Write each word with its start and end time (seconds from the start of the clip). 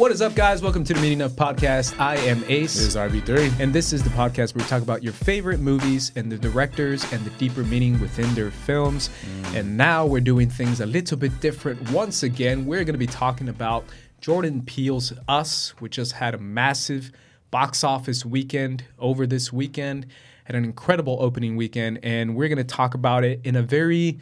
What 0.00 0.12
is 0.12 0.22
up, 0.22 0.34
guys? 0.34 0.62
Welcome 0.62 0.82
to 0.84 0.94
the 0.94 1.00
Meeting 1.02 1.20
Up 1.20 1.32
Podcast. 1.32 2.00
I 2.00 2.16
am 2.16 2.42
Ace. 2.48 2.72
This 2.72 2.86
is 2.86 2.96
RB3. 2.96 3.60
And 3.60 3.70
this 3.70 3.92
is 3.92 4.02
the 4.02 4.08
podcast 4.08 4.54
where 4.54 4.64
we 4.64 4.68
talk 4.70 4.80
about 4.80 5.02
your 5.02 5.12
favorite 5.12 5.60
movies 5.60 6.10
and 6.16 6.32
the 6.32 6.38
directors 6.38 7.04
and 7.12 7.22
the 7.22 7.28
deeper 7.32 7.62
meaning 7.64 8.00
within 8.00 8.34
their 8.34 8.50
films. 8.50 9.10
Mm. 9.10 9.56
And 9.56 9.76
now 9.76 10.06
we're 10.06 10.22
doing 10.22 10.48
things 10.48 10.80
a 10.80 10.86
little 10.86 11.18
bit 11.18 11.38
different. 11.40 11.90
Once 11.90 12.22
again, 12.22 12.64
we're 12.64 12.82
going 12.84 12.94
to 12.94 12.98
be 12.98 13.06
talking 13.06 13.50
about 13.50 13.84
Jordan 14.22 14.62
Peele's 14.62 15.12
Us, 15.28 15.74
which 15.80 15.96
just 15.96 16.12
had 16.12 16.34
a 16.34 16.38
massive 16.38 17.12
box 17.50 17.84
office 17.84 18.24
weekend 18.24 18.84
over 18.98 19.26
this 19.26 19.52
weekend, 19.52 20.06
had 20.44 20.56
an 20.56 20.64
incredible 20.64 21.18
opening 21.20 21.56
weekend. 21.56 21.98
And 22.02 22.34
we're 22.36 22.48
going 22.48 22.56
to 22.56 22.64
talk 22.64 22.94
about 22.94 23.22
it 23.22 23.42
in 23.44 23.54
a 23.54 23.62
very 23.62 24.18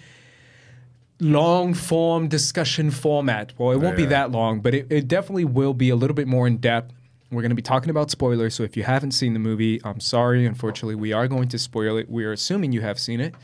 long 1.20 1.74
form 1.74 2.28
discussion 2.28 2.90
format. 2.90 3.52
Well, 3.58 3.72
it 3.72 3.78
won't 3.78 3.98
yeah. 3.98 4.04
be 4.04 4.10
that 4.10 4.30
long, 4.30 4.60
but 4.60 4.74
it, 4.74 4.86
it 4.90 5.08
definitely 5.08 5.44
will 5.44 5.74
be 5.74 5.90
a 5.90 5.96
little 5.96 6.14
bit 6.14 6.28
more 6.28 6.46
in 6.46 6.58
depth. 6.58 6.94
We're 7.30 7.42
going 7.42 7.50
to 7.50 7.56
be 7.56 7.62
talking 7.62 7.90
about 7.90 8.10
spoilers. 8.10 8.54
So 8.54 8.62
if 8.62 8.76
you 8.76 8.84
haven't 8.84 9.10
seen 9.10 9.34
the 9.34 9.38
movie, 9.38 9.80
I'm 9.84 10.00
sorry. 10.00 10.46
Unfortunately, 10.46 10.94
we 10.94 11.12
are 11.12 11.28
going 11.28 11.48
to 11.48 11.58
spoil 11.58 11.96
it. 11.98 12.08
We 12.08 12.24
are 12.24 12.32
assuming 12.32 12.72
you 12.72 12.80
have 12.80 12.98
seen 12.98 13.20
it, 13.20 13.34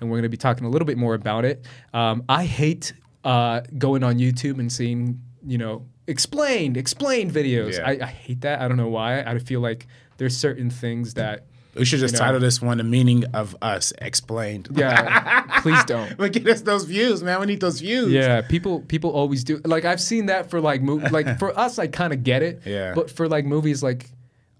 and 0.00 0.10
we're 0.10 0.16
going 0.16 0.22
to 0.22 0.28
be 0.30 0.38
talking 0.38 0.66
a 0.66 0.70
little 0.70 0.86
bit 0.86 0.96
more 0.96 1.14
about 1.14 1.44
it. 1.44 1.66
Um, 1.92 2.24
I 2.28 2.44
hate 2.44 2.94
uh, 3.22 3.60
going 3.76 4.02
on 4.02 4.18
YouTube 4.18 4.58
and 4.58 4.72
seeing, 4.72 5.20
you 5.46 5.58
know, 5.58 5.84
explained, 6.06 6.76
explained 6.76 7.32
videos. 7.32 7.74
Yeah. 7.74 7.86
I, 7.86 7.98
I 8.00 8.06
hate 8.06 8.40
that. 8.42 8.62
I 8.62 8.68
don't 8.68 8.78
know 8.78 8.88
why. 8.88 9.20
I 9.20 9.38
feel 9.38 9.60
like 9.60 9.86
there's 10.16 10.36
certain 10.36 10.70
things 10.70 11.14
that 11.14 11.46
we 11.74 11.84
should 11.84 12.00
just 12.00 12.14
you 12.14 12.20
know, 12.20 12.24
title 12.24 12.40
this 12.40 12.62
one 12.62 12.78
"The 12.78 12.84
Meaning 12.84 13.24
of 13.34 13.56
Us 13.62 13.92
Explained." 13.98 14.68
Yeah, 14.72 15.42
please 15.62 15.82
don't. 15.84 16.16
but 16.16 16.32
get 16.32 16.46
us 16.46 16.62
those 16.62 16.84
views, 16.84 17.22
man. 17.22 17.40
We 17.40 17.46
need 17.46 17.60
those 17.60 17.80
views. 17.80 18.12
Yeah, 18.12 18.42
people 18.42 18.80
people 18.80 19.10
always 19.10 19.44
do. 19.44 19.60
Like 19.64 19.84
I've 19.84 20.00
seen 20.00 20.26
that 20.26 20.50
for 20.50 20.60
like 20.60 20.82
mo- 20.82 21.02
like 21.10 21.38
for 21.38 21.56
us, 21.58 21.78
I 21.78 21.86
kind 21.86 22.12
of 22.12 22.22
get 22.22 22.42
it. 22.42 22.62
Yeah. 22.64 22.94
But 22.94 23.10
for 23.10 23.28
like 23.28 23.44
movies 23.44 23.82
like 23.82 24.08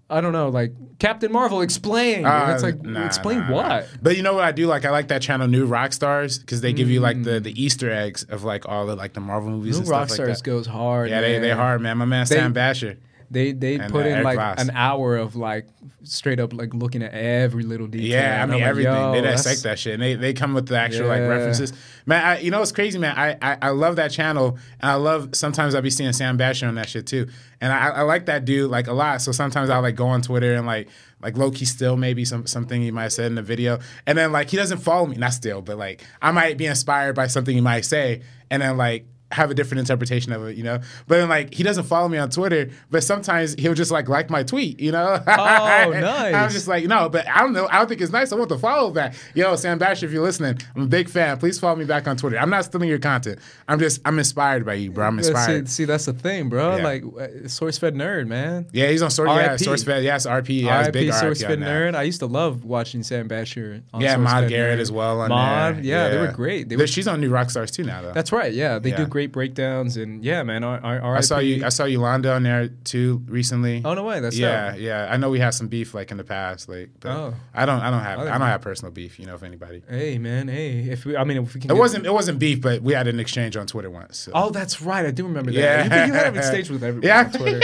I 0.07 0.21
don't 0.21 0.33
know, 0.33 0.49
like 0.49 0.71
Captain 0.99 1.31
Marvel, 1.31 1.61
explain. 1.61 2.25
Uh, 2.25 2.51
it's 2.53 2.61
like 2.61 2.81
nah, 2.83 3.05
explain 3.05 3.39
nah, 3.39 3.51
what. 3.51 3.67
Nah. 3.67 3.81
But 4.03 4.17
you 4.17 4.21
know 4.21 4.33
what 4.33 4.43
I 4.43 4.51
do? 4.51 4.67
Like 4.67 4.85
I 4.85 4.91
like 4.91 5.07
that 5.07 5.21
channel, 5.23 5.47
New 5.47 5.67
Rockstars 5.67 6.39
because 6.39 6.61
they 6.61 6.73
give 6.73 6.89
mm. 6.89 6.91
you 6.91 6.99
like 6.99 7.23
the 7.23 7.39
the 7.39 7.59
Easter 7.59 7.91
eggs 7.91 8.23
of 8.23 8.43
like 8.43 8.69
all 8.69 8.85
the 8.85 8.95
like 8.95 9.13
the 9.13 9.19
Marvel 9.19 9.49
movies. 9.49 9.79
New 9.79 9.87
Rockstars 9.87 10.27
like 10.27 10.37
that. 10.37 10.43
goes 10.43 10.67
hard. 10.67 11.09
Yeah, 11.09 11.21
man. 11.21 11.41
they 11.41 11.47
they 11.47 11.51
hard, 11.51 11.81
man. 11.81 11.97
My 11.97 12.05
man 12.05 12.27
they, 12.29 12.35
Sam 12.35 12.53
Basher. 12.53 12.97
They 13.31 13.51
they 13.51 13.75
and, 13.75 13.91
put 13.91 14.05
in 14.05 14.23
like 14.23 14.37
an 14.59 14.69
hour 14.71 15.17
of 15.17 15.35
like 15.35 15.67
straight 16.03 16.39
up 16.39 16.53
like 16.53 16.73
looking 16.73 17.01
at 17.01 17.13
every 17.13 17.63
little 17.63 17.87
detail. 17.87 18.21
Yeah, 18.21 18.43
I 18.43 18.45
mean 18.45 18.61
everything. 18.61 18.93
Like, 18.93 19.13
they 19.13 19.21
dissect 19.21 19.63
that 19.63 19.79
shit. 19.79 19.95
And 19.95 20.03
they 20.03 20.15
they 20.15 20.33
come 20.33 20.53
with 20.53 20.67
the 20.67 20.77
actual 20.77 21.07
yeah. 21.07 21.13
like 21.13 21.21
references. 21.21 21.73
Man, 22.05 22.23
I, 22.23 22.39
you 22.39 22.51
know 22.51 22.59
what's 22.59 22.71
crazy, 22.71 22.99
man? 22.99 23.17
I, 23.17 23.37
I, 23.41 23.57
I 23.63 23.69
love 23.69 23.95
that 23.95 24.11
channel, 24.11 24.59
and 24.79 24.91
I 24.91 24.95
love 24.95 25.29
sometimes 25.33 25.73
I'll 25.73 25.81
be 25.81 25.89
seeing 25.89 26.13
Sam 26.13 26.37
Basher 26.37 26.67
on 26.67 26.75
that 26.75 26.87
shit 26.87 27.07
too. 27.07 27.27
And 27.61 27.73
I, 27.73 27.87
I 27.87 28.01
like 28.03 28.27
that 28.27 28.45
dude 28.45 28.69
like 28.69 28.87
a 28.87 28.93
lot. 28.93 29.21
So 29.21 29.31
sometimes 29.31 29.69
I'll 29.69 29.81
like 29.81 29.95
go 29.95 30.07
on 30.07 30.21
Twitter 30.21 30.53
and 30.53 30.67
like 30.67 30.87
like 31.21 31.37
low 31.37 31.49
key 31.49 31.65
still 31.65 31.97
maybe 31.97 32.25
some 32.25 32.45
something 32.45 32.81
he 32.81 32.91
might 32.91 33.03
have 33.03 33.13
said 33.13 33.25
in 33.27 33.35
the 33.35 33.41
video, 33.41 33.79
and 34.05 34.17
then 34.17 34.31
like 34.31 34.49
he 34.49 34.57
doesn't 34.57 34.79
follow 34.79 35.07
me, 35.07 35.15
not 35.15 35.33
still, 35.33 35.61
but 35.61 35.77
like 35.77 36.03
I 36.21 36.31
might 36.31 36.57
be 36.57 36.67
inspired 36.67 37.15
by 37.15 37.27
something 37.27 37.55
he 37.55 37.61
might 37.61 37.85
say, 37.85 38.21
and 38.51 38.61
then 38.61 38.77
like 38.77 39.07
have 39.31 39.49
a 39.51 39.53
different 39.53 39.79
interpretation 39.79 40.31
of 40.31 40.45
it, 40.47 40.55
you 40.55 40.63
know. 40.63 40.79
But 41.07 41.17
then, 41.17 41.29
like, 41.29 41.53
he 41.53 41.63
doesn't 41.63 41.85
follow 41.85 42.07
me 42.07 42.17
on 42.17 42.29
Twitter, 42.29 42.69
but 42.91 43.03
sometimes 43.03 43.55
he'll 43.55 43.73
just 43.73 43.91
like 43.91 44.07
like 44.07 44.29
my 44.29 44.43
tweet, 44.43 44.79
you 44.79 44.91
know. 44.91 45.19
Oh, 45.27 45.89
nice. 45.93 46.33
I'm 46.33 46.49
just 46.51 46.67
like, 46.67 46.85
no, 46.85 47.09
but 47.09 47.27
I 47.27 47.39
don't 47.39 47.53
know. 47.53 47.67
I 47.69 47.79
don't 47.79 47.87
think 47.87 48.01
it's 48.01 48.11
nice. 48.11 48.31
I 48.31 48.35
want 48.35 48.49
to 48.49 48.57
follow 48.57 48.91
that. 48.91 49.15
Yo, 49.33 49.55
Sam 49.55 49.77
Basher, 49.77 50.05
if 50.05 50.11
you're 50.11 50.23
listening, 50.23 50.57
I'm 50.75 50.83
a 50.83 50.87
big 50.87 51.09
fan. 51.09 51.37
Please 51.37 51.59
follow 51.59 51.75
me 51.75 51.85
back 51.85 52.07
on 52.07 52.17
Twitter. 52.17 52.37
I'm 52.37 52.49
not 52.49 52.65
stealing 52.65 52.89
your 52.89 52.99
content. 52.99 53.39
I'm 53.67 53.79
just 53.79 54.01
I'm 54.05 54.17
inspired 54.19 54.65
by 54.65 54.75
you, 54.75 54.91
bro. 54.91 55.07
I'm 55.07 55.17
inspired. 55.17 55.67
See, 55.67 55.83
see 55.83 55.85
that's 55.85 56.05
the 56.05 56.13
thing, 56.13 56.49
bro. 56.49 56.77
Yeah. 56.77 56.83
Like 56.83 57.03
uh, 57.03 57.27
SourceFed 57.45 57.95
nerd, 57.95 58.27
man. 58.27 58.67
Yeah, 58.71 58.89
he's 58.89 59.01
on 59.01 59.09
source. 59.11 59.29
Yeah, 59.29 59.55
SourceFed. 59.55 60.03
Yes, 60.03 60.25
RP. 60.25 60.61
Yeah, 60.63 60.87
RP, 60.87 60.93
big 60.93 61.09
SourceFed 61.09 61.57
nerd. 61.57 61.95
I 61.95 62.03
used 62.03 62.19
to 62.19 62.27
love 62.27 62.63
watching 62.63 63.03
Sam 63.03 63.27
Basher. 63.27 63.81
yeah, 63.97 64.17
Maude 64.17 64.49
Garrett 64.49 64.79
nerd. 64.79 64.81
as 64.81 64.91
well. 64.91 65.21
On 65.21 65.29
Maude, 65.29 65.83
yeah, 65.83 66.05
yeah, 66.05 66.09
they 66.09 66.17
were 66.19 66.31
great. 66.31 66.69
They 66.69 66.75
were, 66.77 66.87
she's 66.87 67.07
on 67.07 67.21
New 67.21 67.31
Rockstars 67.31 67.71
too 67.71 67.83
now, 67.83 68.01
though. 68.01 68.13
That's 68.13 68.31
right. 68.31 68.53
Yeah, 68.53 68.79
they 68.79 68.91
do 68.91 69.07
great 69.15 69.31
breakdowns 69.31 69.95
and 69.95 70.25
yeah, 70.25 70.43
man. 70.43 70.61
R- 70.61 70.81
R- 70.83 71.15
I 71.15 71.21
saw 71.21 71.39
you. 71.39 71.63
I 71.63 71.69
saw 71.69 71.85
Yolanda 71.85 72.33
on 72.33 72.43
there 72.43 72.67
too 72.67 73.23
recently. 73.27 73.81
Oh 73.85 73.93
no 73.93 74.03
way. 74.03 74.19
That's 74.19 74.37
yeah, 74.37 74.71
dope. 74.71 74.81
yeah. 74.81 75.07
I 75.09 75.15
know 75.15 75.29
we 75.29 75.39
had 75.39 75.51
some 75.51 75.69
beef 75.69 75.93
like 75.93 76.11
in 76.11 76.17
the 76.17 76.25
past, 76.25 76.67
like. 76.67 76.89
But 76.99 77.11
oh. 77.11 77.33
I 77.53 77.65
don't. 77.65 77.79
I 77.79 77.89
don't 77.89 78.01
have. 78.01 78.19
I 78.19 78.37
don't 78.37 78.41
have 78.41 78.59
personal 78.59 78.91
beef. 78.91 79.17
You 79.17 79.25
know, 79.25 79.35
if 79.35 79.43
anybody. 79.43 79.83
Hey 79.89 80.17
man. 80.17 80.49
Hey, 80.49 80.79
if 80.89 81.05
we. 81.05 81.15
I 81.15 81.23
mean, 81.23 81.37
if 81.37 81.55
we 81.55 81.61
can. 81.61 81.71
It 81.71 81.75
wasn't. 81.75 82.05
It 82.05 82.11
wasn't 82.11 82.39
beef, 82.39 82.59
but 82.59 82.81
we 82.81 82.91
had 82.91 83.07
an 83.07 83.21
exchange 83.21 83.55
on 83.55 83.67
Twitter 83.67 83.89
once. 83.89 84.17
So. 84.17 84.33
Oh, 84.35 84.49
that's 84.49 84.81
right. 84.81 85.05
I 85.05 85.11
do 85.11 85.23
remember 85.23 85.51
that. 85.53 85.57
Yeah. 85.57 85.83
You, 85.83 86.07
you 86.07 86.13
had 86.13 86.27
an 86.33 86.37
exchange 86.37 86.69
with 86.69 86.83
everyone 86.83 87.07
yeah. 87.07 87.23
on 87.23 87.31
Twitter. 87.31 87.61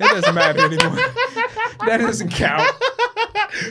it 0.00 0.10
doesn't 0.10 0.34
matter 0.34 0.64
anymore. 0.64 0.96
that 1.86 1.98
doesn't 1.98 2.30
count. 2.30 2.68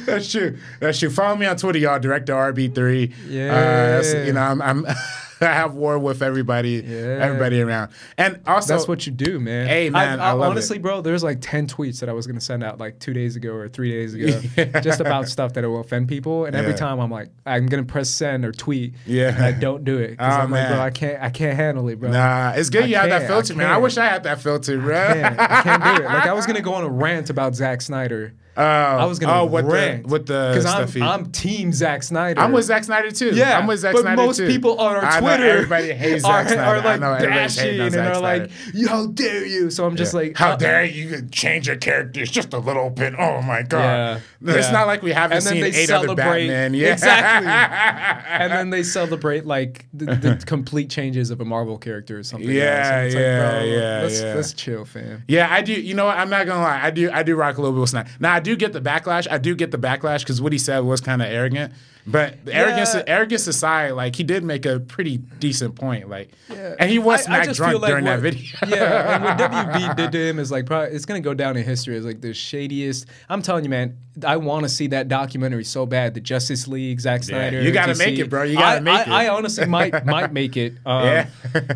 That's 0.05 0.31
true. 0.31 0.57
That's 0.79 0.99
true. 0.99 1.09
Follow 1.09 1.35
me 1.35 1.47
on 1.47 1.57
Twitter, 1.57 1.79
y'all. 1.79 1.99
Director 1.99 2.33
RB3. 2.33 3.13
Yeah. 3.27 4.01
Uh, 4.01 4.25
you 4.25 4.31
know, 4.31 4.39
I'm, 4.39 4.61
I'm 4.61 4.85
I 5.41 5.45
have 5.53 5.75
war 5.75 5.99
with 5.99 6.21
everybody, 6.21 6.83
yeah. 6.85 7.19
everybody 7.21 7.61
around. 7.61 7.91
And 8.17 8.39
also, 8.47 8.73
that's 8.73 8.87
what 8.87 9.05
you 9.05 9.11
do, 9.11 9.39
man. 9.39 9.67
Hey, 9.67 9.89
man, 9.89 10.19
I, 10.19 10.31
I, 10.31 10.35
I 10.35 10.47
honestly, 10.47 10.77
it. 10.77 10.81
bro, 10.81 11.01
there's 11.01 11.23
like 11.23 11.41
ten 11.41 11.67
tweets 11.67 11.99
that 11.99 12.09
I 12.09 12.13
was 12.13 12.27
gonna 12.27 12.41
send 12.41 12.63
out 12.63 12.79
like 12.79 12.99
two 12.99 13.13
days 13.13 13.35
ago 13.35 13.53
or 13.53 13.67
three 13.67 13.91
days 13.91 14.13
ago, 14.13 14.41
yeah. 14.57 14.79
just 14.81 14.99
about 14.99 15.27
stuff 15.27 15.53
that 15.53 15.63
will 15.63 15.79
offend 15.79 16.07
people. 16.07 16.45
And 16.45 16.55
every 16.55 16.73
time 16.73 16.99
I'm 16.99 17.11
like, 17.11 17.29
I'm 17.45 17.67
gonna 17.67 17.83
press 17.83 18.09
send 18.09 18.45
or 18.45 18.51
tweet, 18.51 18.93
yeah, 19.05 19.35
and 19.35 19.43
I 19.43 19.51
don't 19.51 19.83
do 19.83 19.97
it 19.97 20.11
because 20.11 20.33
oh, 20.33 20.41
I'm 20.41 20.49
man. 20.49 20.63
like, 20.63 20.77
bro, 20.77 20.85
I 20.85 20.89
can't, 20.89 21.23
I 21.23 21.29
can't 21.29 21.55
handle 21.55 21.87
it, 21.89 21.99
bro. 21.99 22.11
Nah, 22.11 22.53
it's 22.55 22.69
good 22.69 22.83
I 22.83 22.87
you 22.87 22.95
have 22.95 23.09
that 23.09 23.27
filter, 23.27 23.55
man. 23.55 23.67
I 23.67 23.77
wish 23.77 23.97
I 23.97 24.05
had 24.05 24.23
that 24.23 24.41
filter, 24.41 24.79
bro. 24.79 24.97
I 24.97 25.13
can't, 25.13 25.39
I 25.39 25.61
can't 25.61 25.83
do 25.83 26.03
it. 26.03 26.05
Like 26.05 26.25
I 26.25 26.33
was 26.33 26.45
gonna 26.45 26.61
go 26.67 26.73
on 26.73 26.83
a 26.83 26.89
rant 26.89 27.29
about 27.29 27.55
Zack 27.55 27.81
Snyder. 27.81 28.33
Uh, 28.57 28.97
I 29.01 29.05
was 29.05 29.19
gonna 29.19 29.41
oh, 29.41 29.45
with 29.45 29.65
rant 29.65 30.03
the, 30.03 30.09
with 30.09 30.25
the 30.25 30.51
because 30.51 30.95
I'm, 30.95 31.03
I'm 31.03 31.31
Team 31.31 31.71
Zack 31.71 32.01
Snyder. 32.01 32.41
I'm 32.41 32.51
with 32.51 32.65
Zack 32.65 32.83
Snyder 32.85 33.11
too. 33.11 33.35
Yeah, 33.35 33.55
I'm 33.55 33.67
with 33.67 33.81
Zack 33.81 33.93
but 33.93 34.01
Snyder 34.01 34.21
most 34.23 34.37
too. 34.37 34.47
people 34.47 34.79
on 34.79 34.95
our 34.95 35.19
Twitter, 35.19 35.43
everybody 35.43 35.93
hates 35.93 36.23
Zack 36.23 36.47
Snyder. 36.49 36.87
Are 36.87 36.97
like 36.97 37.21
bashing 37.21 37.79
and 37.79 37.95
are 37.95 38.19
like, 38.19 38.49
"How 38.87 39.05
dare 39.05 39.45
you?" 39.45 39.69
So 39.69 39.85
I'm 39.85 39.95
just 39.95 40.13
yeah. 40.13 40.19
like, 40.19 40.37
"How 40.37 40.53
uh, 40.53 40.55
dare 40.55 40.83
you 40.83 41.27
change 41.29 41.67
your 41.67 41.75
characters 41.75 42.31
just 42.31 42.51
a 42.53 42.57
little 42.57 42.89
bit?" 42.89 43.13
Oh 43.19 43.43
my 43.43 43.61
god! 43.61 44.23
Yeah, 44.41 44.55
it's 44.55 44.67
yeah. 44.67 44.71
not 44.71 44.87
like 44.87 45.03
we 45.03 45.11
haven't 45.11 45.41
seen 45.41 45.63
eight 45.63 45.91
other 45.91 46.15
Batman. 46.15 46.73
Yeah, 46.73 46.93
exactly. 46.93 47.47
and 48.27 48.51
then 48.51 48.71
they 48.71 48.81
celebrate 48.81 49.45
like 49.45 49.85
the, 49.93 50.05
the, 50.15 50.43
complete 50.47 50.89
changes 50.89 51.29
of 51.29 51.41
a 51.41 51.45
Marvel 51.45 51.77
character 51.77 52.17
or 52.17 52.23
something. 52.23 52.49
Yeah, 52.49 53.03
yeah, 53.03 53.03
like, 53.03 53.13
bro, 53.13 53.63
yeah, 53.63 54.01
let's, 54.01 54.21
yeah. 54.21 54.33
Let's 54.33 54.53
chill, 54.53 54.85
fam. 54.85 55.23
Yeah, 55.27 55.47
I 55.51 55.61
do. 55.61 55.73
You 55.73 55.93
know 55.93 56.05
what? 56.05 56.17
I'm 56.17 56.31
not 56.31 56.47
gonna 56.47 56.61
lie. 56.61 56.81
I 56.81 56.89
do. 56.89 57.11
I 57.11 57.21
do 57.21 57.35
rock 57.35 57.57
a 57.57 57.61
little 57.61 57.75
bit 57.75 57.81
with 57.81 57.91
Snyder. 57.91 58.09
Now 58.19 58.33
I 58.33 58.39
do 58.47 58.55
get 58.55 58.71
the 58.71 58.79
backlash. 58.79 59.27
I 59.29 59.37
do 59.39 59.55
get 59.55 59.71
the 59.71 59.77
backlash 59.77 60.19
because 60.19 60.41
what 60.41 60.53
he 60.53 60.57
said 60.57 60.79
was 60.79 61.01
kind 61.01 61.21
of 61.21 61.27
arrogant. 61.27 61.73
But 62.07 62.37
yeah. 62.45 62.53
arrogance, 62.53 62.95
arrogance 63.05 63.47
aside, 63.47 63.91
like 63.91 64.15
he 64.15 64.23
did 64.23 64.41
make 64.43 64.65
a 64.65 64.79
pretty 64.79 65.17
decent 65.17 65.75
point. 65.75 66.09
Like, 66.09 66.29
yeah. 66.49 66.75
and 66.79 66.89
he 66.89 66.99
was 66.99 67.23
smack 67.23 67.51
drunk 67.51 67.81
like 67.81 67.89
during 67.89 68.05
what, 68.05 68.11
that 68.11 68.19
video. 68.21 68.57
yeah, 68.67 69.15
and 69.15 69.23
what 69.23 69.37
WB 69.51 69.95
did 69.97 70.11
to 70.13 70.17
him 70.17 70.39
is 70.39 70.49
like 70.49 70.65
probably 70.65 70.95
it's 70.95 71.05
gonna 71.05 71.19
go 71.19 71.33
down 71.33 71.57
in 71.57 71.65
history 71.65 71.97
as 71.97 72.05
like 72.05 72.21
the 72.21 72.29
shadiest. 72.29 73.07
I'm 73.27 73.41
telling 73.41 73.65
you, 73.65 73.69
man, 73.69 73.97
I 74.25 74.37
want 74.37 74.63
to 74.63 74.69
see 74.69 74.87
that 74.87 75.09
documentary 75.09 75.63
so 75.63 75.85
bad. 75.85 76.13
The 76.13 76.21
Justice 76.21 76.67
League, 76.67 76.99
Zack 76.99 77.23
Snyder. 77.23 77.57
Yeah, 77.57 77.63
you 77.63 77.71
gotta 77.71 77.91
DC. 77.91 77.99
make 77.99 78.19
it, 78.19 78.29
bro. 78.29 78.43
You 78.43 78.57
gotta 78.57 78.77
I, 78.77 78.79
make 78.79 78.93
I, 78.93 79.01
it. 79.01 79.09
I 79.09 79.27
honestly 79.27 79.65
might 79.65 80.05
might 80.05 80.31
make 80.31 80.55
it. 80.55 80.75
Um, 80.85 81.05
yeah. 81.05 81.29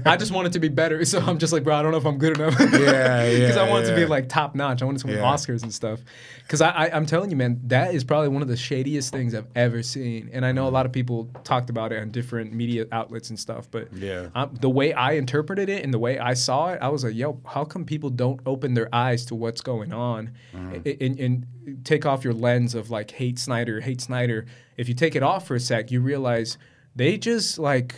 I 0.06 0.16
just 0.16 0.31
want 0.31 0.47
it 0.47 0.53
to 0.53 0.59
be 0.59 0.70
better. 0.70 1.03
So 1.03 1.20
I'm 1.20 1.40
just 1.40 1.52
like, 1.52 1.66
bro, 1.66 1.75
I 1.75 1.81
don't 1.81 1.91
know 1.91 1.97
if 1.97 2.06
I'm 2.06 2.18
good 2.18 2.40
enough. 2.40 2.58
yeah, 2.58 3.25
yeah. 3.25 3.40
Because 3.40 3.58
I 3.58 3.70
want 3.70 3.86
it 3.86 3.90
to 3.90 3.96
be 3.96 4.06
like 4.06 4.30
top 4.30 4.56
notch. 4.56 4.81
I 4.81 4.86
want 4.86 4.97
it 4.97 5.02
to 5.02 5.08
win 5.08 5.18
Oscars 5.18 5.64
and 5.64 5.74
stuff. 5.74 6.00
Because 6.44 6.62
I, 6.62 6.70
I 6.70 6.96
I'm 6.96 7.06
telling 7.06 7.30
you, 7.30 7.36
man, 7.36 7.59
that 7.66 7.94
is 7.94 8.03
probably 8.03 8.30
one 8.30 8.41
of 8.41 8.47
the 8.47 8.56
shadiest 8.56 9.12
things 9.12 9.36
I've 9.36 9.47
ever 9.56 9.84
seen. 9.84 10.21
And 10.32 10.46
I 10.46 10.52
know 10.52 10.68
a 10.68 10.70
lot 10.70 10.86
of 10.86 10.92
people 10.92 11.30
talked 11.44 11.70
about 11.70 11.92
it 11.92 12.02
on 12.02 12.12
different 12.12 12.54
media 12.54 12.86
outlets 12.92 13.29
and 13.29 13.40
stuff. 13.40 13.70
But 13.70 13.94
yeah, 13.94 14.29
um, 14.35 14.56
the 14.59 14.70
way 14.70 14.94
I 14.94 15.14
interpreted 15.14 15.70
it 15.70 15.84
and 15.84 15.94
the 15.94 16.00
way 16.00 16.20
I 16.20 16.34
saw 16.34 16.70
it, 16.70 16.79
I 16.82 16.90
was 16.90 17.03
like, 17.03 17.16
yo, 17.16 17.40
how 17.46 17.66
come 17.66 17.85
people 17.85 18.09
don't 18.09 18.40
open 18.46 18.73
their 18.73 18.94
eyes 18.94 19.26
to 19.26 19.35
what's 19.35 19.62
going 19.62 19.94
on 19.94 20.32
mm-hmm. 20.53 21.03
and, 21.03 21.20
and 21.20 21.85
take 21.85 22.06
off 22.06 22.23
your 22.23 22.34
lens 22.34 22.76
of 22.76 22.90
like 22.90 23.12
hate 23.12 23.40
Snyder, 23.40 23.82
hate 23.82 24.02
Snyder? 24.02 24.46
If 24.78 24.88
you 24.88 24.96
take 24.96 25.16
it 25.16 25.23
off 25.23 25.47
for 25.47 25.56
a 25.56 25.59
sec, 25.59 25.91
you 25.91 26.02
realize 26.02 26.58
they 26.96 27.18
just 27.18 27.58
like 27.58 27.96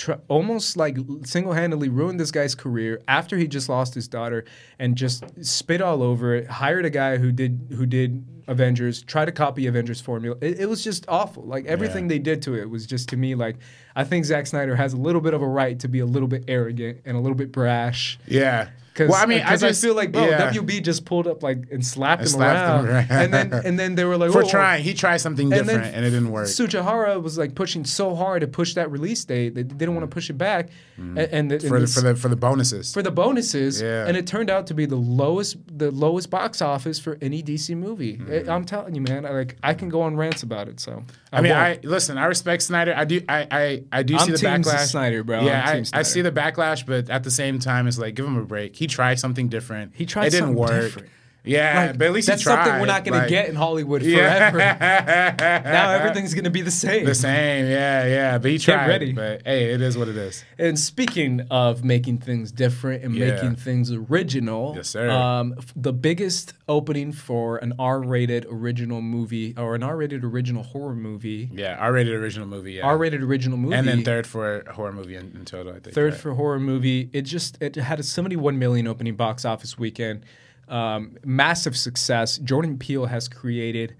tr- 0.00 0.12
almost 0.28 0.76
like 0.76 0.96
single-handedly 1.24 1.90
ruined 1.90 2.18
this 2.18 2.30
guy's 2.30 2.54
career 2.54 3.02
after 3.06 3.36
he 3.36 3.46
just 3.46 3.68
lost 3.68 3.94
his 3.94 4.08
daughter 4.08 4.44
and 4.78 4.96
just 4.96 5.24
spit 5.44 5.82
all 5.82 6.02
over 6.02 6.34
it 6.34 6.48
hired 6.48 6.86
a 6.86 6.90
guy 6.90 7.18
who 7.18 7.30
did 7.30 7.68
who 7.76 7.84
did 7.84 8.24
avengers 8.48 9.02
tried 9.02 9.26
to 9.26 9.32
copy 9.32 9.66
avengers 9.66 10.00
formula. 10.00 10.36
It, 10.40 10.60
it 10.60 10.66
was 10.66 10.82
just 10.82 11.04
awful. 11.06 11.44
Like 11.44 11.66
everything 11.66 12.04
yeah. 12.04 12.14
they 12.14 12.18
did 12.18 12.42
to 12.42 12.54
it 12.54 12.68
was 12.68 12.86
just 12.86 13.10
to 13.10 13.16
me 13.16 13.34
like 13.34 13.56
i 13.94 14.02
think 14.02 14.24
Zack 14.24 14.46
snyder 14.46 14.74
has 14.74 14.92
a 14.92 14.96
little 14.96 15.20
bit 15.20 15.34
of 15.34 15.42
a 15.42 15.46
right 15.46 15.78
to 15.80 15.88
be 15.88 16.00
a 16.00 16.06
little 16.06 16.28
bit 16.28 16.44
arrogant 16.48 17.00
and 17.04 17.16
a 17.16 17.20
little 17.20 17.36
bit 17.36 17.52
brash. 17.52 18.18
Yeah 18.26 18.70
Well, 19.08 19.22
I 19.22 19.26
mean, 19.26 19.42
I 19.42 19.56
just 19.56 19.84
I 19.84 19.86
feel 19.86 19.94
like 19.94 20.12
bro, 20.12 20.26
yeah. 20.26 20.52
WB 20.52 20.82
just 20.82 21.04
pulled 21.04 21.26
up 21.26 21.42
like 21.42 21.58
and 21.70 21.84
slapped, 21.84 22.22
and 22.22 22.28
him, 22.28 22.34
slapped 22.34 22.58
around. 22.58 22.84
him, 22.84 22.94
around, 22.94 23.10
and 23.10 23.34
then 23.34 23.52
and 23.64 23.78
then 23.78 23.94
they 23.94 24.04
were 24.04 24.16
like 24.16 24.32
for 24.32 24.44
oh, 24.44 24.48
trying. 24.48 24.82
He 24.82 24.94
tried 24.94 25.18
something 25.18 25.48
different, 25.50 25.84
and, 25.84 25.96
and, 25.96 26.04
it 26.04 26.10
didn't 26.10 26.30
work. 26.30 26.46
Tsujihara 26.46 27.22
was 27.22 27.38
like 27.38 27.54
pushing 27.54 27.84
so 27.84 28.14
hard 28.14 28.40
to 28.40 28.48
push 28.48 28.74
that 28.74 28.90
release 28.90 29.24
date. 29.24 29.54
They 29.54 29.62
didn't 29.62 29.94
want 29.94 30.08
to 30.10 30.14
push 30.14 30.30
it 30.30 30.38
back, 30.38 30.70
mm. 30.98 31.18
and, 31.18 31.18
and, 31.18 31.50
the, 31.50 31.60
for, 31.60 31.76
and 31.76 31.86
the, 31.86 31.90
for 31.90 32.00
the 32.00 32.16
for 32.16 32.28
the 32.28 32.36
bonuses. 32.36 32.92
For 32.92 33.02
the 33.02 33.10
bonuses, 33.10 33.80
yeah. 33.80 34.06
And 34.06 34.16
it 34.16 34.26
turned 34.26 34.50
out 34.50 34.66
to 34.68 34.74
be 34.74 34.86
the 34.86 34.96
lowest 34.96 35.56
the 35.66 35.90
lowest 35.90 36.30
box 36.30 36.62
office 36.62 36.98
for 36.98 37.18
any 37.20 37.42
DC 37.42 37.76
movie. 37.76 38.18
Mm. 38.18 38.48
I'm 38.48 38.64
telling 38.64 38.94
you, 38.94 39.00
man. 39.00 39.24
I, 39.26 39.30
like 39.30 39.56
I 39.62 39.74
can 39.74 39.88
go 39.88 40.02
on 40.02 40.16
rants 40.16 40.42
about 40.42 40.68
it. 40.68 40.80
So 40.80 41.02
I, 41.32 41.38
I 41.38 41.40
mean, 41.40 41.52
I 41.52 41.78
listen. 41.82 42.18
I 42.18 42.26
respect 42.26 42.62
Snyder. 42.62 42.94
I 42.96 43.04
do. 43.04 43.22
I 43.28 43.46
I, 43.50 43.84
I 43.92 44.02
do 44.02 44.16
I'm 44.16 44.26
see 44.26 44.32
the 44.32 44.38
backlash. 44.38 44.86
Snyder, 44.86 45.24
bro. 45.24 45.42
Yeah, 45.42 45.64
I, 45.66 45.98
I 45.98 46.02
see 46.02 46.22
the 46.22 46.32
backlash, 46.32 46.84
but 46.86 47.10
at 47.10 47.24
the 47.24 47.30
same 47.30 47.58
time, 47.58 47.86
it's 47.86 47.98
like 47.98 48.14
give 48.14 48.26
him 48.26 48.36
a 48.36 48.44
break. 48.44 48.76
He 48.76 48.86
tried 48.90 49.18
something 49.18 49.48
different. 49.48 49.92
He 49.94 50.06
tried. 50.06 50.26
It 50.26 50.30
didn't 50.30 50.54
work. 50.54 50.70
Different. 50.70 51.08
Yeah, 51.44 51.86
like, 51.86 51.98
but 51.98 52.06
at 52.08 52.12
least 52.12 52.28
that's 52.28 52.44
something 52.44 52.80
we're 52.80 52.86
not 52.86 53.04
going 53.04 53.18
like, 53.18 53.28
to 53.28 53.30
get 53.30 53.48
in 53.48 53.54
Hollywood 53.54 54.02
forever. 54.02 54.58
Yeah. 54.58 55.34
now 55.64 55.90
everything's 55.90 56.34
going 56.34 56.44
to 56.44 56.50
be 56.50 56.60
the 56.60 56.70
same. 56.70 57.06
The 57.06 57.14
same, 57.14 57.66
yeah, 57.66 58.06
yeah. 58.06 58.38
But 58.38 58.50
he 58.50 58.58
tried. 58.58 58.86
Get 58.86 58.88
ready. 58.88 59.12
But 59.12 59.42
hey, 59.46 59.72
it 59.72 59.80
is 59.80 59.96
what 59.96 60.08
it 60.08 60.16
is. 60.16 60.44
And 60.58 60.78
speaking 60.78 61.46
of 61.50 61.82
making 61.82 62.18
things 62.18 62.52
different 62.52 63.04
and 63.04 63.14
yeah. 63.14 63.34
making 63.34 63.56
things 63.56 63.90
original, 63.90 64.74
yes, 64.76 64.88
sir. 64.88 65.08
Um, 65.10 65.54
the 65.74 65.92
biggest 65.92 66.52
opening 66.68 67.12
for 67.12 67.56
an 67.58 67.72
R-rated 67.78 68.46
original 68.50 69.00
movie 69.00 69.54
or 69.56 69.74
an 69.74 69.82
R-rated 69.82 70.24
original 70.24 70.62
horror 70.62 70.94
movie. 70.94 71.50
Yeah, 71.52 71.76
R-rated 71.78 72.14
original 72.14 72.46
movie. 72.46 72.74
Yeah. 72.74 72.86
R-rated 72.86 73.22
original 73.22 73.56
movie. 73.56 73.76
And 73.76 73.88
then 73.88 74.04
third 74.04 74.26
for 74.26 74.64
horror 74.70 74.92
movie 74.92 75.16
in, 75.16 75.32
in 75.34 75.44
total. 75.46 75.72
I 75.72 75.80
think. 75.80 75.94
Third 75.94 76.12
right? 76.12 76.20
for 76.20 76.34
horror 76.34 76.60
movie. 76.60 77.08
It 77.12 77.22
just 77.22 77.56
it 77.62 77.76
had 77.76 77.98
a 77.98 78.02
71 78.02 78.58
million 78.58 78.86
opening 78.86 79.16
box 79.16 79.44
office 79.44 79.78
weekend 79.78 80.26
um, 80.70 81.18
massive 81.24 81.76
success. 81.76 82.38
Jordan 82.38 82.78
Peele 82.78 83.06
has 83.06 83.28
created 83.28 83.94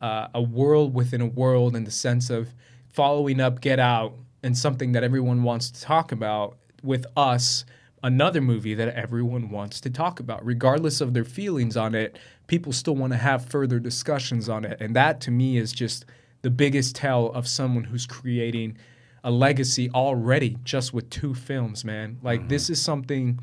uh, 0.00 0.28
a 0.34 0.42
world 0.42 0.92
within 0.92 1.20
a 1.20 1.26
world 1.26 1.74
in 1.74 1.84
the 1.84 1.90
sense 1.90 2.28
of 2.28 2.52
following 2.88 3.40
up 3.40 3.60
Get 3.60 3.78
Out 3.78 4.14
and 4.42 4.56
something 4.56 4.92
that 4.92 5.02
everyone 5.02 5.42
wants 5.42 5.70
to 5.70 5.80
talk 5.80 6.12
about 6.12 6.58
with 6.82 7.06
us 7.16 7.64
another 8.02 8.40
movie 8.40 8.74
that 8.74 8.88
everyone 8.94 9.50
wants 9.50 9.80
to 9.80 9.90
talk 9.90 10.20
about 10.20 10.44
regardless 10.44 11.00
of 11.00 11.14
their 11.14 11.24
feelings 11.24 11.76
on 11.76 11.94
it 11.94 12.18
people 12.46 12.72
still 12.72 12.94
want 12.94 13.12
to 13.12 13.16
have 13.16 13.46
further 13.46 13.78
discussions 13.80 14.48
on 14.48 14.64
it 14.64 14.80
and 14.80 14.94
that 14.94 15.20
to 15.20 15.30
me 15.30 15.56
is 15.56 15.72
just 15.72 16.04
the 16.42 16.50
biggest 16.50 16.94
tell 16.94 17.26
of 17.28 17.48
someone 17.48 17.84
who's 17.84 18.06
creating 18.06 18.76
a 19.24 19.30
legacy 19.30 19.90
already 19.90 20.56
just 20.62 20.92
with 20.92 21.08
two 21.10 21.34
films 21.34 21.84
man 21.84 22.18
like 22.22 22.40
mm-hmm. 22.40 22.48
this 22.48 22.70
is 22.70 22.80
something 22.80 23.40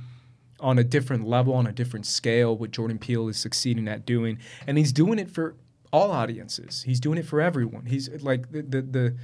on 0.64 0.80
a 0.80 0.84
different 0.84 1.28
level, 1.28 1.54
on 1.54 1.68
a 1.68 1.72
different 1.72 2.06
scale, 2.06 2.58
what 2.58 2.72
Jordan 2.72 2.98
Peele 2.98 3.28
is 3.28 3.38
succeeding 3.38 3.88
at 3.88 4.06
doing, 4.06 4.40
and 4.66 4.78
he's 4.78 4.92
doing 4.92 5.20
it 5.20 5.30
for 5.30 5.56
all 5.92 6.12
audiences. 6.12 6.84
He's 6.84 7.00
doing 7.00 7.20
it 7.20 7.26
for 7.26 7.40
everyone. 7.42 7.86
He's 7.86 8.10
like 8.24 8.52
the 8.52 8.62
the 8.62 8.82
the 8.82 9.16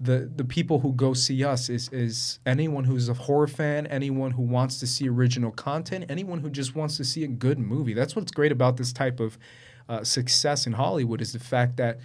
the, 0.00 0.30
the 0.36 0.44
people 0.44 0.78
who 0.78 0.92
go 0.92 1.12
see 1.12 1.44
us 1.44 1.68
is 1.68 1.88
is 1.88 2.38
anyone 2.46 2.84
who's 2.84 3.08
a 3.08 3.14
horror 3.14 3.48
fan, 3.48 3.86
anyone 3.88 4.30
who 4.30 4.42
wants 4.42 4.78
to 4.78 4.86
see 4.86 5.08
original 5.08 5.50
content, 5.50 6.04
anyone 6.08 6.38
who 6.38 6.50
just 6.50 6.76
wants 6.76 6.96
to 6.98 7.04
see 7.04 7.24
a 7.24 7.28
good 7.28 7.58
movie. 7.58 7.94
That's 7.94 8.14
what's 8.14 8.30
great 8.30 8.52
about 8.52 8.76
this 8.76 8.92
type 8.92 9.18
of 9.18 9.36
uh, 9.88 10.04
success 10.04 10.66
in 10.66 10.74
Hollywood 10.74 11.20
is 11.20 11.32
the 11.32 11.40
fact 11.40 11.76
that 11.78 11.98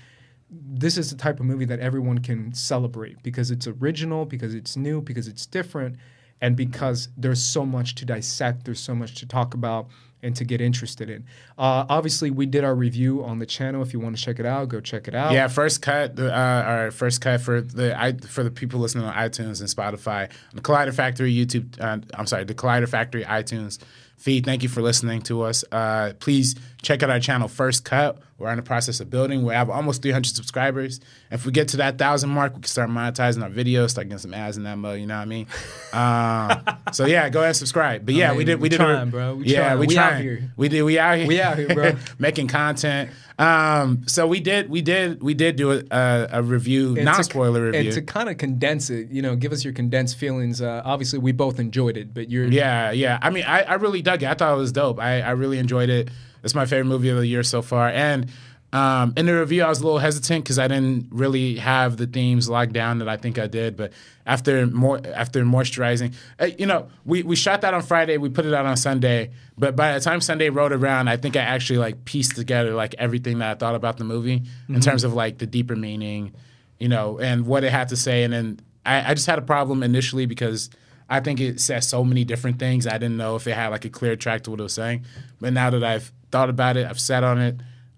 this 0.49 0.97
is 0.97 1.11
the 1.11 1.17
type 1.17 1.39
of 1.39 1.45
movie 1.45 1.65
that 1.65 1.79
everyone 1.79 2.19
can 2.19 2.53
celebrate 2.53 3.21
because 3.23 3.51
it's 3.51 3.67
original, 3.67 4.25
because 4.25 4.53
it's 4.53 4.75
new, 4.75 5.01
because 5.01 5.27
it's 5.27 5.45
different, 5.45 5.97
and 6.41 6.55
because 6.55 7.09
there's 7.17 7.43
so 7.43 7.65
much 7.65 7.95
to 7.95 8.05
dissect, 8.05 8.65
there's 8.65 8.79
so 8.79 8.95
much 8.95 9.15
to 9.15 9.25
talk 9.25 9.53
about 9.53 9.87
and 10.23 10.35
to 10.37 10.45
get 10.45 10.61
interested 10.61 11.09
in. 11.09 11.25
Uh, 11.57 11.85
obviously, 11.89 12.31
we 12.31 12.45
did 12.45 12.63
our 12.63 12.73
review 12.73 13.23
on 13.23 13.39
the 13.39 13.45
channel. 13.45 13.81
If 13.81 13.93
you 13.93 13.99
want 13.99 14.15
to 14.15 14.23
check 14.23 14.39
it 14.39 14.45
out, 14.45 14.69
go 14.69 14.79
check 14.79 15.07
it 15.07 15.13
out. 15.13 15.33
Yeah, 15.33 15.47
first 15.49 15.81
cut. 15.81 16.17
Uh, 16.17 16.31
our 16.31 16.91
first 16.91 17.19
cut 17.21 17.41
for 17.41 17.59
the 17.59 17.99
I, 17.99 18.13
for 18.13 18.43
the 18.43 18.49
people 18.49 18.79
listening 18.79 19.03
on 19.03 19.13
iTunes 19.13 19.59
and 19.59 19.69
Spotify, 19.69 20.31
the 20.53 20.61
Collider 20.61 20.93
Factory 20.93 21.33
YouTube. 21.33 21.79
Uh, 21.79 21.99
I'm 22.17 22.25
sorry, 22.25 22.45
the 22.45 22.55
Collider 22.55 22.87
Factory 22.87 23.25
iTunes 23.25 23.79
feed. 24.17 24.45
Thank 24.45 24.63
you 24.63 24.69
for 24.69 24.81
listening 24.81 25.21
to 25.23 25.41
us. 25.41 25.65
Uh, 25.71 26.13
please 26.19 26.55
check 26.81 27.03
out 27.03 27.09
our 27.09 27.19
channel, 27.19 27.49
First 27.49 27.83
Cut. 27.83 28.19
We're 28.43 28.51
in 28.51 28.57
the 28.57 28.61
process 28.61 28.99
of 28.99 29.09
building. 29.09 29.45
We 29.45 29.53
have 29.53 29.69
almost 29.69 30.01
300 30.01 30.35
subscribers. 30.35 30.99
If 31.31 31.45
we 31.45 31.53
get 31.53 31.69
to 31.69 31.77
that 31.77 31.97
thousand 31.97 32.29
mark, 32.29 32.53
we 32.53 32.59
can 32.59 32.67
start 32.67 32.89
monetizing 32.89 33.41
our 33.41 33.49
videos, 33.49 33.91
start 33.91 34.09
getting 34.09 34.17
some 34.19 34.33
ads 34.33 34.57
in 34.57 34.63
that 34.63 34.77
mode. 34.77 34.99
You 34.99 35.07
know 35.07 35.15
what 35.15 35.21
I 35.21 35.25
mean? 35.25 35.47
Um, 35.93 36.63
so 36.91 37.05
yeah, 37.05 37.29
go 37.29 37.41
ahead 37.41 37.49
and 37.49 37.55
subscribe. 37.55 38.03
But 38.03 38.15
yeah, 38.15 38.29
I 38.29 38.29
mean, 38.29 38.37
we 38.39 38.45
did. 38.45 38.55
We, 38.55 38.61
we 38.63 38.69
did. 38.69 38.77
Trying, 38.77 39.11
bro. 39.11 39.35
We 39.35 39.45
yeah, 39.45 39.59
trying. 39.59 39.79
we, 39.79 39.85
we 39.85 39.93
trying. 39.93 40.15
out 40.15 40.21
here. 40.21 40.51
We 40.57 40.69
did. 40.69 40.81
We 40.81 40.97
out 40.97 41.17
here. 41.19 41.27
We 41.27 41.39
out 41.39 41.57
here, 41.59 41.67
bro. 41.67 41.93
making 42.17 42.47
content. 42.47 43.11
Um, 43.37 44.07
so 44.07 44.27
we 44.27 44.39
did, 44.39 44.69
we 44.69 44.81
did, 44.81 45.21
we 45.21 45.33
did 45.33 45.55
do 45.55 45.71
a, 45.71 46.27
a 46.31 46.41
review, 46.41 46.95
non 46.95 47.23
spoiler 47.23 47.65
review, 47.65 47.81
and 47.81 47.91
to 47.91 48.01
kind 48.01 48.29
of 48.29 48.37
condense 48.37 48.89
it, 48.89 49.09
you 49.09 49.21
know, 49.21 49.35
give 49.35 49.51
us 49.51 49.63
your 49.63 49.73
condensed 49.73 50.17
feelings. 50.17 50.61
Uh, 50.61 50.81
obviously, 50.83 51.19
we 51.19 51.31
both 51.31 51.59
enjoyed 51.59 51.97
it, 51.97 52.13
but 52.13 52.29
you're 52.29 52.45
yeah, 52.45 52.91
yeah. 52.91 53.19
I 53.21 53.29
mean, 53.29 53.43
I, 53.45 53.61
I 53.61 53.73
really 53.75 54.01
dug 54.01 54.23
it. 54.23 54.27
I 54.27 54.33
thought 54.33 54.53
it 54.53 54.57
was 54.57 54.71
dope. 54.71 54.99
I, 54.99 55.21
I 55.21 55.31
really 55.31 55.59
enjoyed 55.59 55.89
it. 55.89 56.09
It's 56.43 56.55
my 56.55 56.65
favorite 56.65 56.85
movie 56.85 57.09
of 57.09 57.17
the 57.17 57.27
year 57.27 57.43
so 57.43 57.61
far, 57.61 57.89
and 57.89 58.29
um, 58.73 59.13
in 59.15 59.27
the 59.27 59.39
review, 59.39 59.61
I 59.61 59.69
was 59.69 59.81
a 59.81 59.83
little 59.83 59.99
hesitant 59.99 60.43
because 60.43 60.57
I 60.57 60.67
didn't 60.67 61.09
really 61.11 61.57
have 61.57 61.95
the 61.95 62.07
themes 62.07 62.49
locked 62.49 62.73
down 62.73 62.97
that 62.99 63.07
I 63.07 63.17
think 63.17 63.37
I 63.37 63.45
did. 63.45 63.77
But 63.77 63.93
after 64.25 64.65
more 64.65 64.99
after 65.13 65.43
moisturizing, 65.43 66.15
uh, 66.39 66.47
you 66.57 66.65
know, 66.65 66.89
we, 67.05 67.21
we 67.21 67.35
shot 67.35 67.61
that 67.61 67.75
on 67.75 67.83
Friday. 67.83 68.17
We 68.17 68.29
put 68.29 68.47
it 68.47 68.53
out 68.53 68.65
on 68.65 68.75
Sunday. 68.75 69.29
But 69.59 69.75
by 69.75 69.93
the 69.93 69.99
time 69.99 70.21
Sunday 70.21 70.49
rolled 70.49 70.71
around, 70.71 71.07
I 71.07 71.17
think 71.17 71.37
I 71.37 71.41
actually 71.41 71.77
like 71.77 72.03
pieced 72.03 72.35
together 72.35 72.73
like 72.73 72.95
everything 72.97 73.37
that 73.39 73.51
I 73.51 73.53
thought 73.59 73.75
about 73.75 73.97
the 73.97 74.05
movie 74.05 74.39
mm-hmm. 74.39 74.73
in 74.73 74.81
terms 74.81 75.03
of 75.03 75.13
like 75.13 75.37
the 75.37 75.45
deeper 75.45 75.75
meaning, 75.75 76.33
you 76.79 76.89
know, 76.89 77.19
and 77.19 77.45
what 77.45 77.63
it 77.63 77.71
had 77.71 77.89
to 77.89 77.95
say. 77.95 78.23
And 78.23 78.33
then 78.33 78.59
I, 78.87 79.11
I 79.11 79.13
just 79.13 79.27
had 79.27 79.37
a 79.37 79.43
problem 79.43 79.83
initially 79.83 80.25
because 80.25 80.71
I 81.07 81.19
think 81.19 81.39
it 81.39 81.59
says 81.59 81.87
so 81.87 82.03
many 82.03 82.23
different 82.23 82.57
things. 82.57 82.87
I 82.87 82.93
didn't 82.93 83.17
know 83.17 83.35
if 83.35 83.45
it 83.45 83.53
had 83.53 83.67
like 83.67 83.85
a 83.85 83.89
clear 83.89 84.15
track 84.15 84.41
to 84.45 84.49
what 84.49 84.59
it 84.59 84.63
was 84.63 84.73
saying. 84.73 85.05
But 85.39 85.53
now 85.53 85.69
that 85.69 85.83
I've 85.83 86.11
thought 86.33 86.49
about 86.49 86.75
it, 86.75 86.85
I've 86.85 86.99
sat 86.99 87.23
on 87.23 87.39
it 87.39 87.55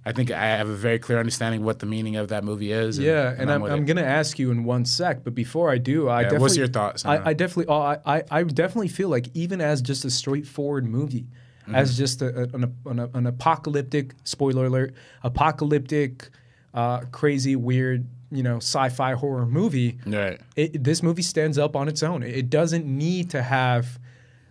I 0.08 0.12
think 0.12 0.30
I 0.30 0.46
have 0.46 0.70
a 0.70 0.76
very 0.76 1.00
clear 1.00 1.18
understanding 1.18 1.64
what 1.64 1.80
the 1.80 1.88
meaning 1.88 2.16
of 2.16 2.28
that 2.28 2.44
movie 2.44 2.72
is. 2.72 3.00
And, 3.00 3.08
yeah, 3.08 3.32
and, 3.32 3.42
and 3.42 3.52
I'm, 3.52 3.64
I'm, 3.64 3.72
I'm 3.72 3.86
going 3.86 3.98
to 3.98 4.06
ask 4.06 4.38
you 4.38 4.52
in 4.52 4.64
one 4.64 4.86
sec, 4.86 5.24
but 5.24 5.34
before 5.34 5.72
I 5.72 5.80
do, 5.80 6.08
I 6.08 6.18
yeah, 6.18 6.22
definitely. 6.24 6.42
What's 6.44 6.58
your 6.58 6.68
thoughts? 6.68 7.06
I, 7.06 7.30
I, 7.30 7.34
definitely, 7.34 7.66
oh, 7.74 7.82
I, 8.06 8.24
I 8.30 8.44
definitely 8.44 8.90
feel 8.90 9.10
like 9.10 9.30
even 9.34 9.62
as 9.62 9.82
just 9.82 10.06
a 10.06 10.12
straightforward 10.12 10.86
movie, 10.86 11.26
mm-hmm. 11.64 11.74
as 11.74 11.98
just 11.98 12.22
a, 12.22 12.44
an, 12.54 12.76
an, 12.86 13.00
an, 13.00 13.26
apocalyptic 13.26 14.14
spoiler 14.26 14.68
alert, 14.68 14.94
apocalyptic, 15.24 16.30
uh, 16.76 17.00
crazy, 17.12 17.56
weird, 17.56 18.06
you 18.30 18.44
know, 18.44 18.58
sci-fi 18.58 19.14
horror 19.14 19.48
movie. 19.48 19.98
Right. 20.06 20.40
It, 20.56 20.84
this 20.84 21.02
movie 21.02 21.24
stands 21.24 21.58
up 21.58 21.76
on 21.76 21.88
its 21.88 22.04
own. 22.04 22.22
It 22.22 22.52
doesn't 22.52 22.86
need 22.86 23.32
to 23.32 23.42
have 23.42 23.98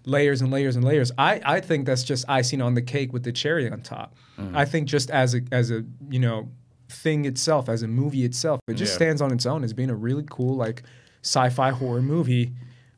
layers 0.06 0.42
and 0.42 0.50
layers 0.50 0.76
and 0.76 0.84
layers. 0.84 1.10
I, 1.18 1.40
I 1.44 1.60
think 1.60 1.86
that's 1.86 2.04
just 2.04 2.24
icing 2.28 2.60
on 2.60 2.74
the 2.74 2.82
cake 2.82 3.12
with 3.12 3.24
the 3.24 3.32
cherry 3.32 3.70
on 3.70 3.80
top. 3.80 4.14
Mm. 4.38 4.56
I 4.56 4.64
think 4.64 4.88
just 4.88 5.10
as 5.10 5.34
a 5.34 5.40
as 5.52 5.70
a 5.70 5.84
you 6.08 6.20
know 6.20 6.48
thing 6.88 7.24
itself, 7.24 7.68
as 7.68 7.82
a 7.82 7.88
movie 7.88 8.24
itself, 8.24 8.60
it 8.68 8.74
just 8.74 8.92
yeah. 8.92 8.96
stands 8.96 9.22
on 9.22 9.32
its 9.32 9.46
own 9.46 9.64
as 9.64 9.72
being 9.72 9.90
a 9.90 9.94
really 9.94 10.24
cool 10.28 10.56
like 10.56 10.82
sci-fi 11.22 11.70
horror 11.70 12.02
movie 12.02 12.52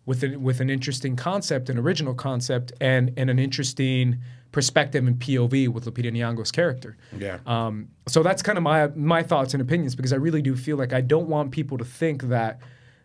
with 0.04 0.22
a, 0.22 0.36
with 0.36 0.60
an 0.60 0.70
interesting 0.70 1.16
concept, 1.16 1.68
an 1.68 1.78
original 1.78 2.14
concept, 2.14 2.72
and 2.80 3.12
and 3.16 3.30
an 3.30 3.38
interesting 3.38 4.18
perspective 4.52 5.06
and 5.06 5.18
POV 5.18 5.68
with 5.68 5.84
Lupita 5.84 6.10
Nyong'o's 6.10 6.50
character. 6.50 6.96
Yeah. 7.18 7.40
Um, 7.44 7.88
so 8.08 8.22
that's 8.22 8.42
kind 8.42 8.56
of 8.56 8.64
my 8.64 8.88
my 8.88 9.22
thoughts 9.22 9.54
and 9.54 9.60
opinions 9.60 9.94
because 9.94 10.12
I 10.12 10.16
really 10.16 10.42
do 10.42 10.56
feel 10.56 10.76
like 10.76 10.92
I 10.92 11.00
don't 11.00 11.28
want 11.28 11.50
people 11.50 11.78
to 11.78 11.84
think 11.84 12.25
that 12.25 12.60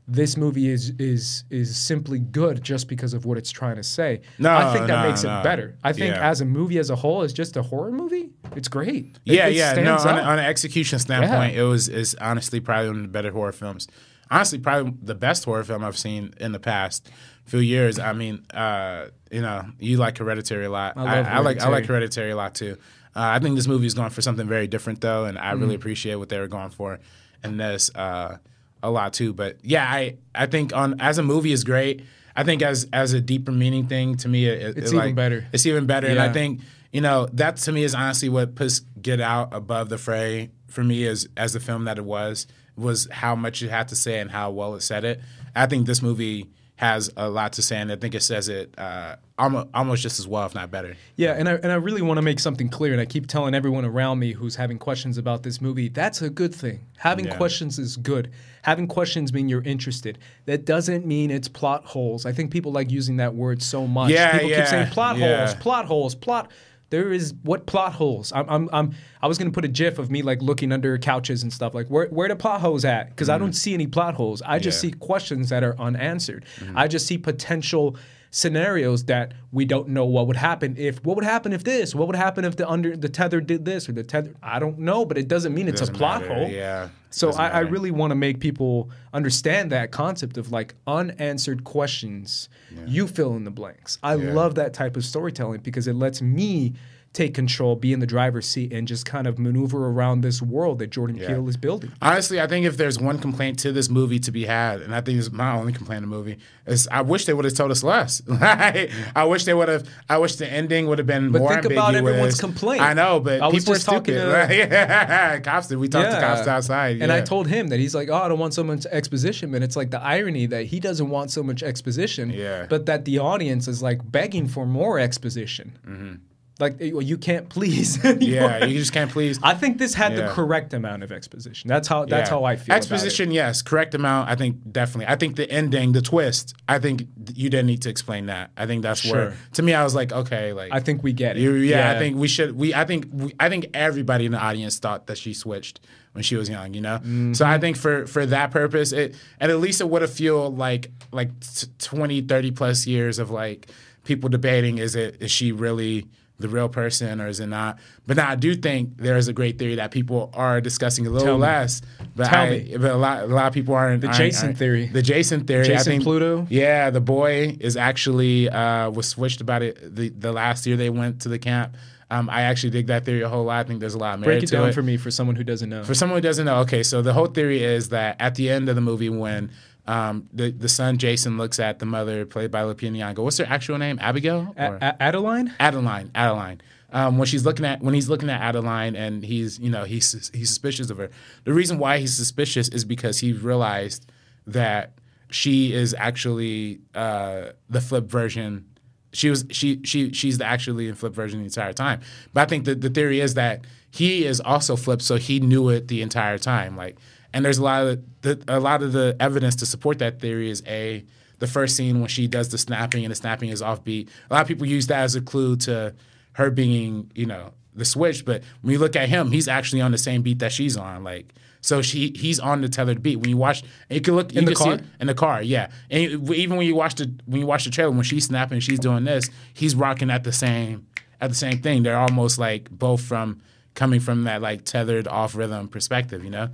this 0.08 0.36
movie 0.36 0.70
is 0.70 0.89
is 1.00 1.43
is 1.50 1.77
simply 1.77 2.20
good 2.20 2.63
just 2.63 2.88
because 2.88 3.13
of 3.13 3.25
what 3.25 3.38
it's 3.38 3.51
trying 3.51 3.75
to 3.75 3.84
say. 3.84 4.22
No, 4.39 4.55
I 4.55 4.74
think 4.74 4.88
that 4.88 5.03
no, 5.03 5.10
makes 5.10 5.24
no. 5.24 5.39
it 5.39 5.43
better. 5.43 5.77
I 5.84 5.93
think 5.93 6.15
yeah. 6.15 6.29
as 6.29 6.41
a 6.41 6.46
movie 6.46 6.79
as 6.79 6.89
a 6.89 6.96
whole, 6.96 7.22
as 7.22 7.34
just 7.34 7.55
a 7.55 7.62
horror 7.62 7.91
movie, 7.91 8.31
it's 8.55 8.67
great. 8.67 9.20
Yeah, 9.25 9.48
it, 9.48 9.51
it 9.51 9.55
yeah. 9.58 9.74
No, 9.74 9.96
on, 9.98 10.20
on, 10.20 10.39
an 10.39 10.46
execution 10.46 11.00
standpoint, 11.00 11.53
yeah. 11.53 11.62
it 11.62 11.65
was 11.65 11.88
is 11.88 12.15
honestly 12.15 12.60
probably 12.60 12.88
one 12.88 12.98
of 12.98 13.01
the 13.03 13.10
better 13.10 13.31
horror 13.31 13.51
films. 13.51 13.88
Honestly, 14.29 14.60
probably 14.60 14.93
the 15.01 15.15
best 15.15 15.46
horror 15.46 15.63
film 15.63 15.84
I've 15.84 15.98
seen 15.98 16.34
in 16.39 16.51
the 16.51 16.60
past 16.60 17.10
few 17.46 17.60
years. 17.60 18.00
I 18.00 18.13
mean, 18.13 18.46
uh, 18.53 19.08
you 19.29 19.41
know, 19.41 19.65
you 19.79 19.98
like 19.98 20.17
Hereditary 20.17 20.65
a 20.65 20.72
lot. 20.72 20.98
I, 20.98 21.20
I, 21.20 21.22
I 21.22 21.39
like 21.39 21.62
I 21.62 21.70
like 21.70 21.86
Hereditary 21.86 22.31
a 22.31 22.36
lot 22.36 22.55
too. 22.55 22.77
Uh, 23.15 23.20
I 23.36 23.39
think 23.39 23.55
this 23.55 23.67
movie 23.67 23.88
is 23.88 23.93
going 23.93 24.10
for 24.10 24.22
something 24.22 24.48
very 24.48 24.67
different 24.67 25.01
though, 25.01 25.25
and 25.25 25.38
I 25.38 25.53
mm. 25.53 25.62
really 25.62 25.75
appreciate 25.75 26.15
what 26.15 26.29
they 26.29 26.39
were 26.39 26.48
going 26.48 26.70
for 26.70 27.00
in 27.43 27.58
this. 27.58 27.93
Uh, 27.93 28.38
a 28.84 28.90
lot 28.90 29.14
too. 29.14 29.34
But 29.34 29.58
yeah, 29.64 29.86
I 29.86 30.18
I 30.34 30.46
think 30.46 30.76
on 30.76 31.00
as 31.00 31.18
a 31.18 31.24
movie 31.24 31.52
is 31.52 31.64
great. 31.64 32.04
I 32.36 32.44
think 32.44 32.62
as 32.62 32.88
as 32.94 33.14
a 33.14 33.22
deeper 33.22 33.52
meaning 33.52 33.88
thing 33.88 34.16
to 34.18 34.28
me, 34.28 34.46
it, 34.46 34.78
it's 34.78 34.92
it, 34.92 34.96
even 34.96 34.98
like, 34.98 35.16
better. 35.16 35.46
It's 35.52 35.66
even 35.66 35.86
better, 35.86 36.08
yeah. 36.08 36.14
and 36.14 36.22
I 36.22 36.32
think 36.32 36.62
you 36.92 37.02
know 37.02 37.28
that 37.34 37.58
to 37.58 37.72
me 37.72 37.84
is 37.84 37.96
honestly 37.96 38.30
what 38.30 38.56
puts 38.56 38.80
Get 39.02 39.20
Out 39.20 39.54
above 39.54 39.90
the 39.90 39.98
fray 39.98 40.52
for 40.68 40.84
me 40.84 41.06
as 41.06 41.28
as 41.36 41.54
the 41.54 41.60
film 41.60 41.86
that 41.86 41.98
it 41.98 42.06
was 42.06 42.48
was 42.76 43.08
how 43.12 43.36
much 43.36 43.62
it 43.62 43.70
had 43.70 43.90
to 43.90 43.96
say 43.96 44.20
and 44.20 44.32
how 44.32 44.52
well 44.52 44.76
it 44.76 44.82
said 44.82 45.04
it. 45.04 45.22
I 45.56 45.66
think 45.66 45.86
this 45.86 46.02
movie 46.02 46.50
has 46.82 47.12
a 47.16 47.30
lot 47.30 47.54
to 47.54 47.62
say, 47.62 47.78
and 47.78 47.92
I 47.92 47.96
think 47.96 48.16
it 48.16 48.24
says 48.24 48.50
it 48.50 48.74
uh, 48.76 49.16
almost, 49.38 49.68
almost 49.72 50.02
just 50.02 50.20
as 50.20 50.28
well, 50.28 50.48
if 50.48 50.56
not 50.56 50.72
better. 50.72 50.98
Yeah, 51.16 51.34
and 51.34 51.48
I 51.48 51.54
and 51.54 51.72
I 51.72 51.76
really 51.76 52.02
want 52.02 52.18
to 52.18 52.24
make 52.24 52.40
something 52.40 52.70
clear, 52.70 52.92
and 52.92 53.00
I 53.00 53.06
keep 53.06 53.28
telling 53.28 53.54
everyone 53.54 53.86
around 53.86 54.18
me 54.18 54.34
who's 54.34 54.56
having 54.56 54.80
questions 54.80 55.20
about 55.20 55.44
this 55.44 55.62
movie, 55.62 55.90
that's 55.90 56.24
a 56.24 56.30
good 56.30 56.56
thing. 56.56 56.88
Having 56.98 57.26
yeah. 57.26 57.38
questions 57.38 57.78
is 57.78 57.98
good. 57.98 58.32
Having 58.64 58.88
questions 58.88 59.32
mean 59.32 59.48
you're 59.48 59.62
interested. 59.62 60.18
That 60.46 60.66
doesn't 60.66 61.06
mean 61.06 61.30
it's 61.30 61.48
plot 61.48 61.86
holes. 61.86 62.26
I 62.26 62.32
think 62.32 62.50
people 62.50 62.72
like 62.72 62.90
using 62.90 63.18
that 63.18 63.36
word 63.36 63.62
so 63.62 63.86
much. 63.86 64.10
Yeah, 64.10 64.32
people 64.32 64.50
yeah, 64.50 64.62
keep 64.62 64.68
saying 64.68 64.88
plot 64.88 65.18
yeah. 65.18 65.38
holes, 65.38 65.56
plot 65.62 65.86
holes, 65.86 66.16
plot 66.16 66.52
there 66.91 67.12
is 67.12 67.33
what 67.41 67.65
plot 67.65 67.93
holes. 67.93 68.31
I'm, 68.33 68.48
I'm, 68.48 68.69
I'm 68.71 68.95
I 69.21 69.27
was 69.27 69.38
gonna 69.38 69.51
put 69.51 69.65
a 69.65 69.69
GIF 69.69 69.98
of 69.98 70.12
me 70.12 70.21
like 70.21 70.41
looking 70.41 70.71
under 70.71 70.98
couches 70.98 71.41
and 71.41 71.51
stuff. 71.51 71.74
Like 71.74 71.88
where 71.88 72.07
where 72.07 72.27
the 72.27 72.36
plot 72.36 72.62
holes 72.62 72.86
at? 72.86 73.10
Because 73.10 73.27
mm-hmm. 73.27 73.36
I 73.36 73.38
don't 73.39 73.53
see 73.53 73.74
any 73.74 73.88
plot 73.88 74.13
holes. 74.13 74.41
I 74.43 74.60
just 74.60 74.83
yeah. 74.83 74.91
see 74.91 74.98
questions 74.98 75.50
that 75.50 75.63
are 75.63 75.75
unanswered. 75.79 76.45
Mm-hmm. 76.60 76.77
I 76.77 76.88
just 76.88 77.07
see 77.07 77.17
potential 77.17 77.95
scenarios 78.32 79.04
that 79.06 79.34
we 79.52 79.66
don't 79.66 79.90
know 79.90 80.06
what 80.06 80.26
would 80.26 80.38
happen 80.38 80.74
if 80.78 81.04
what 81.04 81.18
would 81.18 81.26
happen 81.26 81.52
if 81.52 81.66
this 81.66 81.94
what 81.94 82.08
would 82.08 82.16
happen 82.16 82.46
if 82.46 82.56
the 82.56 82.68
under 82.68 82.96
the 82.96 83.10
tether 83.10 83.42
did 83.42 83.66
this 83.66 83.90
or 83.90 83.92
the 83.92 84.04
tether 84.04 84.34
i 84.42 84.58
don't 84.58 84.80
know 84.80 85.04
but 85.04 85.18
it 85.18 85.28
doesn't 85.28 85.54
mean 85.54 85.68
it 85.68 85.72
it's 85.72 85.82
a 85.82 85.92
plot 85.92 86.22
matter. 86.22 86.34
hole 86.34 86.48
yeah 86.48 86.88
so 87.10 87.30
I, 87.34 87.50
I, 87.50 87.60
really 87.60 87.92
want 87.92 88.12
to 88.12 88.16
make 88.16 88.40
people 88.40 88.90
understand 89.12 89.70
that 89.74 89.92
concept 89.92 90.38
of 90.38 90.50
like 90.50 90.76
unanswered 90.88 91.66
questions 91.66 92.48
yeah. 92.74 92.86
you 92.88 93.06
fill 93.06 93.36
in 93.36 93.44
the 93.44 93.52
blanks 93.52 93.98
i 94.02 94.16
yeah. 94.16 94.32
love 94.32 94.56
that 94.56 94.74
type 94.74 94.96
of 94.96 95.04
storytelling 95.04 95.60
because 95.60 95.88
it 95.88 95.96
lets 95.96 96.22
me 96.22 96.74
take 97.13 97.34
control, 97.34 97.75
be 97.75 97.91
in 97.91 98.00
the 98.00 98.08
driver's 98.08 98.48
seat, 98.48 98.72
and 98.72 98.88
just 98.88 99.06
kind 99.06 99.27
of 99.27 99.38
maneuver 99.38 99.88
around 99.88 100.22
this 100.22 100.41
world 100.41 100.80
that 100.80 100.91
Jordan 100.91 101.18
yeah. 101.18 101.27
Peele 101.27 101.48
is 101.50 101.58
building. 101.58 101.91
Honestly, 102.01 102.39
I 102.39 102.48
think 102.48 102.65
if 102.65 102.77
there's 102.77 103.00
one 103.00 103.20
complaint 103.20 103.60
to 103.60 103.74
this 103.74 103.89
movie 103.89 104.20
to 104.20 104.32
be 104.32 104.46
had, 104.46 104.82
and 104.82 104.96
I 104.96 105.01
think 105.01 105.20
it's 105.20 105.32
my 105.32 105.53
only 105.53 105.74
complaint 105.74 106.03
in 106.03 106.10
the 106.10 106.15
movie, 106.15 106.38
is 106.65 106.88
I 106.89 107.01
wish 107.01 107.25
they 107.25 107.34
would 107.34 107.44
have 107.44 107.53
told 107.53 107.72
us 107.72 107.84
less. 107.84 108.22
I 108.32 109.25
wish 109.27 109.44
they 109.44 109.53
would 109.53 109.68
have. 109.68 109.88
I 110.10 110.20
wish 110.20 110.36
the 110.38 110.50
ending 110.50 110.88
would 110.88 111.00
have 111.00 111.08
been 111.08 111.32
but 111.32 111.39
more. 111.39 111.50
But 111.50 111.63
think 111.63 111.74
about 111.74 111.96
everyone's 111.96 112.39
complaint. 112.39 112.82
I 112.82 112.94
know, 112.94 113.20
but 113.20 113.41
I 113.41 113.51
people 113.51 113.74
are 113.74 113.80
stupid. 113.80 114.13
To, 114.13 115.41
cops 115.44 115.68
did. 115.68 115.80
We 115.80 115.89
talked 115.89 116.08
yeah. 116.08 116.15
to 116.15 116.22
cops 116.22 116.48
outside, 116.48 116.98
yeah. 116.98 117.03
and 117.03 117.12
I 117.12 117.22
told 117.22 117.48
him 117.48 117.68
that 117.70 117.80
he's 117.80 117.94
like, 117.94 118.08
"Oh, 118.08 118.15
I 118.15 118.30
don't 118.30 118.39
want 118.39 118.53
so 118.53 118.63
much 118.63 118.86
exposition." 118.86 119.51
But 119.51 119.63
it's 119.63 119.75
like 119.75 119.91
the 119.91 120.01
irony 120.01 120.46
that 120.46 120.68
he 120.68 120.80
doesn't 120.80 121.10
want 121.10 121.30
so 121.32 121.44
much 121.44 121.62
exposition, 121.62 122.30
yeah. 122.30 122.68
but 122.70 122.86
that 122.86 123.03
the 123.03 123.20
audience 123.20 123.68
is 123.68 123.82
like 123.82 124.00
begging 124.10 124.48
for 124.48 124.65
more 124.65 124.98
exposition. 124.98 125.77
Mm-hmm. 125.86 126.13
Like 126.62 126.80
eh, 126.80 126.91
you 126.94 127.18
can't 127.18 127.50
please. 127.50 128.01
yeah, 128.20 128.63
you 128.65 128.80
just 128.80 128.94
can't 128.94 129.12
please. 129.12 129.39
I 129.41 129.56
think 129.56 129.80
this 129.80 129.94
had 129.94 130.13
yeah. 130.13 130.27
the 130.27 130.34
correct 130.34 130.74
amount 130.74 131.03
of 131.03 131.12
exposition. 131.12 131.68
That's 131.68 131.88
how. 131.88 132.06
That's 132.06 132.30
yeah. 132.30 132.36
how 132.36 132.44
I 132.44 132.56
feel. 132.56 132.75
Exposition, 132.75 133.32
yes, 133.32 133.62
correct 133.62 133.96
amount. 133.96 134.30
I 134.30 134.36
think 134.36 134.72
definitely. 134.72 135.08
I 135.08 135.15
think 135.15 135.36
the 135.36 135.50
ending, 135.50 135.91
the 135.91 136.01
twist. 136.01 136.53
I 136.70 136.80
think 136.80 137.08
you 137.34 137.50
didn't 137.50 137.65
need 137.65 137.82
to 137.82 137.89
explain 137.89 138.27
that. 138.27 138.51
I 138.56 138.68
think 138.68 138.84
that's 138.84 139.01
sure. 139.01 139.15
where. 139.15 139.38
To 139.53 139.63
me, 139.63 139.74
I 139.74 139.84
was 139.84 139.96
like, 139.96 140.12
okay, 140.12 140.53
like 140.53 140.72
I 140.72 140.80
think 140.80 141.03
we 141.03 141.12
get 141.12 141.36
it. 141.36 141.41
You, 141.41 141.53
yeah, 141.56 141.91
yeah, 141.91 141.98
I 141.98 142.00
think 142.00 142.15
we 142.18 142.27
should. 142.27 142.56
We. 142.56 142.74
I 142.74 142.86
think. 142.86 143.08
We, 143.12 143.34
I 143.39 143.50
think 143.50 143.68
everybody 143.74 144.25
in 144.25 144.32
the 144.32 144.39
audience 144.39 144.80
thought 144.80 145.08
that 145.08 145.18
she 145.18 145.34
switched 145.34 145.80
when 146.13 146.24
she 146.24 146.36
was 146.36 146.48
young. 146.48 146.74
You 146.74 146.82
know. 146.82 146.98
Mm-hmm. 146.98 147.34
So 147.34 147.46
I 147.46 147.58
think 147.58 147.75
for 147.75 148.06
for 148.06 148.25
that 148.27 148.51
purpose, 148.51 148.91
it 148.91 149.15
and 149.39 149.51
at 149.51 149.60
least 149.60 149.82
it 149.82 149.89
would 149.89 150.03
have 150.03 150.13
feel 150.13 150.53
like 150.53 150.91
like 151.12 151.32
t- 151.39 151.68
20, 151.80 152.22
30 152.22 152.51
plus 152.51 152.86
years 152.86 153.20
of 153.20 153.32
like 153.32 153.68
people 154.03 154.30
debating 154.30 154.77
is 154.77 154.96
it 154.96 155.18
is 155.20 155.32
she 155.32 155.51
really 155.51 156.08
the 156.41 156.50
real 156.50 156.67
person 156.69 157.21
or 157.21 157.27
is 157.27 157.39
it 157.39 157.48
not? 157.48 157.79
But 158.07 158.17
now 158.17 158.29
I 158.29 158.36
do 158.36 158.55
think 158.55 158.98
there 158.98 159.17
is 159.17 159.27
a 159.27 159.33
great 159.33 159.57
theory 159.57 159.75
that 159.75 159.91
people 159.91 160.31
are 160.33 160.60
discussing 160.60 161.07
a 161.07 161.10
little 161.10 161.27
Tell 161.27 161.38
less. 161.38 161.81
But, 162.15 162.27
Tell 162.27 162.41
I, 162.43 162.50
me. 162.50 162.77
but 162.77 162.91
a 162.91 162.98
lot 162.98 163.24
a 163.24 163.27
lot 163.27 163.48
of 163.48 163.53
people 163.53 163.74
aren't 163.75 164.01
the 164.01 164.07
aren't, 164.07 164.17
Jason 164.17 164.48
aren't, 164.48 164.57
theory. 164.57 164.88
The 164.88 165.01
Jason 165.01 165.45
theory. 165.45 165.65
Jason 165.65 165.79
I 165.79 165.83
think, 165.95 166.03
Pluto. 166.03 166.48
Yeah, 166.50 166.89
the 166.89 167.01
boy 167.01 167.55
is 167.60 167.77
actually 167.77 168.50
uh, 168.50 168.89
was 168.89 169.07
switched 169.07 169.41
about 169.41 169.62
it 169.62 169.95
the, 169.95 170.10
the 170.10 170.31
last 170.31 170.65
year 170.67 170.75
they 170.77 170.89
went 170.89 171.21
to 171.21 171.29
the 171.29 171.39
camp. 171.39 171.75
Um, 172.10 172.29
I 172.29 172.41
actually 172.41 172.71
dig 172.71 172.88
that 172.88 173.05
theory 173.05 173.21
a 173.21 173.29
whole 173.29 173.45
lot. 173.45 173.65
I 173.65 173.67
think 173.67 173.79
there's 173.79 173.93
a 173.93 173.98
lot 173.98 174.15
of 174.15 174.19
merit 174.19 174.33
Break 174.33 174.43
it 174.43 174.48
to 174.48 174.55
down 174.57 174.67
it. 174.69 174.74
for 174.74 174.81
me 174.83 174.98
for 174.98 175.10
someone 175.10 175.38
who 175.38 175.45
doesn't 175.45 175.69
know. 175.69 175.86
For 175.86 175.93
someone 175.95 176.17
who 176.17 176.21
doesn't 176.21 176.45
know, 176.45 176.57
okay, 176.57 176.83
so 176.83 177.01
the 177.01 177.13
whole 177.13 177.27
theory 177.27 177.63
is 177.63 177.88
that 177.89 178.17
at 178.19 178.36
the 178.36 178.50
end 178.50 178.67
of 178.67 178.75
the 178.75 178.81
movie 178.81 179.07
when 179.10 179.50
um, 179.88 180.28
the 180.32 180.52
the 180.52 180.70
son 180.70 180.98
Jason 180.98 181.38
looks 181.38 181.60
at 181.60 181.80
the 181.80 181.86
mother 181.86 182.26
played 182.26 182.52
by 182.52 182.62
Lupita 182.62 182.92
Nyong'o. 182.92 183.24
What's 183.24 183.38
her 183.38 183.46
actual 183.48 183.78
name? 183.78 183.98
Abigail? 184.02 184.54
A- 184.58 184.74
a- 184.74 185.02
Adeline. 185.04 185.54
Adeline. 185.60 186.12
Adeline 186.16 186.62
um, 186.92 187.18
when 187.18 187.28
she's 187.28 187.46
looking 187.46 187.66
at 187.66 187.82
when 187.82 187.94
he's 187.94 188.10
looking 188.10 188.30
at 188.30 188.42
Adeline 188.42 188.96
and 188.96 189.24
he's 189.24 189.60
you 189.60 189.70
know 189.70 189.84
he's 189.84 190.30
he's 190.34 190.50
suspicious 190.50 190.90
of 190.90 190.98
her. 190.98 191.10
The 191.46 191.54
reason 191.54 191.80
why 191.80 192.00
he's 192.00 192.16
suspicious 192.16 192.68
is 192.70 192.86
because 192.86 193.20
he 193.20 193.34
realized 193.34 194.06
that 194.48 194.94
she 195.30 195.74
is 195.74 195.96
actually 195.98 196.82
uh, 196.94 197.52
the 197.70 197.82
flip 197.82 198.06
version. 198.06 198.66
She 199.14 199.30
was 199.30 199.46
she 199.52 199.82
she 199.84 200.12
she's 200.14 200.38
the 200.38 200.46
actually 200.46 200.88
in 200.88 200.96
flip 200.96 201.14
version 201.14 201.40
the 201.40 201.46
entire 201.46 201.74
time. 201.74 202.02
But 202.34 202.42
I 202.42 202.46
think 202.46 202.66
that 202.66 202.82
the 202.82 202.90
theory 202.90 203.22
is 203.22 203.36
that 203.36 203.66
he 203.90 204.26
is 204.26 204.40
also 204.40 204.76
flipped, 204.76 205.02
so 205.02 205.16
he 205.18 205.40
knew 205.40 205.70
it 205.70 205.88
the 205.90 206.02
entire 206.02 206.38
time. 206.38 206.78
Like, 206.78 206.98
and 207.34 207.46
there's 207.46 207.58
a 207.58 207.64
lot 207.64 207.88
of 207.88 208.22
the, 208.22 208.44
a 208.48 208.60
lot 208.60 208.84
of 208.84 208.94
the 208.94 209.16
evidence 209.20 209.56
to 209.58 209.66
support 209.66 210.00
that 210.00 210.20
theory 210.20 210.50
is 210.50 210.64
a 210.68 211.06
the 211.40 211.48
first 211.48 211.76
scene 211.76 212.00
when 212.00 212.08
she 212.08 212.28
does 212.28 212.50
the 212.50 212.58
snapping 212.58 213.04
and 213.04 213.12
the 213.12 213.16
snapping 213.16 213.50
is 213.50 213.62
offbeat. 213.62 214.10
A 214.30 214.34
lot 214.34 214.42
of 214.42 214.48
people 214.48 214.68
use 214.68 214.88
that 214.88 215.02
as 215.02 215.16
a 215.16 215.22
clue 215.22 215.56
to 215.58 215.96
her 216.34 216.52
being, 216.52 217.10
you 217.16 217.26
know, 217.26 217.54
the 217.74 217.84
switch. 217.84 218.26
But 218.26 218.44
when 218.62 218.74
you 218.74 218.80
look 218.80 218.96
at 218.96 219.10
him, 219.10 219.32
he's 219.32 219.48
actually 219.48 219.82
on 219.82 219.92
the 219.92 219.98
same 219.98 220.22
beat 220.22 220.40
that 220.40 220.52
she's 220.52 220.78
on. 220.78 221.04
Like, 221.04 221.34
so 221.62 221.82
she 221.82 222.14
he's 222.16 222.40
on 222.40 222.62
the 222.62 222.70
tethered 222.70 223.02
beat. 223.02 223.18
When 223.18 223.30
you 223.30 223.38
watch, 223.38 223.64
you 223.90 224.02
can 224.02 224.16
look 224.16 224.34
in 224.34 224.46
the 224.46 224.56
car. 224.56 224.80
in 225.00 225.08
the 225.08 225.14
car, 225.14 225.42
yeah. 225.42 225.72
And 225.90 226.30
even 226.32 226.58
when 226.58 226.68
you 226.68 226.76
watch 226.76 226.96
the 226.96 227.12
when 227.26 227.42
you 227.42 227.48
watch 227.48 227.66
the 227.66 227.72
trailer, 227.72 227.92
when 227.92 228.04
she's 228.04 228.26
snapping, 228.26 228.60
she's 228.60 228.80
doing 228.80 229.04
this. 229.04 229.30
He's 229.54 229.76
rocking 229.76 230.10
at 230.10 230.24
the 230.24 230.32
same 230.32 230.88
at 231.20 231.30
the 231.30 231.36
same 231.36 231.62
thing. 231.62 231.84
They're 231.84 231.98
almost 231.98 232.38
like 232.40 232.70
both 232.70 233.02
from 233.02 233.42
coming 233.76 234.00
from 234.00 234.24
that 234.24 234.42
like 234.42 234.66
tethered 234.66 235.08
off 235.08 235.36
rhythm 235.36 235.68
perspective, 235.68 236.24
you 236.24 236.30
know. 236.30 236.50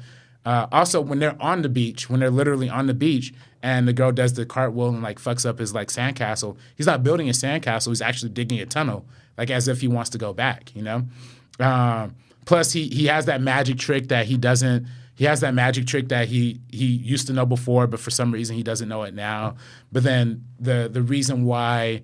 Uh, 0.48 0.66
also, 0.72 1.02
when 1.02 1.20
they're 1.20 1.36
on 1.42 1.62
the 1.62 1.68
beach, 1.68 2.10
when 2.10 2.22
they're 2.22 2.32
literally 2.32 2.70
on 2.70 2.88
the 2.88 2.94
beach, 2.94 3.34
and 3.62 3.86
the 3.86 3.92
girl 3.92 4.14
does 4.14 4.32
the 4.36 4.46
cartwheel 4.46 4.88
and 4.88 5.04
like 5.04 5.20
fucks 5.20 5.46
up 5.46 5.60
his 5.60 5.74
like 5.74 5.90
sandcastle, 5.90 6.56
he's 6.78 6.86
not 6.86 7.04
building 7.04 7.28
a 7.28 7.34
sandcastle. 7.34 7.90
He's 7.90 8.02
actually 8.02 8.30
digging 8.30 8.58
a 8.62 8.66
tunnel 8.66 9.06
like 9.38 9.52
as 9.52 9.68
if 9.68 9.82
he 9.82 9.90
wants 9.90 10.10
to 10.12 10.18
go 10.18 10.32
back, 10.32 10.74
you 10.74 10.82
know. 10.82 11.04
Um, 11.60 12.16
plus, 12.46 12.72
he 12.72 12.88
he 12.88 13.08
has 13.08 13.26
that 13.26 13.42
magic 13.42 13.78
trick 13.78 14.08
that 14.08 14.28
he 14.28 14.38
doesn't. 14.38 14.88
He 15.16 15.26
has 15.26 15.42
that 15.42 15.54
magic 15.54 15.86
trick 15.86 16.08
that 16.08 16.30
he 16.30 16.62
he 16.72 16.86
used 16.86 17.28
to 17.28 17.34
know 17.34 17.46
before, 17.46 17.86
but 17.86 18.00
for 18.00 18.10
some 18.10 18.32
reason 18.32 18.56
he 18.56 18.64
doesn't 18.64 18.88
know 18.88 19.04
it 19.04 19.14
now. 19.14 19.58
But 19.92 20.04
then 20.04 20.46
the 20.62 20.88
the 20.90 21.02
reason 21.02 21.44
why 21.44 22.04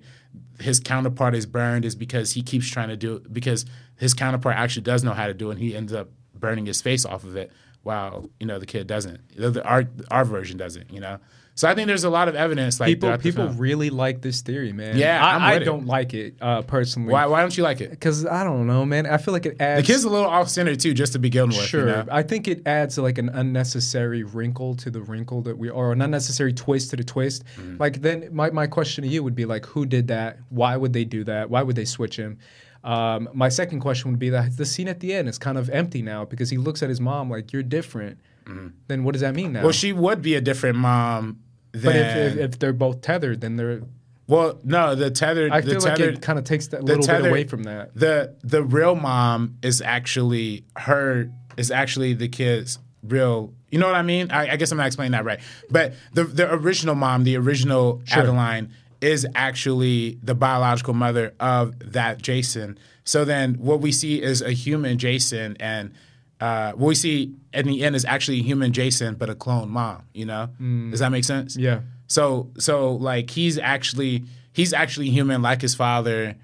his 0.60 0.80
counterpart 0.80 1.34
is 1.34 1.46
burned 1.46 1.86
is 1.86 1.94
because 1.94 2.32
he 2.32 2.42
keeps 2.42 2.68
trying 2.68 2.90
to 2.90 2.96
do 2.98 3.16
it 3.16 3.32
because 3.32 3.64
his 3.96 4.12
counterpart 4.12 4.56
actually 4.56 4.82
does 4.82 5.02
know 5.02 5.14
how 5.14 5.28
to 5.28 5.32
do 5.32 5.48
it 5.48 5.54
and 5.54 5.60
he 5.60 5.74
ends 5.74 5.94
up 5.94 6.10
burning 6.38 6.66
his 6.66 6.82
face 6.82 7.06
off 7.06 7.24
of 7.24 7.36
it 7.36 7.50
while 7.84 8.28
you 8.40 8.46
know 8.46 8.58
the 8.58 8.66
kid 8.66 8.86
doesn't 8.86 9.20
the, 9.36 9.64
our 9.64 9.84
our 10.10 10.24
version 10.24 10.58
doesn't 10.58 10.90
you 10.92 11.00
know 11.00 11.18
so 11.56 11.68
I 11.68 11.74
think 11.74 11.86
there's 11.86 12.02
a 12.02 12.10
lot 12.10 12.28
of 12.28 12.34
evidence. 12.34 12.80
Like 12.80 12.88
people, 12.88 13.16
people 13.18 13.48
really 13.50 13.88
like 13.88 14.20
this 14.20 14.40
theory, 14.40 14.72
man. 14.72 14.96
Yeah, 14.96 15.24
I, 15.24 15.54
I 15.54 15.58
don't 15.60 15.86
like 15.86 16.12
it 16.12 16.34
uh, 16.40 16.62
personally. 16.62 17.12
Why? 17.12 17.26
Why 17.26 17.40
don't 17.40 17.56
you 17.56 17.62
like 17.62 17.80
it? 17.80 17.90
Because 17.90 18.26
I 18.26 18.42
don't 18.42 18.66
know, 18.66 18.84
man. 18.84 19.06
I 19.06 19.18
feel 19.18 19.32
like 19.32 19.46
it 19.46 19.60
adds. 19.60 19.86
The 19.86 19.92
kid's 19.92 20.02
a 20.02 20.10
little 20.10 20.28
off 20.28 20.48
center 20.48 20.74
too, 20.74 20.94
just 20.94 21.12
to 21.12 21.20
begin 21.20 21.48
with. 21.48 21.56
Sure, 21.56 21.86
you 21.86 21.86
know? 21.86 22.06
I 22.10 22.24
think 22.24 22.48
it 22.48 22.66
adds 22.66 22.98
like 22.98 23.18
an 23.18 23.28
unnecessary 23.28 24.24
wrinkle 24.24 24.74
to 24.76 24.90
the 24.90 25.00
wrinkle 25.00 25.42
that 25.42 25.56
we, 25.56 25.70
or 25.70 25.92
an 25.92 26.02
unnecessary 26.02 26.52
twist 26.52 26.90
to 26.90 26.96
the 26.96 27.04
twist. 27.04 27.44
Mm-hmm. 27.56 27.76
Like 27.78 28.02
then, 28.02 28.30
my 28.32 28.50
my 28.50 28.66
question 28.66 29.04
to 29.04 29.08
you 29.08 29.22
would 29.22 29.36
be 29.36 29.44
like, 29.44 29.64
who 29.64 29.86
did 29.86 30.08
that? 30.08 30.38
Why 30.48 30.76
would 30.76 30.92
they 30.92 31.04
do 31.04 31.22
that? 31.24 31.50
Why 31.50 31.62
would 31.62 31.76
they 31.76 31.84
switch 31.84 32.16
him? 32.16 32.38
Um, 32.84 33.28
my 33.32 33.48
second 33.48 33.80
question 33.80 34.10
would 34.10 34.20
be 34.20 34.30
that 34.30 34.56
the 34.56 34.66
scene 34.66 34.88
at 34.88 35.00
the 35.00 35.14
end 35.14 35.28
is 35.28 35.38
kind 35.38 35.58
of 35.58 35.70
empty 35.70 36.02
now 36.02 36.24
because 36.24 36.50
he 36.50 36.58
looks 36.58 36.82
at 36.82 36.88
his 36.88 37.00
mom 37.00 37.30
like 37.30 37.52
you're 37.52 37.62
different. 37.62 38.20
Mm-hmm. 38.44 38.68
Then 38.88 39.04
what 39.04 39.12
does 39.12 39.22
that 39.22 39.34
mean 39.34 39.54
now? 39.54 39.62
Well, 39.62 39.72
she 39.72 39.92
would 39.92 40.20
be 40.20 40.34
a 40.34 40.40
different 40.40 40.76
mom 40.76 41.40
but 41.82 41.96
if, 41.96 42.16
if, 42.16 42.36
if 42.36 42.58
they're 42.58 42.72
both 42.72 43.00
tethered, 43.00 43.40
then 43.40 43.56
they're 43.56 43.82
well, 44.26 44.58
no, 44.64 44.94
the 44.94 45.10
tethered. 45.10 45.52
I 45.52 45.60
feel 45.60 45.80
the 45.80 45.86
like 45.86 46.00
it 46.00 46.22
kind 46.22 46.38
of 46.38 46.46
takes 46.46 46.68
that 46.68 46.82
little 46.82 47.02
tethered, 47.02 47.24
bit 47.24 47.30
away 47.30 47.44
from 47.44 47.64
that. 47.64 47.94
The 47.94 48.34
the 48.42 48.62
real 48.62 48.94
mom 48.94 49.58
is 49.62 49.82
actually 49.82 50.64
her 50.76 51.30
is 51.56 51.70
actually 51.70 52.14
the 52.14 52.28
kid's 52.28 52.78
real. 53.02 53.52
You 53.70 53.80
know 53.80 53.86
what 53.86 53.96
I 53.96 54.02
mean? 54.02 54.30
I, 54.30 54.52
I 54.52 54.56
guess 54.56 54.70
I'm 54.70 54.78
not 54.78 54.86
explaining 54.86 55.12
that 55.12 55.24
right. 55.24 55.40
But 55.68 55.94
the 56.12 56.24
the 56.24 56.52
original 56.54 56.94
mom, 56.94 57.24
the 57.24 57.36
original 57.36 58.00
sure. 58.04 58.22
Adeline, 58.22 58.72
is 59.04 59.26
actually 59.34 60.18
the 60.22 60.34
biological 60.34 60.94
mother 60.94 61.34
of 61.38 61.92
that 61.92 62.22
Jason. 62.22 62.78
So 63.04 63.26
then, 63.26 63.54
what 63.54 63.80
we 63.80 63.92
see 63.92 64.22
is 64.22 64.40
a 64.40 64.52
human 64.52 64.96
Jason, 64.96 65.58
and 65.60 65.92
uh, 66.40 66.72
what 66.72 66.88
we 66.88 66.94
see 66.94 67.34
in 67.52 67.66
the 67.66 67.84
end 67.84 67.94
is 67.94 68.06
actually 68.06 68.40
human 68.40 68.72
Jason, 68.72 69.14
but 69.16 69.28
a 69.28 69.34
clone 69.34 69.68
mom. 69.68 70.04
You 70.14 70.24
know, 70.24 70.48
mm. 70.60 70.90
does 70.90 71.00
that 71.00 71.10
make 71.10 71.24
sense? 71.24 71.54
Yeah. 71.54 71.80
So 72.06 72.50
so 72.58 72.94
like 72.94 73.28
he's 73.28 73.58
actually 73.58 74.24
he's 74.52 74.72
actually 74.72 75.10
human 75.10 75.42
like 75.42 75.60
his 75.60 75.74
father, 75.74 76.34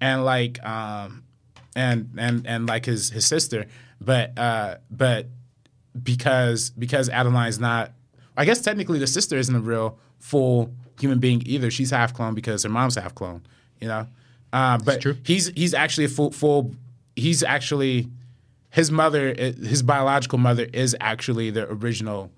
and 0.00 0.24
like 0.24 0.64
um 0.64 1.22
and 1.74 2.10
and 2.16 2.46
and 2.46 2.66
like 2.66 2.86
his 2.86 3.10
his 3.10 3.26
sister, 3.26 3.66
but 4.00 4.38
uh 4.38 4.76
but 4.90 5.26
because 6.02 6.70
because 6.70 7.10
Adeline's 7.10 7.58
not, 7.58 7.92
I 8.38 8.46
guess 8.46 8.62
technically 8.62 8.98
the 8.98 9.06
sister 9.06 9.36
isn't 9.36 9.54
a 9.54 9.60
real 9.60 9.98
full 10.18 10.72
human 11.00 11.18
being 11.18 11.42
either. 11.46 11.70
She's 11.70 11.90
half 11.90 12.14
clone 12.14 12.34
because 12.34 12.62
her 12.62 12.68
mom's 12.68 12.94
half 12.96 13.14
clone. 13.14 13.42
You 13.80 13.88
know, 13.88 14.06
uh, 14.52 14.78
but 14.78 15.04
he's 15.24 15.48
he's 15.48 15.74
actually 15.74 16.04
a 16.04 16.08
full 16.08 16.30
full. 16.30 16.74
He's 17.14 17.42
actually 17.42 18.08
his 18.70 18.90
mother, 18.90 19.34
his 19.34 19.82
biological 19.82 20.38
mother, 20.38 20.66
is 20.72 20.96
actually 21.00 21.50
the 21.50 21.70
original 21.70 22.30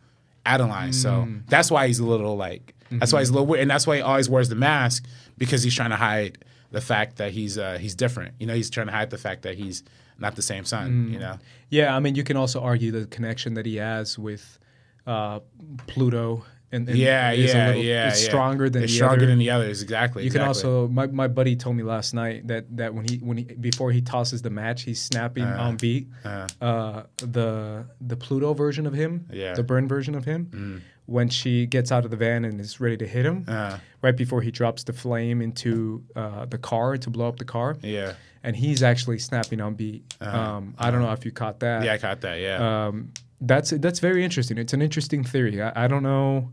Adeline. 0.47 0.91
Mm. 0.91 0.95
So 0.95 1.29
that's 1.49 1.71
why 1.71 1.87
he's 1.87 1.99
a 1.99 2.07
little 2.07 2.37
like. 2.37 2.75
Mm-hmm. 2.87 2.99
That's 3.01 3.13
why 3.13 3.21
he's 3.21 3.29
a 3.29 3.33
little 3.33 3.47
weird, 3.47 3.63
and 3.63 3.71
that's 3.71 3.87
why 3.87 3.97
he 3.97 4.03
always 4.03 4.31
wears 4.31 4.49
the 4.49 4.55
mask 4.55 5.05
because 5.37 5.63
he's 5.63 5.75
trying 5.75 5.91
to 5.91 5.97
hide 5.97 6.39
the 6.71 6.81
fact 6.81 7.17
that 7.17 7.33
he's 7.33 7.59
uh, 7.59 7.79
he's 7.79 7.95
different. 7.95 8.35
You 8.39 8.47
know, 8.47 8.55
he's 8.55 8.71
trying 8.71 8.87
to 8.87 8.93
hide 8.93 9.11
the 9.11 9.19
fact 9.19 9.43
that 9.43 9.57
he's 9.57 9.83
not 10.19 10.37
the 10.37 10.43
same 10.43 10.65
son. 10.65 11.09
Mm. 11.09 11.13
You 11.13 11.19
know. 11.19 11.39
Yeah, 11.71 11.95
I 11.95 12.01
mean, 12.01 12.15
you 12.15 12.25
can 12.25 12.37
also 12.37 12.63
argue 12.63 12.91
the 12.93 13.07
connection 13.07 13.55
that 13.55 13.67
he 13.67 13.77
has 13.77 14.19
with 14.19 14.59
uh, 15.07 15.41
Pluto 15.87 16.45
and, 16.71 16.89
and 16.89 16.99
yeah, 16.99 17.33
yeah, 17.33 17.69
little, 17.69 17.83
yeah, 17.83 18.09
it's 18.09 18.23
stronger 18.23 18.69
than 18.69 18.83
it's 18.83 18.93
the 18.93 18.97
stronger 18.97 19.17
other. 19.17 19.27
than 19.27 19.39
the 19.39 19.51
others. 19.51 19.81
Exactly. 19.81 20.23
You 20.23 20.27
exactly. 20.27 20.41
can 20.41 20.49
also. 20.49 20.89
My, 20.89 21.07
my 21.07 21.27
buddy 21.27 21.57
told 21.57 21.77
me 21.77 21.83
last 21.83 22.13
night 22.13 22.47
that 22.49 22.77
that 22.77 22.93
when 22.93 23.07
he 23.09 23.17
when 23.19 23.39
he 23.39 23.45
before 23.45 23.91
he 23.91 24.03
tosses 24.03 24.43
the 24.43 24.51
match, 24.51 24.83
he's 24.83 25.01
snapping 25.01 25.45
uh, 25.45 25.57
on 25.59 25.77
beat. 25.77 26.09
Uh, 26.25 26.47
uh, 26.61 27.03
the 27.17 27.87
the 28.01 28.17
Pluto 28.17 28.53
version 28.53 28.87
of 28.87 28.93
him, 28.93 29.27
yeah, 29.33 29.55
the 29.55 29.63
burn 29.63 29.89
version 29.89 30.15
of 30.15 30.25
him. 30.25 30.47
Mm. 30.47 30.81
When 31.07 31.31
she 31.31 31.65
gets 31.65 31.91
out 31.91 32.05
of 32.05 32.11
the 32.11 32.19
van 32.19 32.45
and 32.45 32.61
is 32.61 32.81
ready 32.81 32.99
to 32.99 33.07
hit 33.07 33.25
him, 33.25 33.47
uh. 33.49 33.79
right 34.03 34.15
before 34.15 34.43
he 34.43 34.51
drops 34.51 34.85
the 34.85 34.93
flame 34.93 35.41
into 35.41 36.05
uh, 36.15 36.45
the 36.45 36.59
car 36.59 36.99
to 36.99 37.09
blow 37.09 37.29
up 37.29 37.39
the 37.39 37.47
car, 37.47 37.79
yeah, 37.81 38.13
and 38.43 38.55
he's 38.55 38.83
actually 38.83 39.19
snapping 39.19 39.63
on 39.63 39.73
beat. 39.73 40.05
Uh-huh. 40.21 40.39
Um, 40.39 40.75
I 40.79 40.91
don't 40.91 41.01
know 41.01 41.13
if 41.13 41.25
you 41.25 41.33
caught 41.33 41.61
that. 41.61 41.83
Yeah, 41.83 41.95
I 41.95 41.99
caught 41.99 42.21
that. 42.21 42.41
Yeah. 42.41 42.89
Um, 42.89 43.11
that's 43.41 43.71
that's 43.71 44.01
very 44.01 44.25
interesting. 44.25 44.59
It's 44.59 44.73
an 44.73 44.83
interesting 44.83 45.25
theory. 45.25 45.63
I, 45.63 45.85
I 45.85 45.89
don't 45.89 46.03
know. 46.03 46.53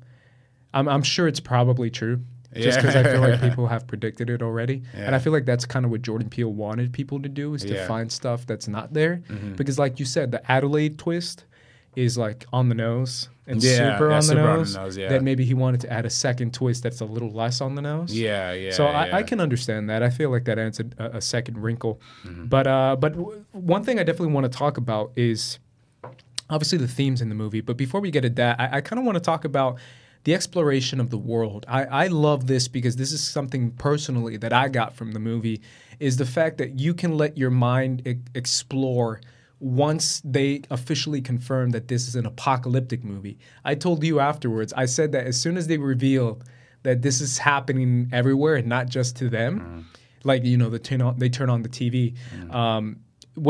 I'm, 0.74 0.88
I'm 0.88 1.04
sure 1.04 1.28
it's 1.28 1.40
probably 1.40 1.90
true. 1.90 2.22
Just 2.54 2.78
because 2.80 2.96
yeah. 2.96 3.02
I 3.02 3.04
feel 3.04 3.20
like 3.20 3.42
people 3.42 3.68
have 3.68 3.86
predicted 3.86 4.30
it 4.30 4.42
already, 4.42 4.82
yeah. 4.94 5.08
and 5.08 5.16
I 5.16 5.20
feel 5.20 5.34
like 5.34 5.44
that's 5.44 5.66
kind 5.66 5.84
of 5.84 5.92
what 5.92 6.02
Jordan 6.02 6.30
Peele 6.30 6.54
wanted 6.54 6.94
people 6.94 7.22
to 7.22 7.28
do 7.28 7.54
is 7.54 7.64
to 7.64 7.74
yeah. 7.74 7.88
find 7.88 8.10
stuff 8.10 8.46
that's 8.46 8.70
not 8.70 8.94
there. 8.94 9.22
Mm-hmm. 9.28 9.56
Because, 9.56 9.78
like 9.78 10.00
you 10.00 10.06
said, 10.06 10.32
the 10.32 10.50
Adelaide 10.50 10.98
twist 10.98 11.44
is 11.98 12.18
like 12.18 12.46
on 12.54 12.70
the 12.70 12.76
nose 12.76 13.28
and 13.48 13.62
super, 13.62 14.12
on 14.12 14.18
the, 14.18 14.22
super 14.22 14.42
nose, 14.42 14.76
on 14.76 14.84
the 14.84 14.88
nose. 14.88 14.96
That 14.96 15.24
maybe 15.24 15.44
he 15.44 15.54
wanted 15.54 15.82
to 15.82 15.92
add 15.92 16.06
a 16.06 16.10
second 16.10 16.54
twist 16.54 16.84
that's 16.84 17.02
a 17.02 17.06
little 17.06 17.32
less 17.32 17.62
on 17.62 17.76
the 17.76 17.82
nose. 17.82 18.14
Yeah, 18.14 18.54
yeah. 18.54 18.72
So 18.72 18.88
I, 18.88 19.18
I, 19.18 19.24
can 19.24 19.40
understand 19.40 19.90
that. 19.90 20.02
I 20.02 20.10
feel 20.10 20.30
like 20.30 20.46
that 20.46 20.58
adds 20.58 20.80
a, 20.80 20.86
a 21.04 21.22
second 21.22 21.58
wrinkle. 21.58 22.00
Mm-hmm. 22.24 22.46
But 22.46 22.68
uh, 22.68 22.96
but 22.98 23.18
w- 23.18 23.46
one 23.52 23.84
thing 23.84 24.00
I 24.00 24.04
definitely 24.04 24.34
want 24.34 24.52
to 24.52 24.58
talk 24.58 24.78
about 24.78 25.12
is 25.16 25.60
obviously 26.50 26.78
the 26.78 26.88
themes 26.88 27.22
in 27.22 27.30
the 27.30 27.36
movie. 27.36 27.62
But 27.62 27.78
before 27.78 28.02
we 28.02 28.12
get 28.12 28.26
at 28.26 28.36
that, 28.36 28.60
I, 28.60 28.78
I 28.78 28.82
kind 28.82 29.00
of 29.00 29.06
want 29.06 29.16
to 29.16 29.22
talk 29.22 29.46
about 29.46 29.80
the 30.26 30.34
exploration 30.34 31.00
of 31.00 31.12
the 31.12 31.18
world. 31.18 31.66
I, 31.68 31.86
I 31.86 32.08
love 32.08 32.48
this 32.48 32.68
because 32.68 32.96
this 32.96 33.12
is 33.12 33.24
something 33.24 33.72
personally 33.72 34.38
that 34.38 34.52
I 34.52 34.70
got 34.70 34.96
from 34.96 35.12
the 35.12 35.20
movie 35.20 35.62
is 36.00 36.18
the 36.18 36.26
fact 36.26 36.58
that 36.58 36.80
you 36.80 36.94
can 36.94 37.16
let 37.16 37.38
your 37.38 37.52
mind 37.52 38.06
e- 38.08 38.16
explore 38.34 39.22
once 39.60 40.22
they 40.26 40.62
officially 40.70 41.22
confirm 41.22 41.70
that 41.72 41.88
this 41.88 42.08
is 42.08 42.16
an 42.16 42.26
apocalyptic 42.26 43.04
movie. 43.04 43.38
I 43.64 43.76
told 43.76 44.04
you 44.04 44.20
afterwards, 44.20 44.74
I 44.74 44.86
said 44.86 45.12
that 45.14 45.26
as 45.28 45.40
soon 45.40 45.58
as 45.58 45.68
they 45.68 45.78
revealed 45.78 46.44
that 46.84 47.02
this 47.02 47.22
is 47.22 47.38
happening 47.38 48.10
everywhere 48.12 48.56
and 48.56 48.68
not 48.68 48.90
just 48.90 49.16
to 49.18 49.30
them, 49.30 49.60
mm. 49.60 50.00
like, 50.24 50.44
you 50.44 50.58
know, 50.58 50.70
the 50.70 50.80
turn 50.80 51.02
on, 51.02 51.18
they 51.20 51.30
turn 51.30 51.50
on 51.50 51.62
the 51.62 51.70
TV. 51.70 52.16
Mm. 52.36 52.54
Um, 52.54 53.00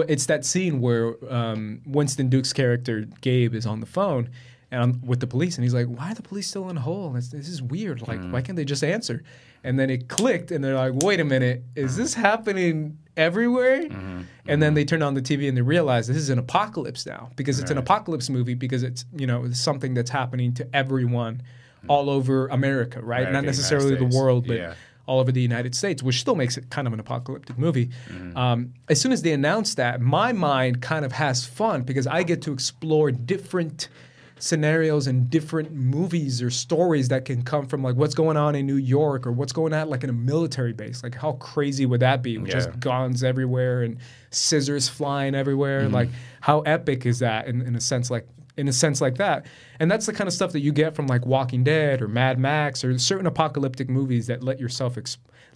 it's 0.08 0.26
that 0.26 0.46
scene 0.46 0.82
where 0.82 1.16
um, 1.32 1.82
Winston 1.86 2.30
Duke's 2.30 2.54
character 2.54 3.06
Gabe 3.22 3.54
is 3.54 3.66
on 3.66 3.80
the 3.80 3.86
phone 3.86 4.30
and 4.72 4.84
I'm 4.84 5.02
with 5.06 5.20
the 5.20 5.28
police, 5.28 5.58
and 5.58 5.64
he's 5.64 5.74
like, 5.74 5.88
"Why 5.88 6.12
are 6.12 6.14
the 6.14 6.22
police 6.22 6.48
still 6.48 6.70
in 6.70 6.76
the 6.76 6.82
hole? 6.82 7.12
This, 7.12 7.30
this 7.30 7.48
is 7.48 7.62
weird. 7.62 8.08
Like, 8.08 8.20
mm. 8.20 8.32
why 8.32 8.42
can't 8.42 8.56
they 8.56 8.66
just 8.66 8.84
answer?" 8.84 9.24
And 9.64 9.80
then 9.80 9.90
it 9.90 10.10
clicked, 10.10 10.52
and 10.52 10.64
they're 10.64 10.76
like, 10.76 10.94
"Wait 10.96 11.20
a 11.20 11.24
minute, 11.24 11.64
is 11.76 11.96
this 11.96 12.14
happening 12.14 12.98
everywhere?" 13.16 13.84
Mm-hmm. 13.84 13.96
And 13.96 14.28
mm-hmm. 14.48 14.60
then 14.60 14.74
they 14.74 14.84
turn 14.84 15.02
on 15.02 15.14
the 15.14 15.22
TV 15.22 15.48
and 15.48 15.56
they 15.56 15.62
realize 15.62 16.08
this 16.08 16.18
is 16.18 16.30
an 16.30 16.40
apocalypse 16.40 17.06
now 17.06 17.30
because 17.36 17.60
it's 17.60 17.70
right. 17.70 17.78
an 17.78 17.84
apocalypse 17.84 18.30
movie 18.30 18.54
because 18.54 18.84
it's 18.84 19.06
you 19.16 19.28
know 19.28 19.50
something 19.52 19.94
that's 19.94 20.12
happening 20.12 20.54
to 20.56 20.68
everyone 20.76 21.44
mm. 21.84 21.86
all 21.88 22.10
over 22.10 22.48
America, 22.48 23.02
right? 23.02 23.20
America, 23.20 23.34
Not 23.34 23.46
necessarily 23.46 23.96
the 23.96 24.06
world, 24.06 24.48
but. 24.48 24.58
Yeah 24.58 24.74
all 25.08 25.20
over 25.20 25.32
the 25.32 25.42
United 25.42 25.76
States, 25.76 26.02
which 26.02 26.20
still 26.20 26.36
makes 26.36 26.58
it 26.58 26.70
kind 26.70 26.88
of 26.88 26.94
an 26.94 27.00
apocalyptic 27.00 27.58
movie. 27.58 27.88
Mm-hmm. 28.10 28.38
Um, 28.38 28.74
as 28.90 29.00
soon 29.00 29.12
as 29.12 29.22
they 29.22 29.34
announce 29.34 29.76
that, 29.76 30.02
my 30.02 30.32
mind 30.32 30.82
kind 30.82 31.06
of 31.06 31.12
has 31.14 31.46
fun 31.46 31.84
because 31.84 32.08
I 32.08 32.24
get 32.24 32.42
to 32.44 32.54
explore 32.54 33.12
different 33.12 33.90
scenarios 34.38 35.08
and 35.08 35.30
different 35.30 35.72
movies 35.72 36.42
or 36.42 36.50
stories 36.50 37.08
that 37.08 37.24
can 37.24 37.42
come 37.42 37.66
from 37.66 37.82
like 37.82 37.96
what's 37.96 38.14
going 38.14 38.36
on 38.36 38.54
in 38.54 38.66
New 38.68 38.76
York 38.76 39.26
or 39.26 39.32
what's 39.32 39.54
going 39.54 39.74
on 39.74 39.90
like 39.90 40.04
in 40.04 40.10
a 40.10 40.14
military 40.14 40.74
base. 40.74 41.04
Like 41.04 41.16
how 41.16 41.34
crazy 41.34 41.86
would 41.86 42.02
that 42.02 42.22
be? 42.22 42.38
With 42.38 42.50
yeah. 42.50 42.56
just 42.56 42.80
guns 42.80 43.24
everywhere 43.24 43.84
and 43.84 43.98
scissors 44.32 44.90
flying 44.90 45.36
everywhere. 45.36 45.84
Mm-hmm. 45.84 45.94
Like 45.94 46.10
how 46.42 46.62
epic 46.62 47.06
is 47.06 47.20
that 47.20 47.48
in, 47.48 47.62
in 47.62 47.76
a 47.76 47.82
sense 47.82 48.12
like 48.12 48.28
in 48.58 48.68
a 48.68 48.74
sense 48.74 49.02
like 49.02 49.16
that. 49.16 49.46
And 49.80 49.90
that's 49.92 50.06
the 50.06 50.14
kind 50.14 50.28
of 50.28 50.34
stuff 50.34 50.52
that 50.54 50.62
you 50.62 50.72
get 50.72 50.96
from 50.96 51.08
like 51.08 51.26
Walking 51.26 51.64
Dead 51.64 52.02
or 52.02 52.08
Mad 52.08 52.40
Max 52.40 52.84
or 52.84 52.98
certain 52.98 53.28
apocalyptic 53.28 53.90
movies 53.90 54.28
that 54.28 54.44
let 54.44 54.60
yourself 54.60 54.98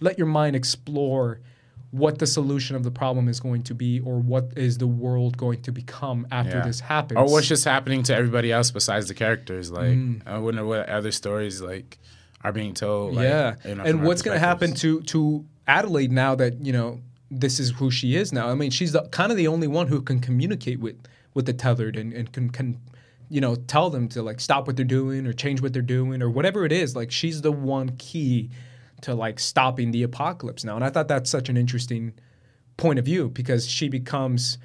let 0.00 0.18
your 0.18 0.26
mind 0.26 0.56
explore 0.56 1.40
what 1.90 2.18
the 2.18 2.26
solution 2.26 2.76
of 2.76 2.84
the 2.84 2.90
problem 2.90 3.28
is 3.28 3.40
going 3.40 3.62
to 3.64 3.74
be 3.74 4.00
or 4.00 4.18
what 4.20 4.52
is 4.56 4.78
the 4.78 4.86
world 4.86 5.36
going 5.36 5.60
to 5.62 5.72
become 5.72 6.26
after 6.30 6.58
yeah. 6.58 6.64
this 6.64 6.78
happens 6.78 7.18
or 7.18 7.24
what's 7.24 7.48
just 7.48 7.64
happening 7.64 8.02
to 8.02 8.14
everybody 8.14 8.52
else 8.52 8.70
besides 8.70 9.08
the 9.08 9.14
characters 9.14 9.72
like 9.72 9.90
mm. 9.90 10.22
i 10.24 10.38
wonder 10.38 10.64
what 10.64 10.88
other 10.88 11.10
stories 11.10 11.60
like 11.60 11.98
are 12.44 12.52
being 12.52 12.74
told 12.74 13.14
like, 13.14 13.24
yeah 13.24 13.56
you 13.64 13.74
know, 13.74 13.82
and 13.82 14.04
what's 14.04 14.22
going 14.22 14.34
to 14.34 14.38
happen 14.38 14.72
to 14.72 15.00
to 15.02 15.44
adelaide 15.66 16.12
now 16.12 16.34
that 16.34 16.64
you 16.64 16.72
know 16.72 17.00
this 17.28 17.58
is 17.58 17.70
who 17.70 17.90
she 17.90 18.14
is 18.14 18.32
now 18.32 18.48
i 18.48 18.54
mean 18.54 18.70
she's 18.70 18.92
the, 18.92 19.02
kind 19.08 19.32
of 19.32 19.36
the 19.36 19.48
only 19.48 19.66
one 19.66 19.88
who 19.88 20.00
can 20.00 20.20
communicate 20.20 20.78
with 20.78 20.96
with 21.34 21.46
the 21.46 21.52
tethered 21.52 21.96
and, 21.96 22.12
and 22.12 22.32
can, 22.32 22.50
can 22.50 22.78
you 23.28 23.40
know 23.40 23.54
tell 23.54 23.90
them 23.90 24.08
to 24.08 24.22
like 24.22 24.40
stop 24.40 24.66
what 24.66 24.76
they're 24.76 24.84
doing 24.84 25.26
or 25.26 25.32
change 25.32 25.62
what 25.62 25.72
they're 25.72 25.82
doing 25.82 26.20
or 26.22 26.28
whatever 26.28 26.64
it 26.64 26.72
is 26.72 26.96
like 26.96 27.10
she's 27.10 27.42
the 27.42 27.52
one 27.52 27.96
key 27.96 28.50
to 29.02 29.14
like 29.14 29.38
stopping 29.38 29.90
the 29.90 30.02
apocalypse 30.02 30.64
now. 30.64 30.76
And 30.76 30.84
I 30.84 30.90
thought 30.90 31.08
that's 31.08 31.30
such 31.30 31.48
an 31.48 31.56
interesting 31.56 32.12
point 32.76 32.98
of 32.98 33.04
view 33.04 33.28
because 33.28 33.68
she 33.68 33.88
becomes 33.88 34.58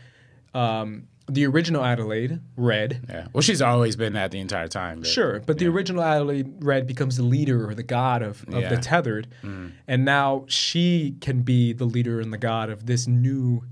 um, 0.53 1.07
the 1.27 1.45
original 1.45 1.83
Adelaide 1.83 2.39
Red. 2.55 3.05
Yeah. 3.09 3.27
Well, 3.33 3.41
she's 3.41 3.61
always 3.61 3.95
been 3.95 4.13
that 4.13 4.31
the 4.31 4.39
entire 4.39 4.67
time. 4.67 5.01
But, 5.01 5.09
sure, 5.09 5.39
but 5.39 5.55
yeah. 5.55 5.65
the 5.67 5.73
original 5.73 6.03
Adelaide 6.03 6.63
Red 6.63 6.87
becomes 6.87 7.17
the 7.17 7.23
leader 7.23 7.67
or 7.67 7.75
the 7.75 7.83
god 7.83 8.21
of, 8.21 8.43
of 8.49 8.61
yeah. 8.61 8.69
the 8.69 8.77
tethered, 8.77 9.27
mm. 9.43 9.71
and 9.87 10.05
now 10.05 10.45
she 10.47 11.15
can 11.21 11.41
be 11.41 11.73
the 11.73 11.85
leader 11.85 12.19
and 12.19 12.31
the 12.31 12.37
god 12.37 12.69
of 12.69 12.85
this 12.85 13.07
new. 13.07 13.63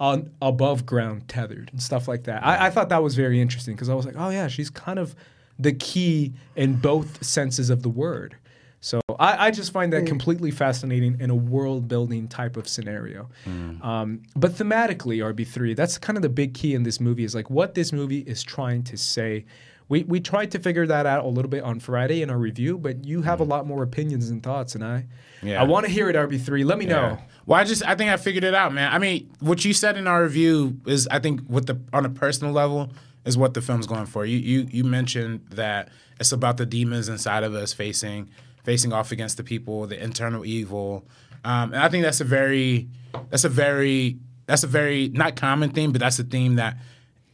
On 0.00 0.30
above 0.40 0.86
ground 0.86 1.28
tethered 1.28 1.68
and 1.72 1.82
stuff 1.82 2.08
like 2.08 2.24
that. 2.24 2.44
I, 2.44 2.66
I 2.66 2.70
thought 2.70 2.88
that 2.88 3.02
was 3.02 3.14
very 3.14 3.38
interesting 3.38 3.74
because 3.74 3.90
I 3.90 3.94
was 3.94 4.06
like, 4.06 4.14
oh 4.16 4.30
yeah, 4.30 4.48
she's 4.48 4.70
kind 4.70 4.98
of 4.98 5.14
the 5.58 5.72
key 5.72 6.32
in 6.56 6.76
both 6.76 7.22
senses 7.22 7.68
of 7.68 7.82
the 7.82 7.90
word. 7.90 8.36
So 8.80 9.02
I, 9.18 9.48
I 9.48 9.50
just 9.50 9.72
find 9.72 9.92
that 9.92 10.04
mm. 10.04 10.06
completely 10.06 10.50
fascinating 10.50 11.20
in 11.20 11.28
a 11.28 11.34
world 11.34 11.86
building 11.86 12.28
type 12.28 12.56
of 12.56 12.66
scenario. 12.66 13.28
Mm. 13.46 13.84
Um, 13.84 14.22
but 14.34 14.52
thematically, 14.52 15.18
RB3, 15.18 15.76
that's 15.76 15.98
kind 15.98 16.16
of 16.16 16.22
the 16.22 16.30
big 16.30 16.54
key 16.54 16.74
in 16.74 16.82
this 16.82 16.98
movie 16.98 17.24
is 17.24 17.34
like 17.34 17.50
what 17.50 17.74
this 17.74 17.92
movie 17.92 18.20
is 18.20 18.42
trying 18.42 18.82
to 18.84 18.96
say. 18.96 19.44
We, 19.90 20.04
we 20.04 20.20
tried 20.20 20.52
to 20.52 20.60
figure 20.60 20.86
that 20.86 21.04
out 21.04 21.24
a 21.24 21.28
little 21.28 21.50
bit 21.50 21.64
on 21.64 21.80
Friday 21.80 22.22
in 22.22 22.30
our 22.30 22.38
review, 22.38 22.78
but 22.78 23.04
you 23.04 23.22
have 23.22 23.40
mm. 23.40 23.42
a 23.42 23.44
lot 23.44 23.66
more 23.66 23.82
opinions 23.82 24.30
and 24.30 24.40
thoughts, 24.40 24.76
and 24.76 24.84
I 24.84 25.06
yeah. 25.42 25.60
I 25.60 25.64
want 25.64 25.84
to 25.84 25.92
hear 25.92 26.08
it, 26.08 26.14
RB3. 26.14 26.64
Let 26.64 26.78
me 26.78 26.86
yeah. 26.86 26.92
know. 26.92 27.18
Well, 27.44 27.58
I 27.58 27.64
just 27.64 27.84
I 27.84 27.96
think 27.96 28.08
I 28.08 28.16
figured 28.16 28.44
it 28.44 28.54
out, 28.54 28.72
man. 28.72 28.92
I 28.92 28.98
mean, 28.98 29.28
what 29.40 29.64
you 29.64 29.72
said 29.72 29.96
in 29.96 30.06
our 30.06 30.22
review 30.22 30.80
is 30.86 31.08
I 31.08 31.18
think 31.18 31.40
with 31.48 31.66
the 31.66 31.80
on 31.92 32.06
a 32.06 32.08
personal 32.08 32.52
level 32.52 32.92
is 33.24 33.36
what 33.36 33.54
the 33.54 33.60
film's 33.60 33.88
going 33.88 34.06
for. 34.06 34.24
You 34.24 34.38
you 34.38 34.68
you 34.70 34.84
mentioned 34.84 35.46
that 35.50 35.88
it's 36.20 36.30
about 36.30 36.56
the 36.56 36.66
demons 36.66 37.08
inside 37.08 37.42
of 37.42 37.52
us 37.54 37.72
facing 37.72 38.30
facing 38.62 38.92
off 38.92 39.10
against 39.10 39.38
the 39.38 39.42
people, 39.42 39.88
the 39.88 40.00
internal 40.00 40.46
evil. 40.46 41.04
Um, 41.44 41.72
and 41.72 41.82
I 41.82 41.88
think 41.88 42.04
that's 42.04 42.20
a 42.20 42.24
very 42.24 42.88
that's 43.30 43.44
a 43.44 43.48
very 43.48 44.18
that's 44.46 44.62
a 44.62 44.68
very 44.68 45.08
not 45.08 45.34
common 45.34 45.70
theme, 45.70 45.90
but 45.90 46.00
that's 46.00 46.20
a 46.20 46.24
theme 46.24 46.54
that 46.56 46.76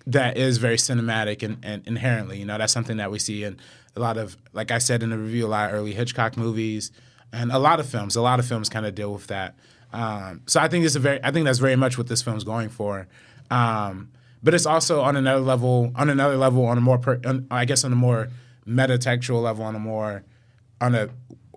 that 0.07 0.37
is 0.37 0.59
very 0.59 0.77
cinematic 0.77 1.42
and, 1.42 1.59
and 1.62 1.87
inherently. 1.87 2.38
You 2.38 2.45
know, 2.45 2.59
that's 2.59 2.73
something 2.73 2.99
that 2.99 3.11
we 3.11 3.19
see 3.19 3.45
in 3.45 3.59
a 3.97 4.01
lot 4.01 4.16
of, 4.16 4.37
like 4.53 4.71
I 4.71 4.79
said 4.79 5.03
in 5.03 5.11
the 5.11 5.19
review, 5.19 5.47
a 5.47 5.49
lot 5.49 5.71
of 5.71 5.75
early 5.75 5.95
Hitchcock 5.95 6.37
movies 6.37 6.92
and 7.33 7.51
a 7.51 7.59
lot 7.59 7.81
of 7.81 7.87
films. 7.87 8.16
A 8.16 8.23
lot 8.23 8.38
of 8.38 8.47
films 8.47 8.69
kind 8.69 8.87
of 8.87 8.95
deal 8.95 9.12
with 9.12 9.27
that. 9.29 9.57
Um, 9.92 10.42
so 10.47 10.61
I 10.61 10.69
think 10.69 10.85
it's 10.85 10.95
a 10.95 11.01
very, 11.01 11.21
I 11.25 11.31
think 11.31 11.45
that's 11.45 11.59
very 11.59 11.77
much 11.77 11.99
what 11.99 12.07
this 12.07 12.23
film's 12.23 12.45
going 12.45 12.69
for. 12.69 13.09
Um, 13.51 14.11
but 14.42 14.55
it's 14.55 14.66
also 14.66 15.01
on 15.01 15.16
another 15.16 15.40
level, 15.40 15.92
on 15.97 16.11
another 16.11 16.37
level, 16.37 16.66
on 16.66 16.79
a 16.79 16.81
more, 16.81 16.99
per, 16.99 17.21
on, 17.25 17.47
I 17.51 17.64
guess, 17.64 17.85
on 17.85 17.92
a 17.92 17.97
more 17.97 18.29
metatextual 18.66 19.42
level, 19.42 19.64
on 19.64 19.75
a 19.75 19.79
more 19.79 20.25
on 20.81 20.95
a 20.95 21.09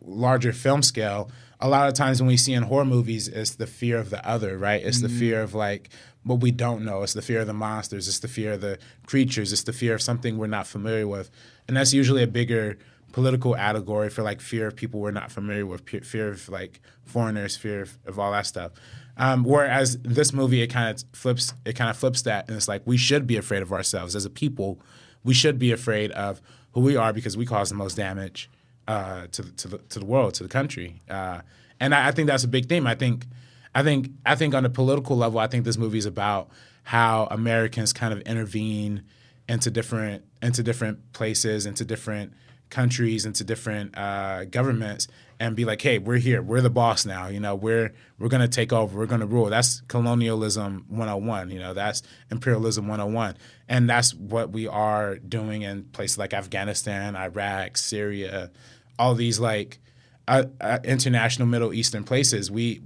larger 0.02 0.54
film 0.54 0.82
scale, 0.82 1.30
a 1.60 1.68
lot 1.68 1.88
of 1.88 1.94
times 1.94 2.22
when 2.22 2.28
we 2.28 2.38
see 2.38 2.54
in 2.54 2.64
horror 2.64 2.86
movies, 2.86 3.28
it's 3.28 3.56
the 3.56 3.68
fear 3.68 3.98
of 3.98 4.10
the 4.10 4.26
other, 4.28 4.58
right? 4.58 4.82
It's 4.84 5.00
mm-hmm. 5.00 5.08
the 5.08 5.20
fear 5.20 5.42
of 5.42 5.54
like 5.54 5.90
what 6.24 6.42
we 6.42 6.52
don't 6.52 6.84
know. 6.84 7.04
It's 7.04 7.14
the 7.14 7.22
fear 7.22 7.42
of 7.42 7.48
the 7.48 7.54
monsters. 7.54 8.08
It's 8.08 8.20
the 8.20 8.28
fear 8.28 8.54
of 8.54 8.62
the 8.62 8.78
creatures. 9.06 9.54
It's 9.54 9.64
the 9.64 9.74
fear 9.74 9.96
of 9.96 10.02
something 10.02 10.38
we're 10.38 10.48
not 10.48 10.68
familiar 10.68 11.08
with, 11.08 11.30
and 11.68 11.78
that's 11.78 11.94
usually 11.94 12.24
a 12.24 12.28
bigger 12.28 12.78
political 13.12 13.56
allegory 13.56 14.10
for 14.10 14.22
like 14.22 14.40
fear 14.40 14.68
of 14.68 14.76
people 14.76 15.00
we're 15.00 15.12
not 15.12 15.32
familiar 15.32 15.66
with, 15.66 15.88
fear 16.06 16.30
of 16.30 16.48
like 16.50 16.80
foreigners, 17.06 17.58
fear 17.58 17.82
of, 17.82 17.98
of 18.06 18.20
all 18.20 18.32
that 18.32 18.46
stuff. 18.46 18.72
Um, 19.18 19.44
whereas 19.44 19.98
this 20.02 20.32
movie, 20.32 20.62
it 20.62 20.68
kind 20.68 20.96
of 20.96 21.04
flips, 21.18 21.54
it 21.66 21.74
kind 21.74 21.90
of 21.90 21.98
flips 21.98 22.22
that, 22.24 22.48
and 22.48 22.56
it's 22.56 22.68
like 22.68 22.82
we 22.86 22.98
should 22.98 23.28
be 23.28 23.36
afraid 23.36 23.62
of 23.62 23.74
ourselves 23.74 24.16
as 24.16 24.26
a 24.26 24.30
people. 24.30 24.80
We 25.24 25.34
should 25.34 25.60
be 25.60 25.72
afraid 25.72 26.12
of 26.12 26.42
who 26.72 26.82
we 26.82 26.96
are 26.96 27.12
because 27.12 27.36
we 27.36 27.46
cause 27.46 27.70
the 27.70 27.76
most 27.76 27.96
damage 27.96 28.50
uh, 28.88 29.28
to 29.32 29.44
to 29.44 29.68
the, 29.68 29.78
to 29.78 30.00
the 30.00 30.06
world, 30.06 30.36
to 30.36 30.44
the 30.44 30.50
country. 30.50 31.02
Uh, 31.10 31.42
and 31.80 31.94
I, 31.94 32.08
I, 32.08 32.12
think 32.12 32.28
that's 32.28 32.44
a 32.44 32.48
big 32.48 32.68
theme. 32.68 32.88
I 32.88 32.96
think, 32.96 33.26
I 33.74 33.84
think, 33.84 34.12
I 34.26 34.36
think 34.36 34.54
on 34.56 34.66
a 34.66 34.70
political 34.70 35.16
level, 35.16 35.40
I 35.40 35.48
think 35.48 35.66
this 35.66 35.78
movie 35.78 35.98
is 35.98 36.06
about 36.06 36.50
how 36.84 37.28
Americans 37.30 37.94
kind 37.94 38.14
of 38.14 38.22
intervene 38.22 39.04
into 39.48 39.72
different 39.72 40.24
into 40.42 40.64
different 40.64 41.12
places, 41.12 41.66
into 41.66 41.84
different 41.84 42.34
countries, 42.70 43.26
into 43.26 43.44
different 43.44 43.98
uh, 43.98 44.46
governments, 44.46 45.08
and 45.40 45.56
be 45.56 45.66
like, 45.66 45.82
"Hey, 45.82 45.98
we're 45.98 46.18
here. 46.18 46.42
We're 46.42 46.62
the 46.62 46.70
boss 46.70 47.06
now. 47.06 47.28
You 47.28 47.40
know, 47.40 47.56
we're 47.56 47.94
we're 48.20 48.30
gonna 48.30 48.48
take 48.48 48.72
over. 48.72 48.98
We're 48.98 49.08
gonna 49.08 49.26
rule." 49.26 49.48
That's 49.50 49.82
colonialism 49.88 50.86
101. 50.88 51.50
You 51.50 51.60
know, 51.60 51.74
that's 51.74 52.04
imperialism 52.32 52.88
101, 52.88 53.36
and 53.68 53.90
that's 53.90 54.14
what 54.14 54.52
we 54.52 54.68
are 54.68 55.18
doing 55.18 55.64
in 55.64 55.84
places 55.86 56.18
like 56.18 56.34
Afghanistan, 56.34 57.16
Iraq, 57.16 57.78
Syria, 57.78 58.52
all 58.98 59.16
these 59.16 59.40
like 59.40 59.80
uh, 60.28 60.46
uh, 60.62 60.80
international 60.84 61.48
Middle 61.48 61.74
Eastern 61.74 62.04
places. 62.04 62.52
We 62.52 62.82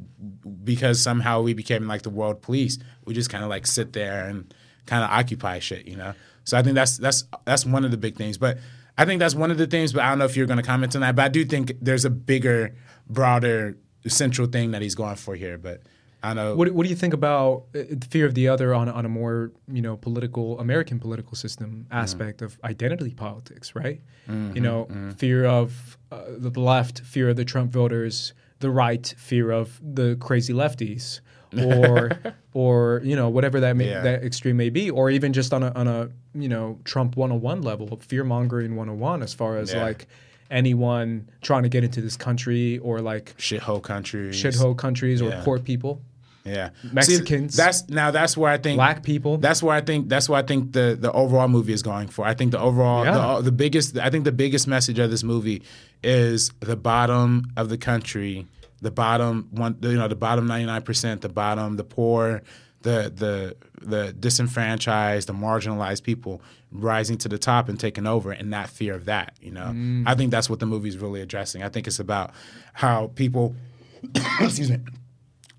because 0.63 1.01
somehow 1.01 1.41
we 1.41 1.53
became 1.53 1.87
like 1.87 2.01
the 2.01 2.09
world 2.09 2.41
police. 2.41 2.77
We 3.05 3.13
just 3.13 3.29
kind 3.29 3.43
of 3.43 3.49
like 3.49 3.67
sit 3.67 3.93
there 3.93 4.27
and 4.27 4.53
kind 4.85 5.03
of 5.03 5.09
occupy 5.09 5.59
shit. 5.59 5.87
You 5.87 5.97
know. 5.97 6.13
So 6.43 6.57
I 6.57 6.63
think 6.63 6.75
that's 6.75 6.97
that's 6.97 7.23
that's 7.45 7.65
one 7.65 7.85
of 7.85 7.91
the 7.91 7.97
big 7.97 8.15
things, 8.15 8.37
but. 8.37 8.57
I 8.95 9.05
think 9.05 9.17
that's 9.17 9.33
one 9.33 9.49
of 9.49 9.57
the 9.57 9.65
things, 9.65 9.91
but 9.91 10.03
I 10.03 10.09
don't 10.09 10.19
know 10.19 10.25
if 10.25 10.37
you're 10.37 10.45
going 10.45 10.57
to 10.57 10.63
comment 10.63 10.93
on 10.93 11.01
that. 11.01 11.15
But 11.15 11.25
I 11.25 11.27
do 11.27 11.45
think 11.45 11.71
there's 11.81 12.05
a 12.05 12.11
bigger, 12.11 12.75
broader, 13.09 13.75
central 14.05 14.47
thing 14.47 14.69
that 14.69 14.83
he's 14.83 14.93
going 14.93 15.15
for 15.15 15.35
here. 15.35 15.57
But 15.57 15.81
I 16.23 16.29
don't 16.29 16.35
know. 16.37 16.55
What, 16.55 16.71
what 16.71 16.83
do 16.83 16.89
you 16.89 16.95
think 16.95 17.13
about 17.13 17.65
uh, 17.75 17.83
fear 18.09 18.25
of 18.25 18.33
the 18.33 18.47
other 18.47 18.73
on, 18.73 18.87
on 18.87 19.05
a 19.05 19.09
more 19.09 19.51
you 19.67 19.81
know 19.81 19.97
political 19.97 20.57
American 20.59 20.97
political 20.97 21.35
system 21.35 21.85
mm-hmm. 21.85 21.93
aspect 21.93 22.37
mm-hmm. 22.37 22.45
of 22.45 22.59
identity 22.63 23.13
politics, 23.13 23.75
right? 23.75 24.01
Mm-hmm, 24.29 24.55
you 24.55 24.61
know, 24.61 24.85
mm-hmm. 24.85 25.11
fear 25.11 25.45
of 25.45 25.97
uh, 26.11 26.23
the 26.29 26.57
left, 26.59 27.01
fear 27.01 27.29
of 27.29 27.35
the 27.35 27.43
Trump 27.43 27.73
voters, 27.73 28.33
the 28.63 28.71
right, 28.71 29.13
fear 29.17 29.51
of 29.51 29.79
the 29.83 30.15
crazy 30.21 30.53
lefties, 30.53 31.19
or 31.59 32.11
or 32.53 33.01
you 33.03 33.15
know 33.15 33.27
whatever 33.27 33.59
that 33.59 33.75
may, 33.75 33.89
yeah. 33.89 34.01
that 34.01 34.23
extreme 34.23 34.55
may 34.55 34.69
be, 34.69 34.89
or 34.89 35.09
even 35.09 35.33
just 35.33 35.53
on 35.53 35.63
a 35.63 35.71
on 35.73 35.87
a 35.87 36.09
you 36.33 36.47
know 36.47 36.79
Trump 36.85 37.17
101 37.17 37.61
level, 37.61 37.99
fear 38.01 38.23
mongering 38.23 38.77
101 38.77 39.21
as 39.21 39.33
far 39.33 39.57
as 39.57 39.73
yeah. 39.73 39.83
like 39.83 40.07
anyone 40.49 41.29
trying 41.41 41.63
to 41.63 41.69
get 41.69 41.83
into 41.83 41.99
this 41.99 42.15
country 42.15 42.77
or 42.79 43.01
like 43.01 43.35
shithole 43.37 43.83
countries, 43.83 44.41
shithole 44.41 44.77
countries 44.77 45.19
yeah. 45.19 45.41
or 45.41 45.43
poor 45.43 45.59
people. 45.59 46.01
Yeah, 46.45 46.71
Mexicans. 46.91 47.55
See, 47.55 47.61
that's 47.61 47.89
now 47.89 48.11
that's 48.11 48.35
where 48.35 48.51
I 48.51 48.57
think 48.57 48.77
black 48.77 49.03
people. 49.03 49.37
That's 49.37 49.63
where 49.63 49.75
I 49.75 49.81
think 49.81 50.09
that's 50.09 50.27
where 50.27 50.39
I 50.39 50.43
think 50.43 50.73
the 50.73 50.97
the 50.99 51.11
overall 51.11 51.47
movie 51.47 51.73
is 51.73 51.81
going 51.83 52.09
for. 52.09 52.25
I 52.25 52.33
think 52.33 52.51
the 52.51 52.59
overall 52.59 53.05
yeah. 53.05 53.35
the, 53.35 53.43
the 53.43 53.51
biggest 53.51 53.97
I 53.97 54.09
think 54.09 54.25
the 54.25 54.31
biggest 54.33 54.67
message 54.67 54.99
of 54.99 55.09
this 55.09 55.23
movie 55.23 55.63
is 56.03 56.51
the 56.59 56.75
bottom 56.75 57.45
of 57.55 57.69
the 57.69 57.77
country 57.77 58.47
the 58.83 58.91
bottom 58.91 59.47
one, 59.51 59.77
you 59.81 59.93
know, 59.93 60.07
the 60.07 60.15
bottom 60.15 60.45
ninety 60.45 60.65
nine 60.65 60.81
percent, 60.81 61.21
the 61.21 61.29
bottom, 61.29 61.77
the 61.77 61.83
poor, 61.83 62.43
the 62.81 63.11
the 63.15 63.55
the 63.81 64.13
disenfranchised, 64.13 65.27
the 65.27 65.33
marginalized 65.33 66.03
people 66.03 66.41
rising 66.71 67.17
to 67.19 67.29
the 67.29 67.37
top 67.37 67.69
and 67.69 67.79
taking 67.79 68.05
over, 68.05 68.31
and 68.31 68.49
not 68.49 68.69
fear 68.69 68.93
of 68.93 69.05
that. 69.05 69.35
You 69.41 69.51
know, 69.51 69.71
mm. 69.73 70.03
I 70.05 70.15
think 70.15 70.31
that's 70.31 70.49
what 70.49 70.59
the 70.59 70.65
movie's 70.65 70.97
really 70.97 71.21
addressing. 71.21 71.63
I 71.63 71.69
think 71.69 71.87
it's 71.87 71.99
about 71.99 72.31
how 72.73 73.07
people, 73.15 73.55
excuse 74.41 74.69
me, 74.69 74.79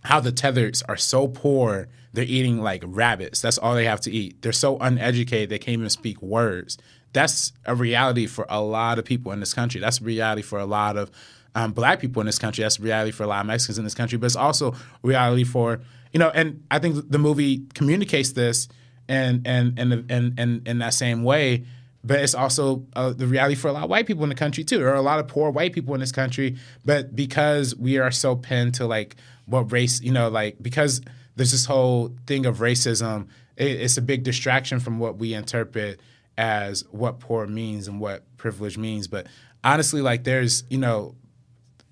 how 0.04 0.20
the 0.20 0.32
tethers 0.32 0.82
are 0.82 0.96
so 0.96 1.28
poor 1.28 1.88
they're 2.14 2.24
eating 2.24 2.62
like 2.62 2.84
rabbits. 2.86 3.40
That's 3.40 3.58
all 3.58 3.74
they 3.74 3.86
have 3.86 4.00
to 4.02 4.10
eat. 4.10 4.40
They're 4.40 4.52
so 4.52 4.78
uneducated 4.78 5.50
they 5.50 5.58
can't 5.58 5.74
even 5.74 5.90
speak 5.90 6.22
words. 6.22 6.78
That's 7.12 7.52
a 7.66 7.74
reality 7.74 8.26
for 8.26 8.46
a 8.48 8.62
lot 8.62 9.00
of 9.00 9.04
people 9.04 9.32
in 9.32 9.40
this 9.40 9.52
country. 9.52 9.80
That's 9.80 10.00
a 10.00 10.04
reality 10.04 10.42
for 10.42 10.60
a 10.60 10.64
lot 10.64 10.96
of 10.96 11.10
um, 11.56 11.72
black 11.72 12.00
people 12.00 12.20
in 12.20 12.26
this 12.26 12.38
country. 12.38 12.62
That's 12.62 12.78
a 12.78 12.82
reality 12.82 13.10
for 13.10 13.24
a 13.24 13.26
lot 13.26 13.40
of 13.40 13.46
Mexicans 13.46 13.78
in 13.78 13.84
this 13.84 13.94
country, 13.94 14.16
but 14.16 14.26
it's 14.26 14.36
also 14.36 14.74
reality 15.02 15.44
for 15.44 15.80
you 16.12 16.20
know. 16.20 16.30
And 16.30 16.64
I 16.70 16.78
think 16.78 17.10
the 17.10 17.18
movie 17.18 17.66
communicates 17.74 18.32
this 18.32 18.68
and 19.08 19.44
and 19.46 19.76
and 19.78 20.10
and 20.10 20.38
and 20.38 20.68
in 20.68 20.78
that 20.78 20.94
same 20.94 21.24
way. 21.24 21.64
But 22.06 22.20
it's 22.20 22.34
also 22.34 22.84
uh, 22.94 23.14
the 23.14 23.26
reality 23.26 23.54
for 23.54 23.68
a 23.68 23.72
lot 23.72 23.84
of 23.84 23.90
white 23.90 24.06
people 24.06 24.24
in 24.24 24.28
the 24.28 24.34
country 24.34 24.62
too. 24.62 24.78
There 24.78 24.90
are 24.90 24.94
a 24.94 25.02
lot 25.02 25.20
of 25.20 25.26
poor 25.26 25.50
white 25.50 25.72
people 25.72 25.94
in 25.94 26.00
this 26.00 26.12
country, 26.12 26.58
but 26.84 27.16
because 27.16 27.74
we 27.74 27.98
are 27.98 28.10
so 28.10 28.36
pinned 28.36 28.74
to 28.74 28.86
like 28.86 29.16
what 29.46 29.72
race, 29.72 30.00
you 30.00 30.12
know, 30.12 30.28
like 30.28 30.56
because 30.60 31.00
there's 31.36 31.52
this 31.52 31.66
whole 31.66 32.14
thing 32.26 32.46
of 32.46 32.58
racism, 32.58 33.28
it, 33.56 33.80
it's 33.80 33.96
a 33.96 34.02
big 34.02 34.22
distraction 34.22 34.80
from 34.80 34.98
what 34.98 35.16
we 35.18 35.34
interpret 35.34 36.00
as 36.36 36.84
what 36.90 37.20
poor 37.20 37.46
means 37.46 37.88
and 37.88 38.00
what 38.00 38.24
privilege 38.36 38.76
means. 38.76 39.06
But 39.06 39.26
honestly, 39.62 40.00
like 40.00 40.24
there's, 40.24 40.64
you 40.68 40.78
know, 40.78 41.14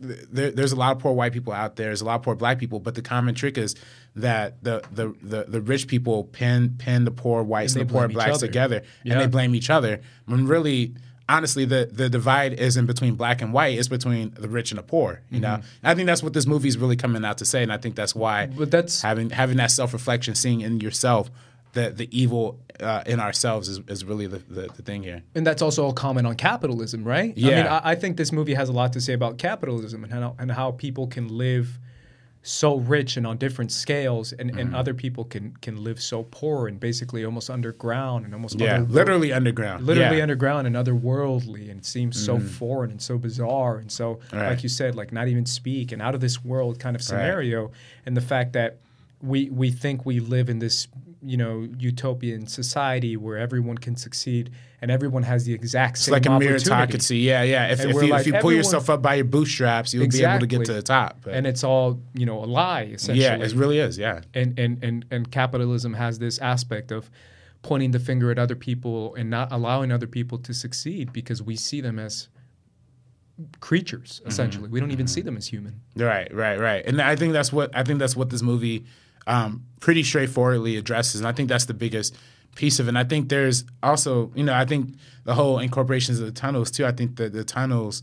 there, 0.02 0.50
there's 0.50 0.72
a 0.72 0.76
lot 0.76 0.96
of 0.96 1.02
poor 1.02 1.12
white 1.12 1.32
people 1.32 1.52
out 1.52 1.76
there. 1.76 1.86
There's 1.86 2.00
a 2.00 2.04
lot 2.04 2.16
of 2.16 2.22
poor 2.22 2.34
black 2.34 2.58
people, 2.58 2.80
but 2.80 2.94
the 2.94 3.02
common 3.02 3.34
trick 3.34 3.56
is 3.56 3.76
that 4.16 4.62
the 4.62 4.82
the 4.90 5.14
the, 5.22 5.44
the 5.44 5.60
rich 5.60 5.86
people 5.86 6.24
pin 6.24 6.74
pin 6.76 7.04
the 7.04 7.10
poor 7.10 7.42
whites 7.42 7.74
and, 7.74 7.82
and 7.82 7.90
the 7.90 7.94
poor 7.94 8.08
blacks 8.08 8.38
together, 8.38 8.82
yeah. 9.04 9.12
and 9.12 9.22
they 9.22 9.26
blame 9.26 9.54
each 9.54 9.70
other. 9.70 10.00
When 10.26 10.46
really, 10.46 10.94
honestly, 11.32 11.64
the 11.64 11.88
the 11.90 12.08
divide 12.08 12.54
isn't 12.54 12.86
between 12.86 13.14
black 13.14 13.42
and 13.42 13.52
white; 13.52 13.78
it's 13.78 13.88
between 13.88 14.32
the 14.34 14.48
rich 14.48 14.70
and 14.70 14.78
the 14.78 14.82
poor. 14.82 15.20
You 15.30 15.40
mm-hmm. 15.40 15.42
know, 15.42 15.60
I 15.82 15.94
think 15.94 16.06
that's 16.06 16.22
what 16.22 16.32
this 16.32 16.46
movie 16.46 16.68
is 16.68 16.78
really 16.78 16.96
coming 16.96 17.24
out 17.24 17.38
to 17.38 17.44
say, 17.44 17.62
and 17.62 17.72
I 17.72 17.78
think 17.78 17.96
that's 17.96 18.14
why. 18.14 18.46
But 18.46 18.70
that's 18.70 19.02
having 19.02 19.30
having 19.30 19.56
that 19.56 19.70
self 19.70 19.92
reflection, 19.92 20.34
seeing 20.34 20.60
in 20.60 20.80
yourself 20.80 21.30
the 21.72 21.90
the 21.90 22.08
evil 22.16 22.58
uh, 22.80 23.02
in 23.06 23.20
ourselves 23.20 23.68
is, 23.68 23.80
is 23.88 24.04
really 24.04 24.26
the, 24.26 24.38
the, 24.38 24.62
the, 24.68 24.82
thing 24.82 25.02
here. 25.02 25.22
And 25.34 25.46
that's 25.46 25.62
also 25.62 25.88
a 25.88 25.92
comment 25.92 26.26
on 26.26 26.34
capitalism, 26.34 27.04
right? 27.04 27.36
Yeah. 27.36 27.48
I 27.48 27.54
mean, 27.54 27.66
I, 27.66 27.80
I, 27.90 27.94
think 27.94 28.16
this 28.16 28.32
movie 28.32 28.54
has 28.54 28.68
a 28.68 28.72
lot 28.72 28.92
to 28.94 29.00
say 29.00 29.12
about 29.12 29.38
capitalism 29.38 30.02
and 30.02 30.12
how, 30.12 30.34
and 30.38 30.50
how 30.50 30.72
people 30.72 31.06
can 31.06 31.28
live 31.28 31.78
so 32.42 32.76
rich 32.76 33.16
and 33.16 33.26
on 33.26 33.38
different 33.38 33.70
scales, 33.70 34.32
and, 34.32 34.52
mm. 34.52 34.60
and 34.60 34.74
other 34.74 34.94
people 34.94 35.24
can 35.24 35.56
can 35.62 35.82
live 35.82 36.00
so 36.00 36.24
poor 36.24 36.66
and 36.66 36.80
basically 36.80 37.24
almost 37.24 37.48
underground 37.48 38.24
and 38.24 38.34
almost 38.34 38.58
yeah, 38.58 38.76
other, 38.76 38.84
literally 38.84 39.32
underground, 39.32 39.86
literally 39.86 40.16
yeah. 40.16 40.22
underground 40.22 40.66
and 40.66 40.74
otherworldly, 40.74 41.70
and 41.70 41.80
it 41.80 41.86
seems 41.86 42.20
mm. 42.20 42.26
so 42.26 42.40
foreign 42.40 42.90
and 42.90 43.00
so 43.00 43.16
bizarre 43.16 43.78
and 43.78 43.90
so 43.90 44.18
right. 44.32 44.50
like 44.50 44.62
you 44.62 44.68
said, 44.68 44.96
like 44.96 45.12
not 45.12 45.28
even 45.28 45.46
speak 45.46 45.92
and 45.92 46.02
out 46.02 46.14
of 46.14 46.20
this 46.20 46.44
world 46.44 46.80
kind 46.80 46.96
of 46.96 47.02
scenario, 47.02 47.66
right. 47.66 47.74
and 48.06 48.16
the 48.16 48.20
fact 48.20 48.54
that 48.54 48.78
we 49.20 49.48
we 49.50 49.70
think 49.70 50.04
we 50.04 50.18
live 50.18 50.48
in 50.48 50.58
this 50.58 50.88
you 51.24 51.36
know 51.36 51.68
utopian 51.78 52.46
society 52.46 53.16
where 53.16 53.38
everyone 53.38 53.78
can 53.78 53.96
succeed 53.96 54.50
and 54.80 54.90
everyone 54.90 55.22
has 55.22 55.44
the 55.44 55.54
exact 55.54 55.98
same. 55.98 56.14
it's 56.14 56.26
like 56.26 56.42
a 56.42 56.44
meritocracy 56.44 57.22
yeah 57.22 57.42
yeah 57.42 57.68
if, 57.68 57.80
if 57.80 57.94
you, 58.02 58.08
like, 58.08 58.20
if 58.22 58.26
you 58.26 58.32
pull 58.40 58.52
yourself 58.52 58.90
up 58.90 59.00
by 59.00 59.14
your 59.14 59.24
bootstraps 59.24 59.94
you'll 59.94 60.02
exactly. 60.02 60.26
be 60.26 60.30
able 60.30 60.40
to 60.40 60.46
get 60.46 60.66
to 60.66 60.72
the 60.72 60.82
top 60.82 61.18
but. 61.22 61.34
and 61.34 61.46
it's 61.46 61.62
all 61.62 62.00
you 62.14 62.26
know 62.26 62.42
a 62.42 62.46
lie 62.46 62.82
essentially 62.92 63.24
yeah 63.24 63.36
it 63.36 63.52
really 63.54 63.78
is 63.78 63.96
yeah 63.98 64.20
and 64.34 64.58
and 64.58 64.82
and, 64.82 65.04
and 65.10 65.30
capitalism 65.30 65.94
has 65.94 66.18
this 66.18 66.38
aspect 66.40 66.90
of 66.90 67.10
pointing 67.62 67.92
the 67.92 68.00
finger 68.00 68.30
at 68.30 68.38
other 68.38 68.56
people 68.56 69.14
and 69.14 69.30
not 69.30 69.50
allowing 69.52 69.92
other 69.92 70.08
people 70.08 70.38
to 70.38 70.52
succeed 70.52 71.12
because 71.12 71.40
we 71.40 71.54
see 71.54 71.80
them 71.80 71.98
as 71.98 72.28
creatures 73.60 74.18
mm-hmm. 74.20 74.28
essentially 74.28 74.64
mm-hmm. 74.64 74.72
we 74.72 74.80
don't 74.80 74.90
even 74.90 75.06
mm-hmm. 75.06 75.14
see 75.14 75.20
them 75.20 75.36
as 75.36 75.46
human 75.46 75.80
right 75.96 76.32
right 76.34 76.58
right 76.58 76.84
and 76.86 77.00
i 77.00 77.14
think 77.14 77.32
that's 77.32 77.52
what 77.52 77.74
i 77.76 77.84
think 77.84 78.00
that's 78.00 78.16
what 78.16 78.30
this 78.30 78.42
movie 78.42 78.84
um, 79.26 79.64
pretty 79.80 80.02
straightforwardly 80.02 80.76
addresses. 80.76 81.20
And 81.20 81.28
I 81.28 81.32
think 81.32 81.48
that's 81.48 81.66
the 81.66 81.74
biggest 81.74 82.16
piece 82.54 82.78
of 82.78 82.86
it. 82.86 82.90
And 82.90 82.98
I 82.98 83.04
think 83.04 83.28
there's 83.28 83.64
also, 83.82 84.30
you 84.34 84.44
know, 84.44 84.54
I 84.54 84.64
think 84.64 84.94
the 85.24 85.34
whole 85.34 85.58
incorporations 85.58 86.20
of 86.20 86.26
the 86.26 86.32
tunnels 86.32 86.70
too. 86.70 86.84
I 86.84 86.92
think 86.92 87.16
that 87.16 87.32
the 87.32 87.44
tunnels 87.44 88.02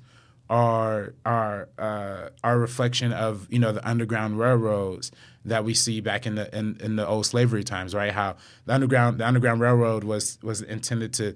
are 0.50 1.14
are 1.26 1.70
uh, 1.78 2.30
are 2.44 2.54
a 2.56 2.58
reflection 2.58 3.14
of 3.14 3.48
you 3.52 3.60
know 3.60 3.72
the 3.72 3.88
underground 3.88 4.40
railroads 4.40 5.12
that 5.46 5.64
we 5.64 5.74
see 5.74 6.02
back 6.02 6.26
in 6.26 6.36
the 6.36 6.58
in, 6.58 6.78
in 6.82 6.96
the 6.96 7.08
old 7.08 7.26
slavery 7.26 7.64
times, 7.64 7.94
right? 7.94 8.12
How 8.12 8.36
the 8.66 8.74
underground 8.74 9.20
the 9.20 9.28
underground 9.28 9.62
railroad 9.62 10.04
was 10.04 10.40
was 10.42 10.62
intended 10.62 11.14
to 11.16 11.36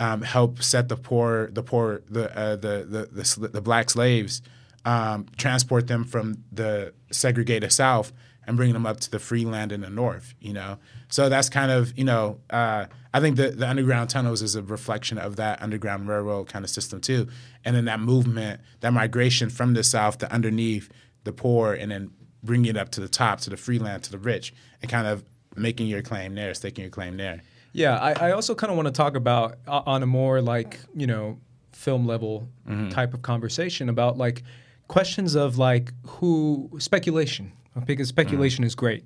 um, 0.00 0.22
help 0.22 0.62
set 0.62 0.88
the 0.88 0.96
poor 0.96 1.50
the 1.52 1.62
poor 1.62 2.02
the 2.10 2.36
uh, 2.36 2.56
the, 2.56 3.08
the, 3.12 3.22
the 3.22 3.48
the 3.48 3.60
black 3.60 3.90
slaves 3.90 4.42
um, 4.84 5.26
transport 5.36 5.86
them 5.86 6.04
from 6.04 6.44
the 6.50 6.92
segregated 7.12 7.72
South 7.72 8.12
and 8.48 8.56
bringing 8.56 8.72
them 8.72 8.86
up 8.86 8.98
to 8.98 9.10
the 9.10 9.18
free 9.18 9.44
land 9.44 9.70
in 9.70 9.82
the 9.82 9.90
north, 9.90 10.34
you 10.40 10.52
know? 10.52 10.78
So 11.08 11.28
that's 11.28 11.48
kind 11.48 11.70
of, 11.70 11.96
you 11.96 12.04
know, 12.04 12.40
uh, 12.50 12.86
I 13.12 13.20
think 13.20 13.36
the, 13.36 13.50
the 13.50 13.68
underground 13.68 14.10
tunnels 14.10 14.42
is 14.42 14.56
a 14.56 14.62
reflection 14.62 15.18
of 15.18 15.36
that 15.36 15.62
underground 15.62 16.08
railroad 16.08 16.48
kind 16.48 16.64
of 16.64 16.70
system 16.70 17.00
too. 17.00 17.28
And 17.64 17.76
then 17.76 17.84
that 17.84 18.00
movement, 18.00 18.60
that 18.80 18.92
migration 18.92 19.50
from 19.50 19.74
the 19.74 19.84
south 19.84 20.18
to 20.18 20.32
underneath 20.32 20.90
the 21.24 21.32
poor 21.32 21.74
and 21.74 21.92
then 21.92 22.10
bringing 22.42 22.70
it 22.70 22.76
up 22.76 22.88
to 22.90 23.00
the 23.00 23.08
top, 23.08 23.40
to 23.40 23.50
the 23.50 23.56
free 23.56 23.78
land, 23.78 24.04
to 24.04 24.10
the 24.10 24.18
rich, 24.18 24.54
and 24.80 24.90
kind 24.90 25.06
of 25.06 25.24
making 25.54 25.86
your 25.86 26.02
claim 26.02 26.34
there, 26.34 26.54
staking 26.54 26.82
your 26.82 26.90
claim 26.90 27.16
there. 27.18 27.42
Yeah, 27.72 27.98
I, 27.98 28.28
I 28.28 28.32
also 28.32 28.54
kind 28.54 28.70
of 28.70 28.76
want 28.76 28.86
to 28.86 28.92
talk 28.92 29.14
about 29.14 29.58
uh, 29.66 29.82
on 29.84 30.02
a 30.02 30.06
more 30.06 30.40
like, 30.40 30.80
you 30.94 31.06
know, 31.06 31.38
film 31.72 32.06
level 32.06 32.48
mm-hmm. 32.66 32.88
type 32.88 33.12
of 33.12 33.22
conversation 33.22 33.88
about 33.88 34.16
like 34.16 34.42
questions 34.88 35.34
of 35.34 35.58
like 35.58 35.92
who 36.06 36.70
speculation 36.78 37.52
because 37.86 38.08
speculation 38.08 38.64
mm. 38.64 38.66
is 38.66 38.74
great 38.74 39.04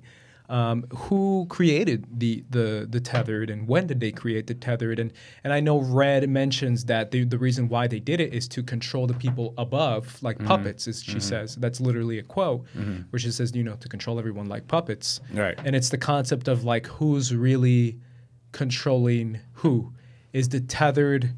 um, 0.49 0.83
who 0.93 1.45
created 1.49 2.05
the, 2.19 2.43
the 2.49 2.87
the 2.89 2.99
tethered 2.99 3.49
and 3.49 3.67
when 3.67 3.87
did 3.87 3.99
they 3.99 4.11
create 4.11 4.47
the 4.47 4.53
tethered 4.53 4.99
and 4.99 5.13
and 5.43 5.53
I 5.53 5.59
know 5.59 5.79
Red 5.79 6.29
mentions 6.29 6.85
that 6.85 7.11
the, 7.11 7.23
the 7.23 7.37
reason 7.37 7.69
why 7.69 7.87
they 7.87 7.99
did 7.99 8.19
it 8.19 8.33
is 8.33 8.47
to 8.49 8.63
control 8.63 9.07
the 9.07 9.13
people 9.13 9.53
above 9.57 10.21
like 10.21 10.37
mm-hmm. 10.37 10.47
puppets 10.47 10.87
as 10.87 11.01
she 11.01 11.11
mm-hmm. 11.11 11.19
says 11.19 11.55
that's 11.55 11.79
literally 11.79 12.19
a 12.19 12.23
quote 12.23 12.65
mm-hmm. 12.77 13.01
where 13.09 13.19
she 13.19 13.31
says 13.31 13.55
you 13.55 13.63
know 13.63 13.75
to 13.75 13.87
control 13.87 14.19
everyone 14.19 14.47
like 14.47 14.67
puppets 14.67 15.21
right 15.33 15.57
and 15.63 15.75
it's 15.75 15.89
the 15.89 15.97
concept 15.97 16.47
of 16.47 16.63
like 16.63 16.87
who's 16.87 17.33
really 17.33 17.97
controlling 18.51 19.39
who 19.53 19.93
is 20.33 20.49
the 20.49 20.59
tethered 20.59 21.31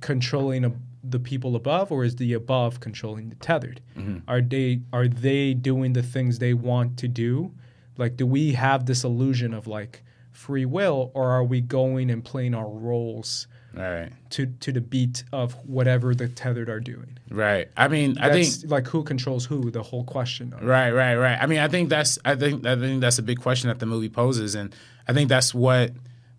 controlling 0.00 0.64
a, 0.64 0.72
the 1.10 1.18
people 1.18 1.56
above 1.56 1.90
or 1.92 2.04
is 2.04 2.16
the 2.16 2.32
above 2.32 2.80
controlling 2.80 3.28
the 3.28 3.34
tethered 3.36 3.80
mm-hmm. 3.96 4.18
are 4.28 4.40
they 4.40 4.80
are 4.92 5.08
they 5.08 5.54
doing 5.54 5.92
the 5.92 6.02
things 6.02 6.38
they 6.38 6.54
want 6.54 6.96
to 6.96 7.08
do 7.08 7.52
like, 8.00 8.16
do 8.16 8.26
we 8.26 8.52
have 8.54 8.86
this 8.86 9.04
illusion 9.04 9.52
of 9.52 9.66
like 9.66 10.02
free 10.32 10.64
will, 10.64 11.10
or 11.14 11.30
are 11.30 11.44
we 11.44 11.60
going 11.60 12.10
and 12.10 12.24
playing 12.24 12.54
our 12.54 12.68
roles? 12.68 13.46
Right. 13.74 14.10
To 14.30 14.46
to 14.46 14.72
the 14.72 14.80
beat 14.80 15.22
of 15.32 15.52
whatever 15.68 16.14
the 16.14 16.26
tethered 16.26 16.70
are 16.70 16.80
doing. 16.80 17.18
Right. 17.30 17.68
I 17.76 17.88
mean, 17.88 18.14
that's 18.14 18.24
I 18.24 18.32
think 18.32 18.70
like 18.70 18.86
who 18.88 19.04
controls 19.04 19.44
who. 19.44 19.70
The 19.70 19.82
whole 19.82 20.04
question. 20.04 20.54
right. 20.62 20.90
Right. 20.90 21.14
Right. 21.14 21.38
I 21.38 21.46
mean, 21.46 21.58
I 21.58 21.68
think 21.68 21.90
that's 21.90 22.18
I 22.24 22.34
think 22.36 22.66
I 22.66 22.74
think 22.74 23.02
that's 23.02 23.18
a 23.18 23.22
big 23.22 23.38
question 23.38 23.68
that 23.68 23.80
the 23.80 23.86
movie 23.86 24.08
poses, 24.08 24.54
and 24.54 24.74
I 25.06 25.12
think 25.12 25.28
that's 25.28 25.54
what. 25.54 25.92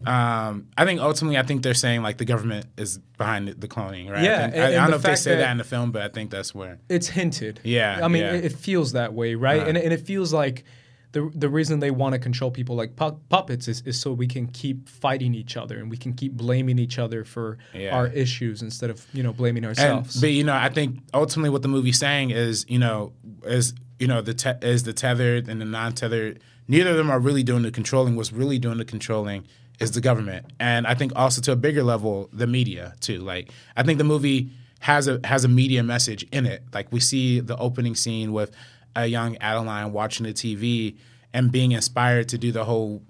Um, 0.05 0.67
I 0.77 0.85
think 0.85 0.99
ultimately, 0.99 1.37
I 1.37 1.43
think 1.43 1.63
they're 1.63 1.73
saying 1.73 2.01
like 2.01 2.17
the 2.17 2.25
government 2.25 2.65
is 2.77 2.97
behind 3.17 3.47
the, 3.47 3.67
cloning, 3.67 4.09
right? 4.09 4.23
Yeah, 4.23 4.37
I, 4.37 4.41
think, 4.41 4.55
and, 4.55 4.63
I, 4.63 4.67
I 4.67 4.71
don't 4.71 4.91
know 4.91 4.95
if 4.95 5.03
they 5.03 5.15
say 5.15 5.31
that, 5.31 5.41
that, 5.41 5.51
in 5.51 5.57
the 5.57 5.63
film, 5.63 5.91
but 5.91 6.01
I 6.01 6.09
think 6.09 6.31
that's 6.31 6.55
where 6.55 6.79
it's 6.89 7.07
hinted. 7.07 7.59
Yeah, 7.63 7.99
I 8.03 8.07
mean, 8.07 8.23
yeah. 8.23 8.33
It, 8.33 8.45
it, 8.45 8.53
feels 8.53 8.93
that 8.93 9.13
way, 9.13 9.35
right? 9.35 9.59
Uh-huh. 9.59 9.69
And 9.69 9.77
and 9.77 9.93
it 9.93 10.01
feels 10.01 10.33
like 10.33 10.63
the 11.11 11.31
the 11.35 11.49
reason 11.49 11.79
they 11.79 11.91
want 11.91 12.13
to 12.13 12.19
control 12.19 12.51
people 12.51 12.75
like 12.75 12.95
pu- 12.95 13.19
puppets 13.29 13.67
is, 13.67 13.81
is 13.81 13.99
so 13.99 14.11
we 14.13 14.27
can 14.27 14.47
keep 14.47 14.87
fighting 14.87 15.33
each 15.33 15.57
other 15.57 15.77
and 15.77 15.89
we 15.89 15.97
can 15.97 16.13
keep 16.13 16.33
blaming 16.33 16.79
each 16.79 16.99
other 16.99 17.23
for 17.23 17.57
yeah. 17.73 17.95
our 17.95 18.07
issues 18.07 18.61
instead 18.61 18.89
of 18.89 19.05
you 19.13 19.23
know 19.23 19.33
blaming 19.33 19.65
ourselves. 19.65 20.15
And, 20.15 20.21
but 20.21 20.31
you 20.31 20.43
know, 20.43 20.55
I 20.55 20.69
think 20.69 20.99
ultimately 21.13 21.49
what 21.49 21.61
the 21.61 21.67
movie's 21.67 21.99
saying 21.99 22.31
is 22.31 22.65
you 22.67 22.79
know 22.79 23.13
is 23.43 23.73
you 23.99 24.07
know 24.07 24.21
the 24.21 24.33
te- 24.33 24.65
is 24.65 24.83
the 24.83 24.93
tethered 24.93 25.47
and 25.47 25.59
the 25.59 25.65
non-tethered. 25.65 26.41
Neither 26.67 26.91
of 26.91 26.97
them 26.97 27.11
are 27.11 27.19
really 27.19 27.43
doing 27.43 27.63
the 27.63 27.71
controlling. 27.71 28.15
What's 28.15 28.31
really 28.31 28.57
doing 28.57 28.77
the 28.77 28.85
controlling 28.85 29.45
is 29.81 29.91
the 29.91 30.01
government, 30.01 30.45
and 30.59 30.87
I 30.87 30.93
think 30.93 31.13
also 31.15 31.41
to 31.41 31.51
a 31.51 31.55
bigger 31.55 31.83
level, 31.83 32.29
the 32.31 32.47
media 32.47 32.93
too. 33.01 33.19
Like 33.19 33.51
I 33.75 33.83
think 33.83 33.97
the 33.97 34.03
movie 34.03 34.51
has 34.79 35.07
a 35.07 35.19
has 35.23 35.43
a 35.43 35.47
media 35.47 35.83
message 35.83 36.23
in 36.31 36.45
it. 36.45 36.63
Like 36.73 36.91
we 36.91 36.99
see 36.99 37.39
the 37.39 37.57
opening 37.57 37.95
scene 37.95 38.33
with 38.33 38.51
a 38.95 39.07
young 39.07 39.37
Adeline 39.37 39.93
watching 39.93 40.25
the 40.25 40.33
TV 40.33 40.97
and 41.33 41.51
being 41.51 41.71
inspired 41.71 42.29
to 42.29 42.37
do 42.37 42.51
the 42.51 42.65
whole 42.65 43.01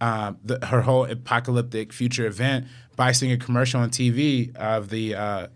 uh, 0.00 0.32
the, 0.44 0.64
her 0.66 0.82
whole 0.82 1.04
apocalyptic 1.04 1.92
future 1.92 2.26
event 2.26 2.66
by 2.96 3.12
seeing 3.12 3.32
a 3.32 3.38
commercial 3.38 3.80
on 3.80 3.90
TV 3.90 4.54
of 4.56 4.90
the 4.90 5.14
uh, 5.14 5.46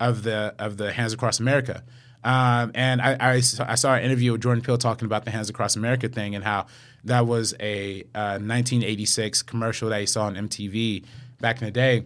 of 0.00 0.22
the 0.22 0.54
of 0.58 0.76
the 0.76 0.92
Hands 0.92 1.12
Across 1.12 1.40
America. 1.40 1.82
Um, 2.24 2.72
and 2.74 3.00
I, 3.00 3.16
I, 3.20 3.32
I, 3.34 3.74
saw 3.76 3.94
an 3.94 4.02
interview 4.02 4.32
with 4.32 4.42
Jordan 4.42 4.62
Peele 4.62 4.76
talking 4.76 5.06
about 5.06 5.24
the 5.24 5.30
Hands 5.30 5.48
Across 5.48 5.76
America 5.76 6.08
thing 6.08 6.34
and 6.34 6.42
how 6.42 6.66
that 7.04 7.26
was 7.26 7.54
a 7.60 8.02
uh, 8.14 8.38
1986 8.38 9.42
commercial 9.42 9.88
that 9.90 10.00
he 10.00 10.06
saw 10.06 10.24
on 10.24 10.34
MTV 10.34 11.04
back 11.40 11.60
in 11.60 11.66
the 11.66 11.70
day, 11.70 12.04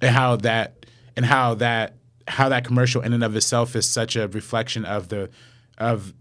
and 0.00 0.14
how 0.14 0.36
that 0.36 0.86
and 1.16 1.26
how 1.26 1.54
that 1.54 1.94
how 2.28 2.48
that 2.48 2.64
commercial 2.64 3.02
in 3.02 3.12
and 3.12 3.24
of 3.24 3.34
itself 3.36 3.74
is 3.76 3.88
such 3.88 4.16
a 4.16 4.28
reflection 4.28 4.84
of 4.84 5.08
the 5.08 5.30
of 5.78 6.14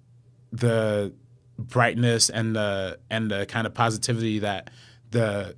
the 0.51 1.13
brightness 1.57 2.29
and 2.29 2.55
the 2.55 2.99
and 3.09 3.29
the 3.29 3.45
kind 3.45 3.67
of 3.67 3.73
positivity 3.73 4.39
that 4.39 4.69
the 5.11 5.55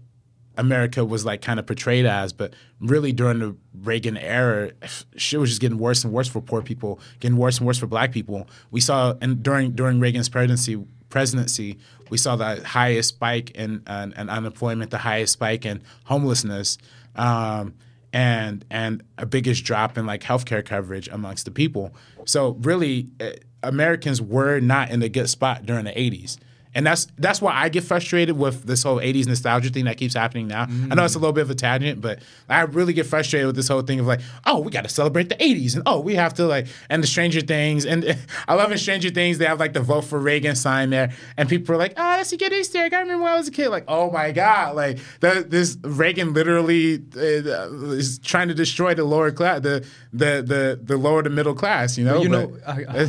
America 0.58 1.06
was 1.06 1.26
like 1.26 1.42
kind 1.42 1.60
of 1.60 1.66
portrayed 1.66 2.06
as, 2.06 2.34
but 2.34 2.54
really 2.80 3.14
during 3.14 3.40
the 3.40 3.56
Reagan 3.74 4.18
era, 4.18 4.72
shit 5.16 5.40
was 5.40 5.50
just 5.50 5.62
getting 5.62 5.78
worse 5.78 6.04
and 6.04 6.14
worse 6.14 6.28
for 6.28 6.42
poor 6.42 6.62
people, 6.62 7.00
getting 7.20 7.38
worse 7.38 7.58
and 7.58 7.66
worse 7.66 7.78
for 7.78 7.88
black 7.88 8.12
people. 8.12 8.48
We 8.70 8.82
saw 8.82 9.16
and 9.22 9.42
during 9.42 9.72
during 9.72 10.00
Reagan's 10.00 10.30
presidency 10.30 10.84
presidency, 11.12 11.78
we 12.10 12.18
saw 12.18 12.36
the 12.36 12.66
highest 12.66 13.10
spike 13.10 13.52
in, 13.52 13.84
in, 13.88 14.14
in 14.14 14.30
unemployment, 14.30 14.90
the 14.90 14.98
highest 14.98 15.34
spike 15.34 15.66
in 15.66 15.84
homelessness, 16.06 16.78
um, 17.16 17.76
and 18.14 18.66
and 18.70 19.04
a 19.18 19.26
biggest 19.26 19.64
drop 19.64 19.98
in 19.98 20.06
like 20.06 20.22
healthcare 20.22 20.66
coverage 20.66 21.08
amongst 21.10 21.46
the 21.46 21.52
people. 21.52 21.94
So 22.26 22.58
really. 22.62 23.10
It, 23.20 23.46
Americans 23.64 24.22
were 24.22 24.60
not 24.60 24.90
in 24.92 25.02
a 25.02 25.10
good 25.10 25.30
spot 25.30 25.66
during 25.66 25.86
the 25.86 25.92
80s. 25.92 26.38
And 26.74 26.86
that's 26.86 27.08
that's 27.18 27.42
why 27.42 27.54
I 27.54 27.70
get 27.70 27.84
frustrated 27.84 28.38
with 28.38 28.64
this 28.64 28.84
whole 28.84 28.98
80s 28.98 29.28
nostalgia 29.28 29.70
thing 29.70 29.86
that 29.86 29.98
keeps 29.98 30.14
happening 30.14 30.48
now. 30.48 30.66
Mm. 30.66 30.92
I 30.92 30.96
know 30.96 31.04
it's 31.04 31.16
a 31.16 31.20
little 31.20 31.34
bit 31.34 31.42
of 31.42 31.50
a 31.50 31.56
tangent, 31.56 32.00
but 32.00 32.20
I 32.48 32.62
really 32.62 32.94
get 32.94 33.06
frustrated 33.06 33.48
with 33.48 33.56
this 33.56 33.68
whole 33.68 33.82
thing 33.82 34.00
of 34.00 34.08
like, 34.08 34.22
oh, 34.46 34.60
we 34.60 34.72
got 34.72 34.84
to 34.84 34.90
celebrate 34.90 35.30
the 35.30 35.36
80s 35.36 35.76
and 35.76 35.84
oh, 35.86 36.00
we 36.00 36.16
have 36.16 36.34
to 36.36 36.46
like 36.46 36.68
and 36.90 37.04
the 37.04 37.08
Stranger 37.08 37.42
Things 37.42 37.86
and 37.86 38.18
I 38.48 38.56
love 38.56 38.72
in 38.72 38.78
Stranger 38.78 39.10
Things 39.10 39.38
they 39.38 39.46
have 39.46 39.60
like 39.60 39.74
the 39.74 39.82
vote 39.82 40.06
for 40.06 40.20
Reagan 40.20 40.56
sign 40.56 40.92
there 40.92 41.12
and 41.36 41.50
people 41.50 41.76
are 41.76 41.78
like, 41.78 41.94
oh, 41.98 42.18
that's 42.18 42.32
a 42.32 42.38
good 42.38 42.54
Easter 42.54 42.80
egg. 42.80 42.94
I 42.94 43.02
remember 43.02 43.24
when 43.24 43.34
I 43.34 43.38
was 43.38 43.48
a 43.48 43.52
kid. 43.52 43.70
Like, 43.70 43.86
oh 43.88 44.10
my 44.10 44.32
god, 44.32 44.76
like 44.76 45.00
the, 45.20 45.46
this 45.48 45.78
Reagan 45.84 46.34
literally 46.34 47.04
uh, 47.16 47.92
is 47.92 48.20
trying 48.20 48.48
to 48.48 48.54
destroy 48.54 48.94
the 48.94 49.04
lower 49.04 49.32
class, 49.32 49.62
the 49.62 49.86
the 50.14 50.42
the 50.42 50.80
the 50.82 50.98
lower 50.98 51.24
to 51.24 51.30
middle 51.30 51.54
class. 51.54 51.98
You 51.98 52.06
know, 52.06 52.14
well, 52.20 52.24
you 52.24 52.30
but, 52.30 52.66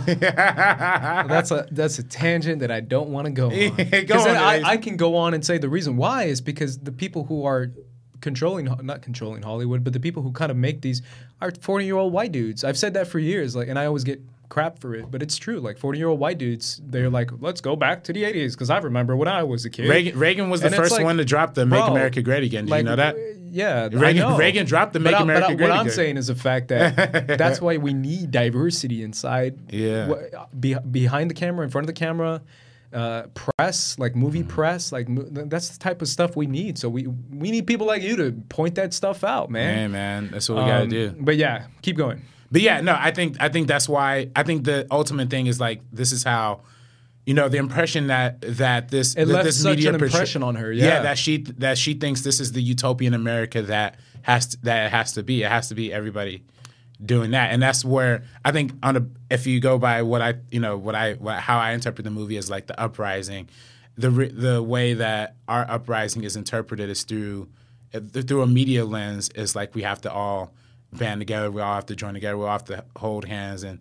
know, 0.08 0.18
that's 1.28 1.50
a 1.50 1.68
that's 1.70 1.98
a 1.98 2.02
tangent 2.02 2.60
that 2.60 2.70
I 2.70 2.80
don't 2.80 3.10
want 3.10 3.26
to 3.26 3.30
go 3.30 3.51
go 4.06 4.18
on, 4.20 4.36
I, 4.36 4.62
I, 4.64 4.76
can 4.76 4.96
go 4.96 5.16
on 5.16 5.34
and 5.34 5.44
say 5.44 5.58
the 5.58 5.68
reason 5.68 5.96
why 5.96 6.24
is 6.24 6.40
because 6.40 6.78
the 6.78 6.92
people 6.92 7.24
who 7.24 7.44
are 7.44 7.70
controlling, 8.20 8.64
not 8.82 9.02
controlling 9.02 9.42
Hollywood, 9.42 9.84
but 9.84 9.92
the 9.92 10.00
people 10.00 10.22
who 10.22 10.32
kind 10.32 10.50
of 10.50 10.56
make 10.56 10.80
these 10.80 11.02
are 11.40 11.50
40 11.50 11.84
year 11.84 11.96
old 11.96 12.12
white 12.12 12.32
dudes. 12.32 12.64
I've 12.64 12.78
said 12.78 12.94
that 12.94 13.08
for 13.08 13.18
years, 13.18 13.54
like, 13.54 13.68
and 13.68 13.78
I 13.78 13.86
always 13.86 14.04
get 14.04 14.22
crap 14.52 14.78
for 14.78 14.94
it, 14.94 15.10
but 15.10 15.22
it's 15.22 15.36
true. 15.38 15.60
Like 15.60 15.78
40 15.78 15.98
year 15.98 16.08
old 16.08 16.20
white 16.20 16.38
dudes, 16.38 16.80
they're 16.84 17.10
like, 17.10 17.30
let's 17.40 17.60
go 17.60 17.74
back 17.74 18.04
to 18.04 18.12
the 18.12 18.22
80s 18.22 18.52
because 18.52 18.70
I 18.70 18.78
remember 18.78 19.16
when 19.16 19.28
I 19.28 19.42
was 19.42 19.64
a 19.64 19.70
kid. 19.70 19.88
Reagan, 19.88 20.18
Reagan 20.18 20.50
was 20.50 20.60
the 20.60 20.68
and 20.68 20.76
first 20.76 20.92
like, 20.92 21.04
one 21.04 21.16
to 21.16 21.24
drop 21.24 21.54
the 21.54 21.66
Make 21.66 21.80
bro, 21.80 21.90
America 21.90 22.22
Great 22.22 22.44
Again. 22.44 22.64
Did 22.64 22.70
like, 22.70 22.78
you 22.80 22.90
know 22.90 22.96
that? 22.96 23.16
Yeah, 23.50 23.88
Reagan, 23.92 24.36
Reagan 24.36 24.66
dropped 24.66 24.92
the 24.92 25.00
Make 25.00 25.14
but 25.14 25.22
America 25.22 25.48
I, 25.48 25.54
Great 25.54 25.70
What 25.70 25.78
I'm 25.78 25.90
saying 25.90 26.16
is 26.16 26.28
the 26.28 26.34
fact 26.34 26.68
that 26.68 27.26
that's 27.38 27.60
why 27.62 27.76
we 27.78 27.92
need 27.92 28.30
diversity 28.30 29.02
inside. 29.02 29.72
Yeah. 29.72 30.46
Be, 30.58 30.74
behind 30.74 31.30
the 31.30 31.34
camera, 31.34 31.64
in 31.64 31.70
front 31.70 31.84
of 31.84 31.94
the 31.94 31.98
camera 31.98 32.42
uh, 32.92 33.24
press, 33.34 33.98
like 33.98 34.14
movie 34.14 34.40
mm-hmm. 34.40 34.48
press, 34.48 34.92
like 34.92 35.06
that's 35.08 35.70
the 35.70 35.78
type 35.78 36.02
of 36.02 36.08
stuff 36.08 36.36
we 36.36 36.46
need. 36.46 36.78
So 36.78 36.88
we 36.88 37.06
we 37.06 37.50
need 37.50 37.66
people 37.66 37.86
like 37.86 38.02
you 38.02 38.16
to 38.16 38.32
point 38.48 38.74
that 38.76 38.94
stuff 38.94 39.24
out, 39.24 39.50
man. 39.50 39.78
Yeah, 39.78 39.88
man, 39.88 40.30
that's 40.30 40.48
what 40.48 40.56
we 40.56 40.62
um, 40.62 40.68
gotta 40.68 40.86
do. 40.86 41.14
But 41.18 41.36
yeah, 41.36 41.66
keep 41.82 41.96
going. 41.96 42.22
But 42.50 42.60
yeah, 42.60 42.80
no, 42.80 42.96
I 42.98 43.10
think 43.10 43.36
I 43.40 43.48
think 43.48 43.68
that's 43.68 43.88
why 43.88 44.30
I 44.36 44.42
think 44.42 44.64
the 44.64 44.86
ultimate 44.90 45.30
thing 45.30 45.46
is 45.46 45.60
like 45.60 45.82
this 45.92 46.12
is 46.12 46.24
how. 46.24 46.62
You 47.24 47.34
know 47.34 47.48
the 47.48 47.58
impression 47.58 48.08
that 48.08 48.40
that 48.40 48.88
this 48.88 49.14
it 49.14 49.26
that 49.26 49.28
left 49.28 49.44
this 49.44 49.64
media 49.64 49.92
impression 49.92 50.42
on 50.42 50.56
her. 50.56 50.72
Yeah. 50.72 50.86
yeah, 50.86 51.02
that 51.02 51.18
she 51.18 51.36
that 51.58 51.78
she 51.78 51.94
thinks 51.94 52.22
this 52.22 52.40
is 52.40 52.50
the 52.50 52.60
utopian 52.60 53.14
America 53.14 53.62
that 53.62 54.00
has 54.22 54.48
to, 54.48 54.58
that 54.62 54.86
it 54.86 54.90
has 54.90 55.12
to 55.12 55.22
be. 55.22 55.44
It 55.44 55.48
has 55.48 55.68
to 55.68 55.76
be 55.76 55.92
everybody 55.92 56.42
doing 57.04 57.32
that, 57.32 57.52
and 57.52 57.62
that's 57.62 57.84
where 57.84 58.24
I 58.44 58.52
think 58.52 58.72
on 58.82 58.96
a 58.96 59.06
if 59.30 59.46
you 59.46 59.60
go 59.60 59.78
by 59.78 60.02
what 60.02 60.22
I 60.22 60.34
you 60.50 60.60
know 60.60 60.76
what 60.76 60.94
I 60.94 61.14
what, 61.14 61.40
how 61.40 61.58
I 61.58 61.72
interpret 61.72 62.04
the 62.04 62.10
movie 62.10 62.36
is 62.36 62.50
like 62.50 62.66
the 62.66 62.80
uprising, 62.80 63.48
the 63.96 64.10
the 64.10 64.62
way 64.62 64.94
that 64.94 65.36
our 65.48 65.68
uprising 65.68 66.24
is 66.24 66.36
interpreted 66.36 66.88
is 66.88 67.02
through 67.02 67.48
through 67.92 68.42
a 68.42 68.46
media 68.46 68.84
lens 68.84 69.28
is 69.30 69.54
like 69.54 69.74
we 69.74 69.82
have 69.82 70.00
to 70.02 70.12
all 70.12 70.52
band 70.92 71.20
together, 71.20 71.50
we 71.50 71.60
all 71.60 71.74
have 71.74 71.86
to 71.86 71.96
join 71.96 72.14
together, 72.14 72.36
we 72.36 72.44
all 72.44 72.52
have 72.52 72.64
to 72.66 72.84
hold 72.96 73.24
hands 73.24 73.62
and 73.62 73.80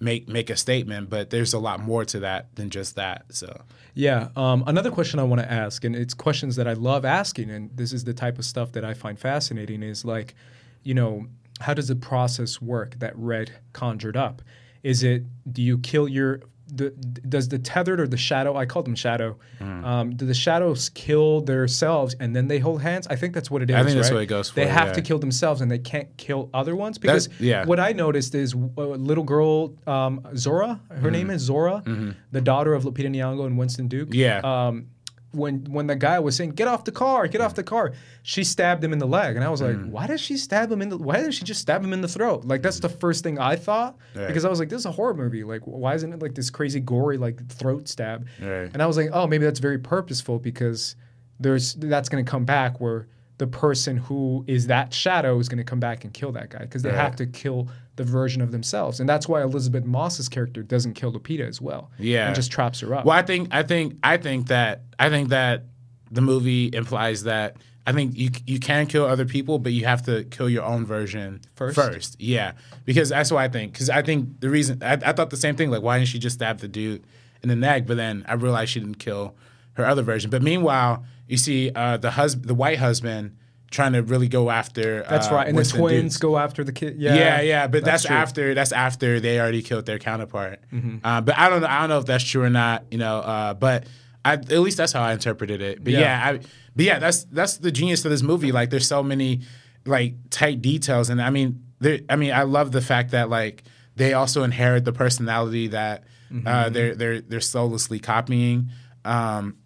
make 0.00 0.28
make 0.28 0.50
a 0.50 0.56
statement. 0.56 1.10
But 1.10 1.30
there's 1.30 1.52
a 1.52 1.58
lot 1.58 1.80
more 1.80 2.04
to 2.06 2.20
that 2.20 2.54
than 2.56 2.70
just 2.70 2.96
that. 2.96 3.26
So 3.30 3.62
yeah, 3.94 4.28
um, 4.36 4.64
another 4.66 4.90
question 4.90 5.20
I 5.20 5.24
want 5.24 5.40
to 5.40 5.50
ask, 5.50 5.84
and 5.84 5.94
it's 5.94 6.14
questions 6.14 6.56
that 6.56 6.66
I 6.66 6.72
love 6.72 7.04
asking, 7.04 7.50
and 7.50 7.70
this 7.76 7.92
is 7.92 8.04
the 8.04 8.14
type 8.14 8.38
of 8.38 8.44
stuff 8.44 8.72
that 8.72 8.84
I 8.84 8.94
find 8.94 9.18
fascinating, 9.18 9.82
is 9.82 10.04
like, 10.04 10.34
you 10.82 10.94
know 10.94 11.26
how 11.64 11.72
does 11.72 11.88
the 11.88 11.96
process 11.96 12.60
work 12.60 12.98
that 12.98 13.16
Red 13.16 13.50
conjured 13.72 14.16
up? 14.16 14.42
Is 14.82 15.02
it 15.02 15.24
do 15.50 15.62
you 15.62 15.78
kill 15.78 16.06
your 16.08 16.40
the, 16.66 16.90
does 16.90 17.48
the 17.48 17.58
tethered 17.58 18.00
or 18.00 18.06
the 18.06 18.16
shadow 18.16 18.56
I 18.56 18.64
call 18.64 18.82
them 18.82 18.94
shadow 18.94 19.36
mm. 19.60 19.84
um, 19.84 20.16
do 20.16 20.24
the 20.26 20.34
shadows 20.34 20.88
kill 20.88 21.42
themselves 21.42 22.16
and 22.18 22.34
then 22.34 22.48
they 22.48 22.58
hold 22.58 22.80
hands 22.80 23.06
I 23.06 23.16
think 23.16 23.34
that's 23.34 23.50
what 23.50 23.60
it 23.62 23.68
is 23.68 23.76
I 23.76 23.82
think 23.82 23.96
that's 23.96 24.08
right? 24.08 24.16
what 24.16 24.22
it 24.22 24.26
goes 24.26 24.48
for 24.48 24.56
they 24.56 24.66
have 24.66 24.88
yeah. 24.88 24.94
to 24.94 25.02
kill 25.02 25.18
themselves 25.18 25.60
and 25.60 25.70
they 25.70 25.78
can't 25.78 26.16
kill 26.16 26.48
other 26.54 26.74
ones 26.74 26.96
because 26.96 27.28
yeah. 27.38 27.66
what 27.66 27.78
I 27.78 27.92
noticed 27.92 28.34
is 28.34 28.54
a 28.54 28.56
little 28.56 29.24
girl 29.24 29.74
um, 29.86 30.26
Zora 30.34 30.80
her 30.90 31.10
mm. 31.10 31.12
name 31.12 31.30
is 31.30 31.42
Zora 31.42 31.82
mm-hmm. 31.84 32.12
the 32.32 32.40
daughter 32.40 32.72
of 32.72 32.84
Lupita 32.84 33.10
Nyong'o 33.10 33.44
and 33.44 33.58
Winston 33.58 33.86
Duke 33.86 34.08
yeah 34.12 34.40
um, 34.42 34.86
when 35.34 35.64
when 35.64 35.86
the 35.86 35.96
guy 35.96 36.18
was 36.20 36.36
saying 36.36 36.50
get 36.50 36.68
off 36.68 36.84
the 36.84 36.92
car 36.92 37.26
get 37.26 37.40
off 37.40 37.54
the 37.54 37.62
car 37.62 37.92
she 38.22 38.44
stabbed 38.44 38.82
him 38.84 38.92
in 38.92 38.98
the 38.98 39.06
leg 39.06 39.36
and 39.36 39.44
i 39.44 39.48
was 39.48 39.60
like 39.60 39.76
Mm. 39.76 39.90
why 39.90 40.06
did 40.06 40.20
she 40.20 40.36
stab 40.36 40.70
him 40.70 40.80
in 40.82 40.88
the 40.90 40.96
why 40.98 41.16
didn't 41.16 41.32
she 41.32 41.44
just 41.44 41.60
stab 41.60 41.82
him 41.84 41.92
in 41.92 42.00
the 42.00 42.08
throat 42.08 42.44
like 42.44 42.62
that's 42.62 42.80
the 42.80 42.88
first 42.88 43.22
thing 43.24 43.38
i 43.38 43.56
thought 43.56 43.96
Right. 44.14 44.26
because 44.28 44.44
i 44.44 44.48
was 44.48 44.58
like 44.60 44.68
this 44.68 44.80
is 44.80 44.86
a 44.86 44.92
horror 44.92 45.14
movie 45.14 45.44
like 45.44 45.62
why 45.62 45.94
isn't 45.94 46.12
it 46.12 46.20
like 46.22 46.34
this 46.34 46.50
crazy 46.50 46.80
gory 46.80 47.18
like 47.18 47.46
throat 47.48 47.88
stab 47.88 48.26
Right. 48.40 48.70
and 48.72 48.82
i 48.82 48.86
was 48.86 48.96
like 48.96 49.10
oh 49.12 49.26
maybe 49.26 49.44
that's 49.44 49.60
very 49.60 49.78
purposeful 49.78 50.38
because 50.38 50.96
there's 51.40 51.74
that's 51.74 52.08
going 52.08 52.24
to 52.24 52.30
come 52.30 52.44
back 52.44 52.80
where 52.80 53.08
the 53.38 53.46
person 53.48 53.96
who 53.96 54.44
is 54.46 54.68
that 54.68 54.94
shadow 54.94 55.40
is 55.40 55.48
going 55.48 55.58
to 55.58 55.64
come 55.64 55.80
back 55.80 56.04
and 56.04 56.14
kill 56.14 56.30
that 56.32 56.50
guy 56.50 56.60
because 56.60 56.82
they 56.82 56.90
Right. 56.90 56.98
have 57.00 57.16
to 57.16 57.26
kill 57.26 57.68
the 57.96 58.04
version 58.04 58.42
of 58.42 58.50
themselves 58.52 58.98
and 59.00 59.08
that's 59.08 59.28
why 59.28 59.40
elisabeth 59.42 59.84
moss's 59.84 60.28
character 60.28 60.62
doesn't 60.62 60.94
kill 60.94 61.12
lupita 61.12 61.46
as 61.46 61.60
well 61.60 61.90
Yeah. 61.98 62.26
and 62.26 62.34
just 62.34 62.50
traps 62.50 62.80
her 62.80 62.94
up 62.94 63.04
Well, 63.04 63.16
I 63.16 63.22
think 63.22 63.48
I 63.52 63.62
think 63.62 63.96
I 64.02 64.16
think 64.16 64.48
that 64.48 64.82
I 64.98 65.08
think 65.10 65.28
that 65.28 65.64
the 66.10 66.20
movie 66.20 66.70
implies 66.72 67.22
that 67.24 67.56
I 67.86 67.92
think 67.92 68.16
you 68.16 68.30
you 68.46 68.58
can 68.60 68.86
kill 68.86 69.04
other 69.04 69.26
people, 69.26 69.58
but 69.58 69.72
you 69.72 69.84
have 69.84 70.02
to 70.06 70.24
kill 70.24 70.48
your 70.48 70.62
own 70.64 70.86
version 70.86 71.40
First? 71.54 71.74
First, 71.76 72.16
yeah, 72.18 72.52
because 72.86 73.10
that's 73.10 73.30
what 73.30 73.40
I 73.40 73.48
think. 73.48 73.72
Because 73.74 73.90
I 73.90 74.00
think 74.00 74.40
the 74.40 74.48
reason 74.48 74.82
I, 74.82 74.94
I 74.94 75.12
thought 75.12 75.28
the 75.28 75.36
same 75.36 75.54
thing. 75.54 75.70
Like, 75.70 75.82
why 75.82 75.98
didn't 75.98 76.08
she 76.08 76.18
just 76.18 76.36
stab 76.36 76.60
the 76.60 76.68
dude 76.68 77.04
in 77.42 77.50
the 77.50 77.56
neck? 77.56 77.86
But 77.86 77.98
then 77.98 78.24
I 78.26 78.34
realized 78.34 78.70
she 78.72 78.80
didn't 78.80 79.00
kill 79.00 79.34
her 79.74 79.84
other 79.84 80.00
version. 80.02 80.30
But 80.30 80.40
meanwhile, 80.42 81.04
you 81.28 81.36
see 81.36 81.72
uh, 81.74 81.98
the 81.98 82.12
husband, 82.12 82.48
the 82.48 82.54
white 82.54 82.78
husband, 82.78 83.36
trying 83.70 83.92
to 83.94 84.02
really 84.02 84.28
go 84.28 84.50
after. 84.50 85.02
That's 85.08 85.28
uh, 85.28 85.34
right. 85.34 85.48
And 85.48 85.58
the 85.58 85.64
twins 85.64 86.14
Dukes. 86.14 86.16
go 86.18 86.38
after 86.38 86.62
the 86.64 86.72
kid. 86.72 86.96
Yeah, 86.98 87.14
Yeah, 87.14 87.40
yeah, 87.40 87.66
but 87.66 87.84
that's, 87.84 88.04
true. 88.04 88.14
after 88.16 88.54
that's 88.54 88.72
after 88.72 89.18
they 89.20 89.40
already 89.40 89.62
killed 89.62 89.86
their 89.86 89.98
counterpart. 89.98 90.60
Mm-hmm. 90.72 90.98
Uh, 91.04 91.20
but 91.22 91.36
I 91.38 91.48
don't 91.48 91.60
know. 91.62 91.66
I 91.68 91.80
don't 91.80 91.88
know 91.88 91.98
if 91.98 92.06
that's 92.06 92.24
true 92.24 92.42
or 92.42 92.50
not. 92.50 92.84
You 92.90 92.98
know, 92.98 93.18
uh, 93.18 93.54
but 93.54 93.86
I, 94.24 94.34
at 94.34 94.48
least 94.60 94.76
that's 94.76 94.92
how 94.92 95.02
I 95.02 95.12
interpreted 95.12 95.60
it. 95.60 95.82
But 95.82 95.92
Yeah. 95.92 96.00
yeah, 96.00 96.28
I, 96.30 96.40
but 96.76 96.84
yeah, 96.84 96.98
that's 96.98 97.24
that's 97.24 97.56
the 97.58 97.70
genius 97.72 98.04
of 98.04 98.10
this 98.10 98.22
movie. 98.22 98.52
Like, 98.52 98.70
there's 98.70 98.86
so 98.88 99.02
many 99.02 99.40
like 99.86 100.14
tight 100.30 100.62
details, 100.62 101.10
and 101.10 101.20
I 101.20 101.30
mean, 101.30 101.64
there. 101.80 101.98
I 102.08 102.16
mean, 102.16 102.32
I 102.32 102.42
love 102.44 102.72
the 102.72 102.80
fact 102.80 103.10
that 103.10 103.28
like 103.28 103.64
they 103.96 104.12
also 104.12 104.42
inherit 104.44 104.84
the 104.84 104.92
personality 104.92 105.68
that 105.68 106.04
Mm-hmm. 106.32 106.48
uh, 106.48 106.68
they're 106.70 106.94
they're 106.96 107.20
they're 107.20 107.40
soullessly 107.40 107.98
copying. 108.00 108.70
Um, 109.04 109.56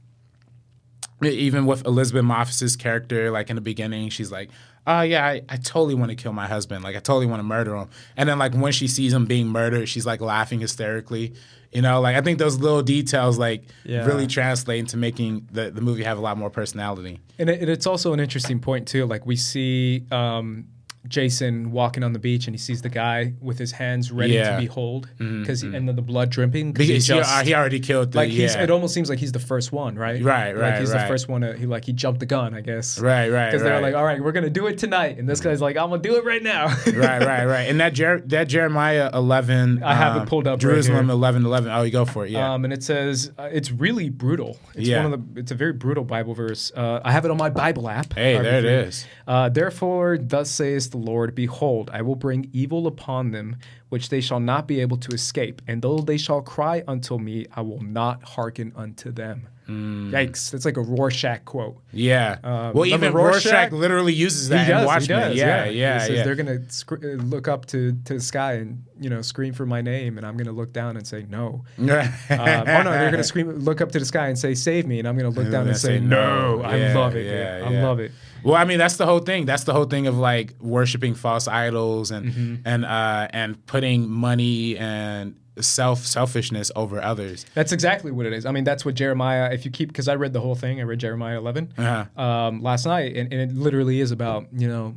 even 1.22 1.66
with 1.66 1.84
Elisabeth 1.86 2.24
Moss's 2.24 2.76
character, 2.76 3.30
like 3.30 3.50
in 3.50 3.56
the 3.56 3.62
beginning, 3.62 4.08
she's 4.10 4.30
like, 4.30 4.50
"Oh 4.86 5.00
yeah, 5.02 5.26
I, 5.26 5.42
I 5.48 5.56
totally 5.56 5.94
want 5.94 6.10
to 6.10 6.16
kill 6.16 6.32
my 6.32 6.46
husband. 6.46 6.84
Like 6.84 6.96
I 6.96 7.00
totally 7.00 7.26
want 7.26 7.40
to 7.40 7.44
murder 7.44 7.74
him." 7.76 7.88
And 8.16 8.28
then 8.28 8.38
like 8.38 8.54
when 8.54 8.72
she 8.72 8.86
sees 8.88 9.12
him 9.12 9.26
being 9.26 9.48
murdered, 9.48 9.88
she's 9.88 10.06
like 10.06 10.20
laughing 10.20 10.60
hysterically. 10.60 11.34
You 11.72 11.82
know, 11.82 12.00
like 12.00 12.16
I 12.16 12.22
think 12.22 12.38
those 12.38 12.58
little 12.58 12.82
details 12.82 13.36
like 13.38 13.64
Yeah. 13.84 14.06
really 14.06 14.26
translate 14.26 14.78
into 14.80 14.96
making 14.96 15.48
the, 15.52 15.70
the 15.70 15.82
movie 15.82 16.02
have 16.04 16.16
a 16.16 16.20
lot 16.22 16.38
more 16.38 16.48
personality. 16.48 17.20
And 17.38 17.50
it, 17.50 17.68
it's 17.68 17.86
also 17.86 18.12
an 18.14 18.20
interesting 18.20 18.58
point 18.58 18.88
too. 18.88 19.04
Like 19.04 19.26
we 19.26 19.36
see 19.36 20.06
um, 20.10 20.68
Jason 21.08 21.70
walking 21.72 22.02
on 22.04 22.12
the 22.12 22.18
beach, 22.18 22.46
and 22.46 22.54
he 22.54 22.58
sees 22.58 22.82
the 22.82 22.88
guy 22.88 23.32
with 23.40 23.58
his 23.58 23.72
hands 23.72 24.12
ready 24.12 24.34
Yeah. 24.34 24.56
to 24.56 24.60
behold, 24.60 25.08
because 25.18 25.62
and 25.62 25.74
then 25.88 25.96
the 25.96 26.02
blood 26.02 26.30
dripping. 26.30 26.72
Because 26.72 26.88
he 26.88 26.98
just- 26.98 27.44
he 27.46 27.54
already 27.54 27.80
killed 27.80 28.12
the 28.12 28.18
like 28.18 28.30
he's, 28.30 28.54
yeah. 28.54 28.62
it 28.62 28.70
almost 28.70 28.94
seems 28.94 29.08
like 29.10 29.18
he's 29.18 29.32
the 29.32 29.38
first 29.38 29.72
one, 29.72 29.94
right? 29.96 30.22
Right, 30.22 30.52
Like 30.54 30.62
right, 30.62 30.80
he's 30.80 30.90
the 30.92 31.00
first 31.00 31.28
one. 31.28 31.40
To, 31.42 31.56
he 31.56 31.66
like 31.66 31.84
he 31.84 31.92
jumped 31.92 32.20
the 32.20 32.26
gun, 32.26 32.54
I 32.54 32.60
guess. 32.60 32.98
Right, 32.98 33.28
right, 33.30 33.46
Because 33.50 33.62
they're 33.62 33.80
like, 33.80 33.94
all 33.94 34.04
right, 34.04 34.22
we're 34.22 34.32
gonna 34.32 34.50
do 34.50 34.66
it 34.66 34.78
tonight, 34.78 35.18
and 35.18 35.28
this 35.28 35.40
guy's 35.40 35.60
like, 35.60 35.76
I'm 35.76 35.90
gonna 35.90 36.02
do 36.02 36.16
it 36.16 36.24
right 36.24 36.42
now. 36.42 36.66
right, 36.86 37.24
right, 37.24 37.44
right. 37.46 37.68
And 37.68 37.80
that 37.80 37.92
Jer- 37.94 38.22
that 38.26 38.48
Jeremiah 38.48 39.10
eleven, 39.12 39.82
I 39.82 39.94
have 39.94 40.16
it 40.16 40.20
um, 40.20 40.26
pulled 40.26 40.46
up 40.46 40.52
right 40.54 40.60
Jerusalem 40.60 41.06
here. 41.06 41.12
eleven 41.12 41.44
eleven. 41.44 41.70
Oh, 41.72 41.82
you 41.82 41.90
go 41.90 42.04
for 42.04 42.24
it. 42.26 42.30
Yeah. 42.30 42.52
Um, 42.54 42.64
and 42.64 42.72
it 42.72 42.82
says 42.82 43.30
uh, 43.38 43.48
it's 43.52 43.70
really 43.70 44.08
brutal. 44.10 44.58
It's 44.74 44.88
Yeah. 44.88 45.02
one 45.04 45.12
of 45.12 45.34
the. 45.34 45.40
It's 45.40 45.50
a 45.50 45.54
very 45.54 45.72
brutal 45.72 46.04
Bible 46.04 46.34
verse. 46.34 46.70
Uh, 46.74 47.00
I 47.04 47.12
have 47.12 47.24
it 47.24 47.30
on 47.30 47.36
my 47.36 47.50
Bible 47.50 47.88
app. 47.88 48.12
Hey, 48.14 48.38
there 48.38 48.58
it 48.58 48.64
is. 48.64 49.06
Uh, 49.26 49.48
Therefore, 49.48 50.18
thus 50.18 50.50
says 50.50 50.90
the 50.90 50.97
Lord: 50.98 51.34
Behold, 51.34 51.90
I 51.92 52.02
will 52.02 52.16
bring 52.16 52.50
evil 52.52 52.86
upon 52.86 53.30
them, 53.30 53.56
which 53.88 54.08
they 54.10 54.20
shall 54.20 54.40
not 54.40 54.66
be 54.68 54.80
able 54.80 54.96
to 54.98 55.10
escape. 55.14 55.62
And 55.66 55.80
though 55.82 55.98
they 55.98 56.18
shall 56.18 56.42
cry 56.42 56.82
unto 56.86 57.18
me, 57.18 57.46
I 57.54 57.62
will 57.62 57.80
not 57.82 58.22
hearken 58.22 58.72
unto 58.76 59.10
them. 59.10 59.48
Mm. 59.68 60.12
Yikes! 60.12 60.50
That's 60.50 60.64
like 60.64 60.78
a 60.78 60.80
Rorschach 60.82 61.44
quote. 61.44 61.76
Yeah. 61.92 62.38
Uh, 62.42 62.72
well, 62.74 62.86
even 62.86 63.12
Rorschach? 63.12 63.52
Rorschach, 63.52 63.72
literally 63.72 64.14
uses 64.14 64.48
that 64.48 64.66
in 64.70 64.86
Watchmen. 64.86 65.18
He 65.18 65.28
does. 65.28 65.36
Yeah, 65.36 65.66
yeah, 65.66 66.00
He 66.00 66.06
says 66.06 66.16
yeah. 66.16 66.24
they're 66.24 66.34
gonna 66.36 66.70
sc- 66.70 66.92
uh, 66.92 66.96
look 67.22 67.48
up 67.48 67.66
to, 67.66 67.92
to 68.06 68.14
the 68.14 68.20
sky 68.20 68.54
and 68.54 68.82
you 68.98 69.10
know 69.10 69.20
scream 69.20 69.52
for 69.52 69.66
my 69.66 69.82
name, 69.82 70.16
and 70.16 70.26
I'm 70.26 70.38
gonna 70.38 70.52
look 70.52 70.72
down 70.72 70.96
and 70.96 71.06
say 71.06 71.26
no. 71.28 71.64
Uh, 71.78 71.82
oh 72.30 72.36
no, 72.38 72.90
they're 72.92 73.10
gonna 73.10 73.22
scream, 73.22 73.50
look 73.50 73.82
up 73.82 73.92
to 73.92 73.98
the 73.98 74.06
sky 74.06 74.28
and 74.28 74.38
say 74.38 74.54
save 74.54 74.86
me, 74.86 75.00
and 75.00 75.06
I'm 75.06 75.18
gonna 75.18 75.28
look 75.28 75.50
down 75.50 75.68
and 75.68 75.76
say 75.76 75.98
say 75.98 76.00
no. 76.00 76.56
no. 76.56 76.62
I 76.62 76.76
Yeah, 76.76 76.98
love 76.98 77.14
it. 77.14 77.26
yeah. 77.26 77.68
I 77.68 77.82
love 77.82 78.00
it. 78.00 78.12
Well, 78.44 78.54
I 78.54 78.64
mean, 78.64 78.78
that's 78.78 78.96
the 78.96 79.06
whole 79.06 79.18
thing. 79.20 79.46
That's 79.46 79.64
the 79.64 79.72
whole 79.72 79.84
thing 79.86 80.06
of 80.06 80.16
like 80.18 80.54
worshiping 80.60 81.14
false 81.14 81.48
idols 81.48 82.10
and 82.10 82.26
Mm-hmm. 82.32 82.54
and 82.64 82.84
uh, 82.84 83.28
and 83.32 83.64
putting 83.66 84.08
money 84.08 84.76
and 84.78 85.34
self 85.60 86.06
selfishness 86.06 86.70
over 86.76 87.02
others. 87.02 87.44
That's 87.54 87.72
exactly 87.72 88.12
what 88.12 88.26
it 88.26 88.32
is. 88.32 88.46
I 88.46 88.52
mean, 88.52 88.64
that's 88.64 88.84
what 88.84 88.94
Jeremiah. 88.94 89.50
If 89.52 89.64
you 89.64 89.70
keep, 89.70 89.88
because 89.88 90.06
I 90.08 90.14
read 90.14 90.32
the 90.32 90.40
whole 90.40 90.54
thing, 90.54 90.80
I 90.80 90.84
read 90.84 91.00
Jeremiah 91.00 91.36
11 91.38 91.72
Uh-huh. 91.76 92.22
um, 92.22 92.62
last 92.62 92.86
night, 92.86 93.16
and, 93.16 93.32
and 93.32 93.40
it 93.50 93.56
literally 93.56 94.00
is 94.00 94.10
about 94.12 94.46
you 94.52 94.68
know 94.68 94.94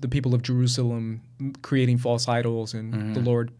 the 0.00 0.08
people 0.08 0.34
of 0.34 0.42
Jerusalem 0.42 1.20
creating 1.62 1.98
false 1.98 2.26
idols 2.28 2.74
and 2.74 2.92
Mm-hmm. 2.94 3.12
the 3.14 3.20
Lord 3.20 3.52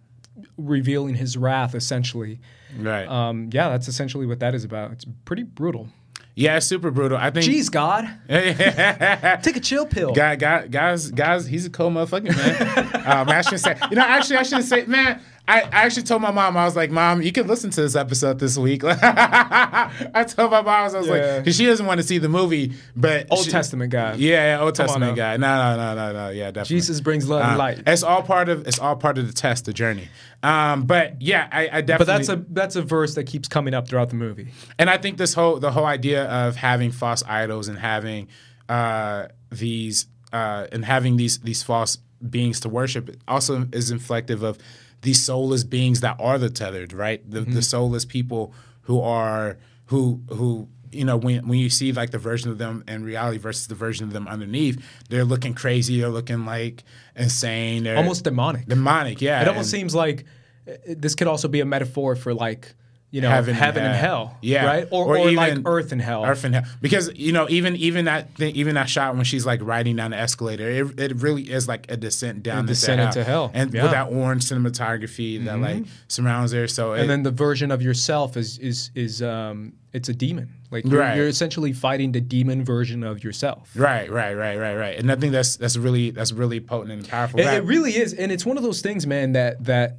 revealing 0.56 1.14
His 1.14 1.36
wrath. 1.36 1.74
Essentially, 1.74 2.40
Right. 2.78 3.06
um, 3.08 3.50
yeah, 3.52 3.68
that's 3.68 3.88
essentially 3.88 4.26
what 4.26 4.40
that 4.40 4.54
is 4.54 4.64
about. 4.64 4.92
It's 4.92 5.04
pretty 5.24 5.42
brutal. 5.44 5.88
Yeah, 6.34 6.56
it's 6.56 6.66
super 6.66 6.90
brutal. 6.90 7.18
I 7.18 7.30
think. 7.30 7.46
Jeez, 7.46 7.70
God, 7.70 8.08
take 9.42 9.56
a 9.56 9.60
chill 9.60 9.86
pill. 9.86 10.12
Guy, 10.12 10.36
guy, 10.36 10.66
guys, 10.66 11.10
guys, 11.10 11.46
he's 11.46 11.66
a 11.66 11.70
cold 11.70 11.94
motherfucker, 11.94 12.36
man. 12.36 13.06
um, 13.06 13.28
I 13.28 13.42
shouldn't 13.42 13.60
say, 13.60 13.76
you 13.90 13.96
know, 13.96 14.02
actually, 14.02 14.36
I 14.36 14.42
shouldn't 14.42 14.66
say, 14.66 14.86
man. 14.86 15.20
I, 15.50 15.62
I 15.62 15.68
actually 15.84 16.04
told 16.04 16.22
my 16.22 16.30
mom, 16.30 16.56
I 16.56 16.64
was 16.64 16.76
like, 16.76 16.90
Mom, 16.92 17.22
you 17.22 17.32
can 17.32 17.46
listen 17.48 17.70
to 17.70 17.80
this 17.82 17.96
episode 17.96 18.38
this 18.38 18.56
week. 18.56 18.82
I 18.84 20.24
told 20.28 20.50
my 20.50 20.62
mom, 20.62 20.68
I 20.68 20.82
was, 20.98 21.06
Yeah. 21.06 21.12
like, 21.12 21.36
because 21.38 21.56
she 21.56 21.66
doesn't 21.66 21.86
want 21.86 22.00
to 22.00 22.06
see 22.06 22.18
the 22.18 22.28
movie, 22.28 22.72
but 22.94 23.26
Old 23.30 23.44
she- 23.44 23.50
Testament 23.50 23.90
guy. 23.90 24.14
Yeah, 24.14 24.54
yeah, 24.56 24.60
Old 24.60 24.76
Come 24.76 24.86
Testament 24.86 25.16
guy. 25.16 25.36
No, 25.36 25.76
no, 25.76 25.76
no, 25.76 25.94
no, 25.94 26.12
no. 26.12 26.30
Yeah, 26.30 26.46
definitely. 26.52 26.76
Jesus 26.76 27.00
brings 27.00 27.28
love 27.28 27.42
and 27.42 27.54
Uh, 27.54 27.58
light. 27.58 27.82
It's 27.86 28.02
all 28.02 28.22
part 28.22 28.48
of 28.48 28.66
it's 28.66 28.78
all 28.78 28.96
part 28.96 29.18
of 29.18 29.26
the 29.26 29.32
test, 29.32 29.64
the 29.64 29.72
journey. 29.72 30.08
Um, 30.42 30.84
but 30.84 31.20
yeah, 31.20 31.48
I, 31.50 31.62
I 31.62 31.80
definitely. 31.80 31.96
But 31.98 32.06
that's 32.06 32.28
a 32.28 32.44
that's 32.50 32.76
a 32.76 32.82
verse 32.82 33.14
that 33.16 33.24
keeps 33.24 33.48
coming 33.48 33.74
up 33.74 33.88
throughout 33.88 34.08
the 34.10 34.16
movie. 34.16 34.48
And 34.78 34.88
I 34.88 34.98
think 34.98 35.18
this 35.18 35.34
whole 35.34 35.58
the 35.58 35.70
whole 35.72 35.86
idea 35.86 36.24
of 36.26 36.56
having 36.56 36.92
false 36.92 37.22
idols 37.26 37.68
and 37.68 37.78
having 37.78 38.28
uh, 38.68 39.26
these 39.50 40.06
uh, 40.32 40.66
and 40.72 40.84
having 40.84 41.16
these 41.16 41.38
these 41.40 41.62
false 41.62 41.98
beings 42.28 42.60
to 42.60 42.68
worship 42.68 43.16
also 43.26 43.66
is 43.72 43.90
inflective 43.90 44.42
of 44.42 44.58
these 45.02 45.22
soulless 45.24 45.64
beings 45.64 46.00
that 46.00 46.16
are 46.20 46.38
the 46.38 46.50
tethered, 46.50 46.92
right? 46.92 47.28
The, 47.30 47.40
the 47.40 47.62
soulless 47.62 48.04
people 48.04 48.52
who 48.82 49.00
are 49.00 49.56
who 49.86 50.20
who 50.30 50.68
you 50.92 51.04
know 51.04 51.16
when 51.16 51.46
when 51.48 51.58
you 51.58 51.70
see 51.70 51.92
like 51.92 52.10
the 52.10 52.18
version 52.18 52.50
of 52.50 52.58
them 52.58 52.84
in 52.88 53.04
reality 53.04 53.38
versus 53.38 53.66
the 53.68 53.74
version 53.74 54.04
of 54.06 54.12
them 54.12 54.26
underneath, 54.28 54.82
they're 55.08 55.24
looking 55.24 55.54
crazy, 55.54 56.00
they're 56.00 56.08
looking 56.10 56.44
like 56.44 56.84
insane, 57.16 57.84
they're 57.84 57.96
Almost 57.96 58.24
demonic. 58.24 58.66
demonic. 58.66 59.20
Yeah, 59.20 59.40
It 59.42 59.48
almost 59.48 59.72
and- 59.72 59.80
seems 59.80 59.94
like 59.94 60.24
uh, 60.68 60.72
this 60.86 61.14
could 61.14 61.26
also 61.28 61.48
be 61.48 61.60
a 61.60 61.64
metaphor 61.64 62.16
for 62.16 62.34
like 62.34 62.74
you 63.12 63.20
know 63.20 63.28
Heaven 63.28 63.54
heaven, 63.54 63.82
and 63.82 63.92
and 63.92 64.00
hell. 64.00 64.26
hell, 64.26 64.38
Yeah. 64.40 64.66
right? 64.66 64.88
Or, 64.90 65.04
Or 65.06 65.18
or, 65.18 65.30
like 65.32 65.50
even 65.52 65.62
earth 65.66 65.90
and 65.92 66.00
hell. 66.00 66.24
Earth 66.24 66.44
and 66.44 66.54
hell. 66.54 66.64
Because 66.80 67.10
you 67.16 67.32
know, 67.32 67.46
even 67.50 67.74
even 67.76 68.04
that 68.04 68.34
thing, 68.36 68.54
even 68.54 68.74
that 68.76 68.88
shot 68.88 69.14
when 69.16 69.24
she's 69.24 69.44
like 69.44 69.60
riding 69.62 69.96
down 69.96 70.12
the 70.12 70.16
escalator, 70.18 70.68
it, 70.70 71.00
it 71.00 71.16
really 71.20 71.42
is 71.50 71.66
like 71.66 71.90
a 71.90 71.96
descent 71.96 72.42
down 72.42 72.66
descent 72.66 73.00
into, 73.00 73.18
into 73.18 73.24
hell. 73.24 73.50
and 73.52 73.74
Yeah. 73.74 73.82
with 73.82 73.92
that 73.92 74.12
orange 74.12 74.44
cinematography 74.44 75.44
that 75.44 75.58
like 75.58 75.84
surrounds 76.08 76.52
her. 76.52 76.68
So 76.68 76.92
it, 76.92 77.00
and 77.02 77.10
then 77.10 77.22
the 77.22 77.30
version 77.30 77.70
of 77.70 77.82
yourself 77.82 78.36
is 78.36 78.58
is 78.58 78.90
is 78.94 79.22
um 79.22 79.72
it's 79.92 80.08
a 80.08 80.14
demon. 80.14 80.48
Like 80.70 80.84
you're, 80.84 81.00
Right. 81.00 81.16
you're 81.16 81.26
essentially 81.26 81.72
fighting 81.72 82.12
the 82.12 82.20
demon 82.20 82.64
version 82.64 83.02
of 83.02 83.24
yourself. 83.24 83.70
right, 83.74 84.08
right, 84.08 84.34
right, 84.34 84.56
right, 84.56 84.76
right. 84.76 84.96
And 84.96 85.10
I 85.10 85.16
think 85.16 85.32
that's 85.32 85.56
that's 85.56 85.76
really 85.76 86.10
that's 86.12 86.30
really 86.30 86.60
potent 86.60 86.92
and 86.92 87.08
powerful. 87.08 87.40
It, 87.40 87.46
it 87.46 87.64
really 87.64 87.96
is, 87.96 88.14
and 88.14 88.30
it's 88.30 88.46
one 88.46 88.56
of 88.56 88.62
those 88.62 88.80
things, 88.82 89.06
man. 89.06 89.32
That 89.32 89.64
that. 89.64 89.96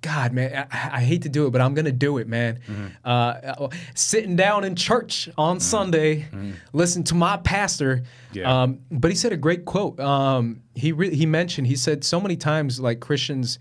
God, 0.00 0.32
man, 0.32 0.68
I, 0.70 0.90
I 0.92 1.00
hate 1.00 1.22
to 1.22 1.28
do 1.28 1.46
it, 1.46 1.50
but 1.50 1.60
I'm 1.60 1.74
gonna 1.74 1.90
do 1.92 2.18
it, 2.18 2.28
man. 2.28 2.60
Mm-hmm. 2.68 2.86
Uh, 3.04 3.68
sitting 3.94 4.36
down 4.36 4.64
in 4.64 4.76
church 4.76 5.28
on 5.36 5.58
Sunday, 5.60 6.28
listen 6.72 7.02
to 7.04 7.14
my 7.14 7.36
pastor. 7.38 7.96
Mm-hmm. 7.96 8.38
Yeah. 8.38 8.62
Um, 8.62 8.80
but 8.90 9.10
he 9.10 9.16
said 9.16 9.32
a 9.32 9.36
great 9.36 9.64
quote. 9.64 9.98
Um, 9.98 10.62
he 10.74 10.92
re- 10.92 11.14
he 11.14 11.26
mentioned 11.26 11.66
he 11.66 11.76
said 11.76 12.04
so 12.04 12.20
many 12.20 12.36
times 12.36 12.78
like 12.78 13.00
Christians 13.00 13.58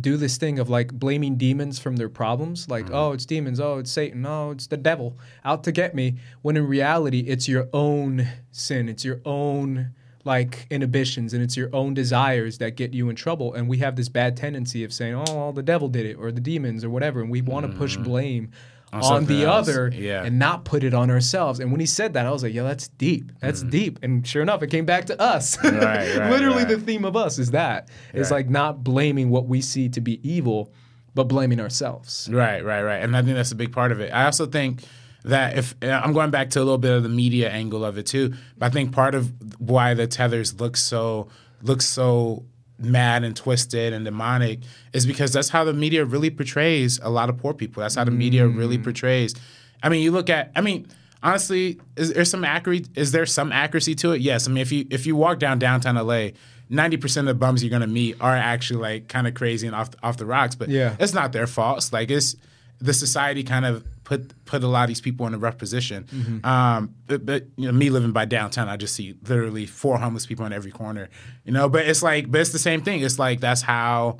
do 0.00 0.16
this 0.16 0.36
thing 0.36 0.58
of 0.58 0.68
like 0.68 0.92
blaming 0.92 1.36
demons 1.36 1.78
from 1.78 1.96
their 1.96 2.08
problems, 2.08 2.68
like 2.68 2.90
oh 2.90 3.12
it's 3.12 3.26
demons, 3.26 3.60
oh 3.60 3.78
it's 3.78 3.90
Satan, 3.90 4.26
oh 4.26 4.50
it's 4.50 4.66
the 4.66 4.76
devil 4.76 5.18
out 5.44 5.62
to 5.64 5.72
get 5.72 5.94
me. 5.94 6.16
When 6.42 6.56
in 6.56 6.66
reality, 6.66 7.20
it's 7.20 7.48
your 7.48 7.68
own 7.72 8.26
sin, 8.50 8.88
it's 8.88 9.04
your 9.04 9.20
own 9.24 9.94
like 10.26 10.66
inhibitions 10.70 11.32
and 11.32 11.42
it's 11.42 11.56
your 11.56 11.70
own 11.72 11.94
desires 11.94 12.58
that 12.58 12.76
get 12.76 12.92
you 12.92 13.08
in 13.08 13.16
trouble. 13.16 13.54
And 13.54 13.68
we 13.68 13.78
have 13.78 13.96
this 13.96 14.08
bad 14.08 14.36
tendency 14.36 14.84
of 14.84 14.92
saying, 14.92 15.14
"Oh, 15.28 15.52
the 15.52 15.62
devil 15.62 15.88
did 15.88 16.04
it," 16.04 16.14
or 16.14 16.32
the 16.32 16.40
demons, 16.40 16.84
or 16.84 16.90
whatever, 16.90 17.20
and 17.20 17.30
we 17.30 17.40
want 17.40 17.66
to 17.66 17.72
mm. 17.72 17.78
push 17.78 17.96
blame 17.96 18.50
on, 18.92 19.02
on 19.02 19.26
the 19.26 19.44
else. 19.44 19.68
other 19.68 19.90
yeah. 19.94 20.24
and 20.24 20.38
not 20.38 20.64
put 20.64 20.84
it 20.84 20.94
on 20.94 21.10
ourselves. 21.10 21.60
And 21.60 21.70
when 21.70 21.80
he 21.80 21.86
said 21.86 22.14
that, 22.14 22.26
I 22.26 22.30
was 22.30 22.42
like, 22.42 22.52
"Yo, 22.54 22.64
that's 22.64 22.88
deep. 22.88 23.32
That's 23.40 23.62
mm. 23.62 23.70
deep." 23.70 23.98
And 24.02 24.26
sure 24.26 24.42
enough, 24.42 24.62
it 24.62 24.68
came 24.68 24.84
back 24.84 25.06
to 25.06 25.20
us. 25.20 25.62
Right, 25.62 25.72
right, 25.74 26.30
Literally, 26.30 26.64
right. 26.64 26.68
the 26.68 26.78
theme 26.78 27.04
of 27.04 27.16
us 27.16 27.38
is 27.38 27.52
that 27.52 27.88
it's 28.12 28.30
like 28.30 28.50
not 28.50 28.82
blaming 28.84 29.30
what 29.30 29.46
we 29.46 29.60
see 29.60 29.88
to 29.90 30.00
be 30.00 30.20
evil, 30.28 30.72
but 31.14 31.24
blaming 31.24 31.60
ourselves. 31.60 32.28
Right, 32.30 32.64
right, 32.64 32.82
right. 32.82 33.02
And 33.02 33.16
I 33.16 33.22
think 33.22 33.36
that's 33.36 33.52
a 33.52 33.56
big 33.56 33.72
part 33.72 33.92
of 33.92 34.00
it. 34.00 34.12
I 34.12 34.24
also 34.24 34.46
think 34.46 34.82
that 35.26 35.58
if 35.58 35.74
I'm 35.82 36.12
going 36.12 36.30
back 36.30 36.50
to 36.50 36.60
a 36.60 36.64
little 36.64 36.78
bit 36.78 36.92
of 36.92 37.02
the 37.02 37.08
media 37.08 37.50
angle 37.50 37.84
of 37.84 37.98
it 37.98 38.06
too, 38.06 38.34
but 38.56 38.66
I 38.66 38.68
think 38.70 38.92
part 38.92 39.14
of 39.14 39.32
why 39.58 39.92
the 39.92 40.06
tethers 40.06 40.58
look 40.60 40.76
so 40.76 41.28
look 41.62 41.82
so 41.82 42.44
mad 42.78 43.24
and 43.24 43.34
twisted 43.34 43.92
and 43.92 44.04
demonic 44.04 44.60
is 44.92 45.04
because 45.04 45.32
that's 45.32 45.48
how 45.48 45.64
the 45.64 45.72
media 45.72 46.04
really 46.04 46.30
portrays 46.30 47.00
a 47.02 47.10
lot 47.10 47.28
of 47.28 47.36
poor 47.38 47.54
people. 47.54 47.80
That's 47.80 47.96
how 47.96 48.04
the 48.04 48.10
media 48.10 48.46
really 48.46 48.78
mm. 48.78 48.84
portrays. 48.84 49.34
I 49.82 49.88
mean, 49.88 50.02
you 50.02 50.12
look 50.12 50.30
at 50.30 50.52
I 50.54 50.60
mean, 50.60 50.86
honestly, 51.22 51.80
is 51.96 52.12
there 52.12 52.24
some 52.24 52.44
accuracy 52.44 52.86
is 52.94 53.10
there 53.10 53.26
some 53.26 53.50
accuracy 53.50 53.96
to 53.96 54.12
it? 54.12 54.20
Yes. 54.20 54.46
I 54.46 54.52
mean, 54.52 54.62
if 54.62 54.70
you 54.70 54.86
if 54.90 55.06
you 55.06 55.16
walk 55.16 55.40
down 55.40 55.58
downtown 55.58 55.96
LA, 55.96 56.30
90% 56.70 57.16
of 57.18 57.26
the 57.26 57.34
bums 57.34 57.64
you're 57.64 57.70
going 57.70 57.80
to 57.80 57.88
meet 57.88 58.16
are 58.20 58.36
actually 58.36 58.80
like 58.80 59.08
kind 59.08 59.26
of 59.26 59.34
crazy 59.34 59.66
and 59.66 59.74
off 59.74 59.90
off 60.04 60.18
the 60.18 60.26
rocks, 60.26 60.54
but 60.54 60.68
yeah. 60.68 60.94
it's 61.00 61.14
not 61.14 61.32
their 61.32 61.48
fault. 61.48 61.88
Like 61.92 62.12
it's 62.12 62.36
the 62.78 62.92
society 62.92 63.42
kind 63.42 63.64
of 63.64 63.84
put 64.04 64.44
put 64.44 64.62
a 64.62 64.68
lot 64.68 64.82
of 64.82 64.88
these 64.88 65.00
people 65.00 65.26
in 65.26 65.34
a 65.34 65.38
rough 65.38 65.58
position. 65.58 66.04
Mm-hmm. 66.04 66.46
Um, 66.46 66.94
but, 67.06 67.26
but, 67.26 67.46
you 67.56 67.66
know, 67.66 67.72
me 67.72 67.90
living 67.90 68.12
by 68.12 68.24
downtown, 68.24 68.68
I 68.68 68.76
just 68.76 68.94
see 68.94 69.16
literally 69.26 69.66
four 69.66 69.98
homeless 69.98 70.26
people 70.26 70.46
in 70.46 70.52
every 70.52 70.70
corner. 70.70 71.08
You 71.44 71.52
know, 71.52 71.68
but 71.68 71.86
it's 71.86 72.02
like, 72.02 72.30
but 72.30 72.40
it's 72.40 72.52
the 72.52 72.58
same 72.58 72.82
thing. 72.82 73.00
It's 73.00 73.18
like 73.18 73.40
that's 73.40 73.62
how 73.62 74.18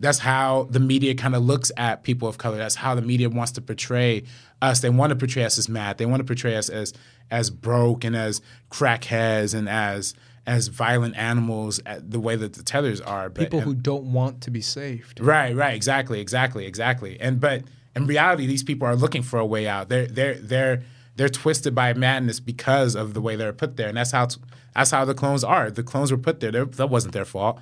that's 0.00 0.18
how 0.18 0.66
the 0.70 0.80
media 0.80 1.14
kind 1.14 1.34
of 1.34 1.42
looks 1.42 1.70
at 1.76 2.02
people 2.02 2.28
of 2.28 2.36
color. 2.36 2.56
That's 2.56 2.74
how 2.74 2.94
the 2.94 3.02
media 3.02 3.30
wants 3.30 3.52
to 3.52 3.60
portray 3.60 4.24
us. 4.60 4.80
They 4.80 4.90
want 4.90 5.10
to 5.10 5.16
portray 5.16 5.44
us 5.44 5.56
as 5.58 5.68
mad. 5.68 5.98
They 5.98 6.06
want 6.06 6.20
to 6.20 6.24
portray 6.24 6.56
us 6.56 6.68
as 6.68 6.92
as 7.30 7.50
broke 7.50 8.04
and 8.04 8.14
as 8.16 8.40
crackheads 8.70 9.54
and 9.54 9.68
as 9.68 10.14
as 10.46 10.68
violent 10.68 11.16
animals 11.16 11.80
the 11.98 12.20
way 12.20 12.36
that 12.36 12.52
the 12.52 12.62
tethers 12.62 13.00
are. 13.00 13.30
But, 13.30 13.44
people 13.44 13.60
who 13.60 13.70
and, 13.70 13.82
don't 13.82 14.12
want 14.12 14.42
to 14.42 14.50
be 14.50 14.60
saved. 14.60 15.20
Right, 15.20 15.56
right, 15.56 15.74
exactly, 15.74 16.20
exactly, 16.20 16.66
exactly. 16.66 17.18
And 17.20 17.40
but 17.40 17.62
in 17.96 18.06
reality, 18.06 18.46
these 18.46 18.62
people 18.62 18.86
are 18.86 18.96
looking 18.96 19.22
for 19.22 19.38
a 19.38 19.46
way 19.46 19.66
out. 19.66 19.88
They're 19.88 20.06
they're 20.06 20.34
they're 20.34 20.82
they're 21.16 21.28
twisted 21.28 21.74
by 21.74 21.94
madness 21.94 22.40
because 22.40 22.94
of 22.94 23.14
the 23.14 23.20
way 23.20 23.36
they're 23.36 23.52
put 23.52 23.76
there, 23.76 23.88
and 23.88 23.96
that's 23.96 24.10
how 24.10 24.28
that's 24.74 24.90
how 24.90 25.04
the 25.04 25.14
clones 25.14 25.44
are. 25.44 25.70
The 25.70 25.82
clones 25.82 26.10
were 26.10 26.18
put 26.18 26.40
there. 26.40 26.50
They're, 26.50 26.64
that 26.64 26.88
wasn't 26.88 27.14
their 27.14 27.24
fault, 27.24 27.60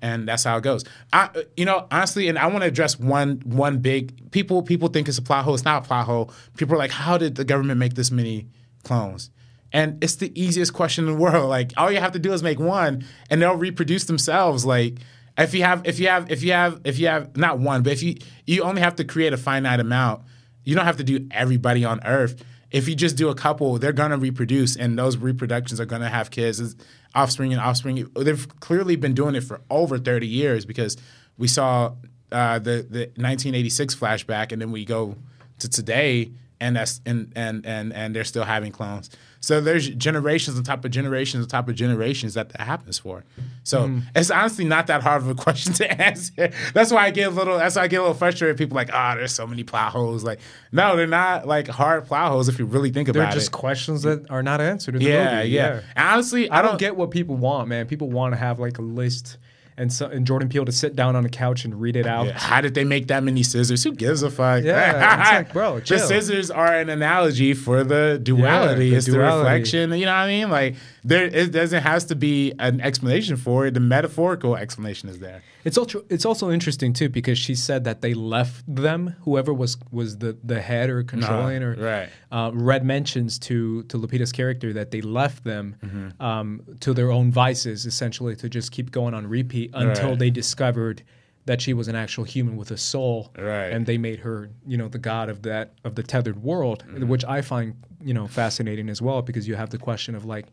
and 0.00 0.26
that's 0.26 0.44
how 0.44 0.56
it 0.56 0.62
goes. 0.62 0.84
I, 1.12 1.30
you 1.56 1.64
know, 1.64 1.86
honestly, 1.90 2.28
and 2.28 2.38
I 2.38 2.46
want 2.46 2.62
to 2.62 2.68
address 2.68 2.98
one 2.98 3.42
one 3.44 3.78
big 3.78 4.30
people. 4.30 4.62
People 4.62 4.88
think 4.88 5.08
it's 5.08 5.18
a 5.18 5.22
plot 5.22 5.44
hole. 5.44 5.54
It's 5.54 5.64
not 5.64 5.84
a 5.84 5.86
plot 5.86 6.06
hole. 6.06 6.32
People 6.56 6.76
are 6.76 6.78
like, 6.78 6.92
how 6.92 7.18
did 7.18 7.34
the 7.34 7.44
government 7.44 7.78
make 7.78 7.94
this 7.94 8.10
many 8.10 8.48
clones? 8.84 9.30
And 9.72 10.02
it's 10.02 10.16
the 10.16 10.32
easiest 10.40 10.72
question 10.72 11.06
in 11.06 11.14
the 11.14 11.18
world. 11.20 11.50
Like, 11.50 11.72
all 11.76 11.90
you 11.90 12.00
have 12.00 12.12
to 12.12 12.18
do 12.18 12.32
is 12.32 12.42
make 12.42 12.58
one, 12.58 13.04
and 13.28 13.42
they'll 13.42 13.56
reproduce 13.56 14.04
themselves. 14.04 14.64
Like 14.64 14.98
if 15.38 15.54
you 15.54 15.64
have 15.64 15.86
if 15.86 15.98
you 15.98 16.08
have 16.08 16.30
if 16.30 16.42
you 16.42 16.52
have 16.52 16.80
if 16.84 16.98
you 16.98 17.06
have 17.08 17.36
not 17.36 17.58
one, 17.58 17.82
but 17.82 17.92
if 17.92 18.02
you 18.02 18.16
you 18.46 18.62
only 18.62 18.80
have 18.80 18.96
to 18.96 19.04
create 19.04 19.32
a 19.32 19.36
finite 19.36 19.80
amount, 19.80 20.22
you 20.64 20.74
don't 20.74 20.84
have 20.84 20.98
to 20.98 21.04
do 21.04 21.26
everybody 21.30 21.84
on 21.84 22.00
Earth. 22.04 22.42
If 22.70 22.88
you 22.88 22.94
just 22.94 23.16
do 23.16 23.28
a 23.28 23.34
couple, 23.34 23.78
they're 23.78 23.92
gonna 23.92 24.18
reproduce, 24.18 24.76
and 24.76 24.98
those 24.98 25.16
reproductions 25.16 25.80
are 25.80 25.86
gonna 25.86 26.08
have 26.08 26.30
kids, 26.30 26.60
it's 26.60 26.76
offspring 27.14 27.52
and 27.52 27.60
offspring. 27.60 28.08
They've 28.16 28.60
clearly 28.60 28.96
been 28.96 29.14
doing 29.14 29.34
it 29.34 29.42
for 29.42 29.60
over 29.70 29.98
thirty 29.98 30.26
years 30.26 30.64
because 30.64 30.96
we 31.36 31.48
saw 31.48 31.94
uh, 32.30 32.58
the 32.58 32.86
the 32.88 33.06
1986 33.16 33.94
flashback, 33.94 34.52
and 34.52 34.60
then 34.60 34.72
we 34.72 34.84
go 34.84 35.16
to 35.58 35.68
today, 35.68 36.32
and 36.60 36.76
that's 36.76 37.00
and 37.06 37.32
and 37.36 37.64
and 37.66 37.92
and 37.92 38.14
they're 38.14 38.24
still 38.24 38.44
having 38.44 38.72
clones. 38.72 39.10
So 39.44 39.60
there's 39.60 39.90
generations 39.90 40.56
on 40.56 40.64
top 40.64 40.86
of 40.86 40.90
generations 40.90 41.44
on 41.44 41.48
top 41.50 41.68
of 41.68 41.74
generations 41.74 42.32
that 42.32 42.48
that 42.48 42.62
happens 42.62 42.98
for. 42.98 43.24
So 43.62 43.88
mm. 43.88 44.02
it's 44.16 44.30
honestly 44.30 44.64
not 44.64 44.86
that 44.86 45.02
hard 45.02 45.20
of 45.20 45.28
a 45.28 45.34
question 45.44 45.74
to 45.74 46.02
answer. 46.02 46.50
That's 46.72 46.90
why 46.90 47.04
I 47.04 47.10
get 47.10 47.28
a 47.28 47.30
little. 47.30 47.58
That's 47.58 47.76
why 47.76 47.82
I 47.82 47.88
get 47.88 47.98
a 47.98 48.00
little 48.00 48.14
frustrated. 48.14 48.56
People 48.56 48.74
like, 48.74 48.88
ah, 48.92 49.12
oh, 49.12 49.18
there's 49.18 49.34
so 49.34 49.46
many 49.46 49.62
plow 49.62 49.90
holes. 49.90 50.24
Like, 50.24 50.40
no, 50.72 50.96
they're 50.96 51.06
not 51.06 51.46
like 51.46 51.68
hard 51.68 52.06
plow 52.06 52.30
holes 52.30 52.48
if 52.48 52.58
you 52.58 52.64
really 52.64 52.90
think 52.90 53.06
they're 53.06 53.20
about 53.20 53.28
it. 53.28 53.32
They're 53.32 53.40
just 53.40 53.52
questions 53.52 54.02
that 54.02 54.30
are 54.30 54.42
not 54.42 54.62
answered. 54.62 55.00
yeah, 55.02 55.42
yeah, 55.42 55.42
yeah. 55.42 55.80
Honestly, 55.94 56.48
I, 56.48 56.60
I 56.60 56.62
don't, 56.62 56.72
don't 56.72 56.80
get 56.80 56.96
what 56.96 57.10
people 57.10 57.36
want, 57.36 57.68
man. 57.68 57.86
People 57.86 58.08
want 58.08 58.32
to 58.32 58.38
have 58.38 58.58
like 58.58 58.78
a 58.78 58.82
list 58.82 59.36
and 59.76 59.92
so 59.92 60.06
and 60.06 60.26
Jordan 60.26 60.48
Peele 60.48 60.64
to 60.64 60.72
sit 60.72 60.94
down 60.94 61.16
on 61.16 61.24
a 61.24 61.28
couch 61.28 61.64
and 61.64 61.80
read 61.80 61.96
it 61.96 62.06
out. 62.06 62.26
Yeah. 62.26 62.38
How 62.38 62.60
did 62.60 62.74
they 62.74 62.84
make 62.84 63.08
that 63.08 63.22
many 63.22 63.42
scissors? 63.42 63.82
Who 63.84 63.92
gives 63.92 64.22
a 64.22 64.30
fuck? 64.30 64.62
Yeah, 64.62 65.20
it's 65.20 65.30
like, 65.32 65.52
bro, 65.52 65.80
chill. 65.80 65.98
the 65.98 66.04
scissors 66.06 66.50
are 66.50 66.74
an 66.74 66.88
analogy 66.88 67.54
for 67.54 67.82
the 67.84 68.20
duality. 68.22 68.86
Yeah, 68.86 68.90
the 68.90 68.96
it's 68.96 69.06
duality. 69.06 69.36
the 69.36 69.44
reflection. 69.44 69.92
You 69.98 70.06
know 70.06 70.12
what 70.12 70.18
I 70.18 70.26
mean? 70.28 70.50
Like 70.50 70.76
there, 71.06 71.26
it 71.26 71.52
doesn't 71.52 71.82
has 71.82 72.06
to 72.06 72.16
be 72.16 72.52
an 72.58 72.80
explanation 72.80 73.36
for 73.36 73.66
it. 73.66 73.74
The 73.74 73.80
metaphorical 73.80 74.56
explanation 74.56 75.10
is 75.10 75.18
there. 75.18 75.42
It's 75.62 75.76
also 75.76 76.02
it's 76.08 76.24
also 76.24 76.50
interesting 76.50 76.94
too 76.94 77.10
because 77.10 77.38
she 77.38 77.54
said 77.54 77.84
that 77.84 78.00
they 78.00 78.14
left 78.14 78.64
them. 78.66 79.14
Whoever 79.22 79.52
was 79.52 79.76
was 79.90 80.18
the 80.18 80.36
the 80.42 80.62
head 80.62 80.88
or 80.88 81.02
controlling 81.02 81.62
or 81.62 81.74
right. 81.74 82.08
Uh, 82.32 82.50
Red 82.54 82.86
mentions 82.86 83.38
to 83.40 83.82
to 83.84 83.98
Lupita's 83.98 84.32
character 84.32 84.72
that 84.72 84.90
they 84.92 85.02
left 85.02 85.44
them 85.44 85.76
mm-hmm. 85.84 86.22
um, 86.22 86.62
to 86.80 86.94
their 86.94 87.10
own 87.10 87.30
vices, 87.30 87.84
essentially 87.84 88.34
to 88.36 88.48
just 88.48 88.72
keep 88.72 88.90
going 88.90 89.12
on 89.12 89.26
repeat 89.26 89.70
until 89.74 90.10
right. 90.10 90.18
they 90.18 90.30
discovered 90.30 91.02
that 91.46 91.60
she 91.60 91.74
was 91.74 91.88
an 91.88 91.94
actual 91.94 92.24
human 92.24 92.56
with 92.56 92.70
a 92.70 92.78
soul 92.78 93.30
right. 93.36 93.66
and 93.66 93.84
they 93.84 93.98
made 93.98 94.20
her 94.20 94.48
you 94.66 94.78
know 94.78 94.88
the 94.88 94.98
god 94.98 95.28
of 95.28 95.42
that 95.42 95.74
of 95.84 95.94
the 95.94 96.02
tethered 96.02 96.42
world 96.42 96.82
mm-hmm. 96.88 97.06
which 97.06 97.22
i 97.26 97.42
find 97.42 97.74
you 98.02 98.14
know 98.14 98.26
fascinating 98.26 98.88
as 98.88 99.02
well 99.02 99.20
because 99.20 99.46
you 99.46 99.54
have 99.54 99.68
the 99.68 99.76
question 99.76 100.14
of 100.14 100.24
like 100.24 100.46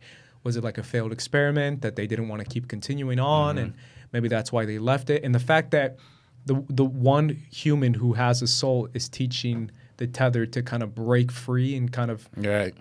was 0.44 0.58
it 0.58 0.64
like 0.64 0.78
a 0.78 0.84
failed 0.84 1.12
experiment 1.12 1.82
that 1.82 1.96
they 1.96 2.08
didn't 2.08 2.28
want 2.28 2.42
to 2.42 2.48
keep 2.48 2.68
continuing 2.68 3.20
on 3.20 3.56
mm-hmm. 3.56 3.66
and 3.66 3.74
maybe 4.12 4.28
that's 4.28 4.52
why 4.52 4.66
they 4.66 4.80
left 4.80 5.10
it 5.10 5.24
and 5.24 5.34
the 5.34 5.40
fact 5.40 5.72
that 5.72 5.98
the 6.46 6.64
the 6.70 6.86
one 6.86 7.30
human 7.52 7.94
who 7.94 8.14
has 8.14 8.42
a 8.42 8.48
soul 8.48 8.88
is 8.94 9.08
teaching 9.08 9.70
the 10.02 10.08
tether 10.08 10.48
to 10.48 10.64
kind 10.64 10.82
of 10.82 10.96
break 10.96 11.32
free 11.32 11.76
and 11.76 11.92
kind 11.92 12.10
of 12.10 12.28
right. 12.36 12.74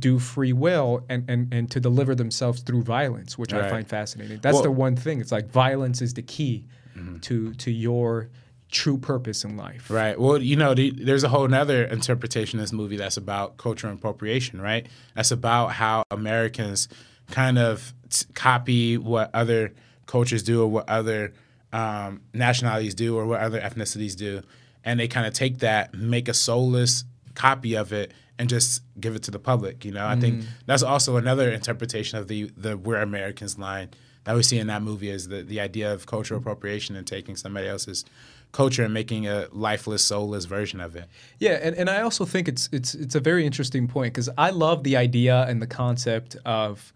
do 0.00 0.18
free 0.18 0.52
will 0.52 1.04
and, 1.08 1.24
and, 1.30 1.54
and 1.54 1.70
to 1.70 1.78
deliver 1.78 2.16
themselves 2.16 2.62
through 2.62 2.82
violence, 2.82 3.38
which 3.38 3.52
right. 3.52 3.62
I 3.62 3.70
find 3.70 3.86
fascinating. 3.86 4.40
That's 4.42 4.54
well, 4.54 4.64
the 4.64 4.72
one 4.72 4.96
thing. 4.96 5.20
It's 5.20 5.30
like 5.30 5.48
violence 5.52 6.02
is 6.02 6.14
the 6.14 6.22
key 6.22 6.66
mm-hmm. 6.96 7.18
to 7.20 7.54
to 7.54 7.70
your 7.70 8.28
true 8.70 8.98
purpose 8.98 9.44
in 9.44 9.56
life. 9.56 9.90
Right. 9.90 10.18
Well, 10.18 10.38
you 10.38 10.56
know, 10.56 10.74
the, 10.74 10.90
there's 10.90 11.24
a 11.24 11.28
whole 11.28 11.52
other 11.52 11.84
interpretation 11.84 12.58
of 12.58 12.64
this 12.64 12.72
movie 12.72 12.96
that's 12.96 13.16
about 13.16 13.56
cultural 13.56 13.92
appropriation, 13.92 14.60
right? 14.60 14.86
That's 15.14 15.30
about 15.30 15.68
how 15.68 16.04
Americans 16.10 16.88
kind 17.30 17.58
of 17.58 17.94
t- 18.10 18.26
copy 18.34 18.98
what 18.98 19.30
other 19.32 19.72
cultures 20.06 20.42
do 20.42 20.62
or 20.62 20.66
what 20.66 20.88
other 20.88 21.32
um, 21.72 22.22
nationalities 22.32 22.94
do 22.94 23.16
or 23.16 23.26
what 23.26 23.40
other 23.40 23.60
ethnicities 23.60 24.16
do 24.16 24.42
and 24.84 25.00
they 25.00 25.08
kind 25.08 25.26
of 25.26 25.32
take 25.32 25.58
that, 25.58 25.94
make 25.94 26.28
a 26.28 26.34
soulless 26.34 27.04
copy 27.34 27.74
of 27.74 27.92
it, 27.92 28.12
and 28.38 28.48
just 28.48 28.82
give 29.00 29.16
it 29.16 29.22
to 29.24 29.30
the 29.30 29.38
public. 29.38 29.84
You 29.84 29.92
know, 29.92 30.06
I 30.06 30.14
mm. 30.14 30.20
think 30.20 30.44
that's 30.66 30.82
also 30.82 31.16
another 31.16 31.50
interpretation 31.50 32.18
of 32.18 32.28
the 32.28 32.50
the 32.56 32.76
"We're 32.76 33.00
Americans" 33.00 33.58
line 33.58 33.90
that 34.24 34.34
we 34.36 34.42
see 34.42 34.58
in 34.58 34.66
that 34.66 34.82
movie 34.82 35.10
is 35.10 35.28
the 35.28 35.42
the 35.42 35.60
idea 35.60 35.92
of 35.92 36.06
cultural 36.06 36.38
appropriation 36.38 36.96
and 36.96 37.06
taking 37.06 37.36
somebody 37.36 37.66
else's 37.66 38.04
culture 38.54 38.84
and 38.84 38.94
making 38.94 39.26
a 39.26 39.48
lifeless, 39.52 40.06
soulless 40.06 40.46
version 40.46 40.80
of 40.80 40.96
it. 40.96 41.06
Yeah, 41.38 41.58
and, 41.60 41.76
and 41.76 41.90
I 41.90 42.00
also 42.00 42.24
think 42.24 42.48
it's 42.48 42.70
it's 42.72 42.94
it's 42.94 43.14
a 43.14 43.20
very 43.20 43.44
interesting 43.44 43.86
point 43.86 44.14
because 44.14 44.30
I 44.38 44.50
love 44.50 44.84
the 44.84 44.96
idea 44.96 45.44
and 45.48 45.60
the 45.60 45.66
concept 45.66 46.36
of 46.46 46.92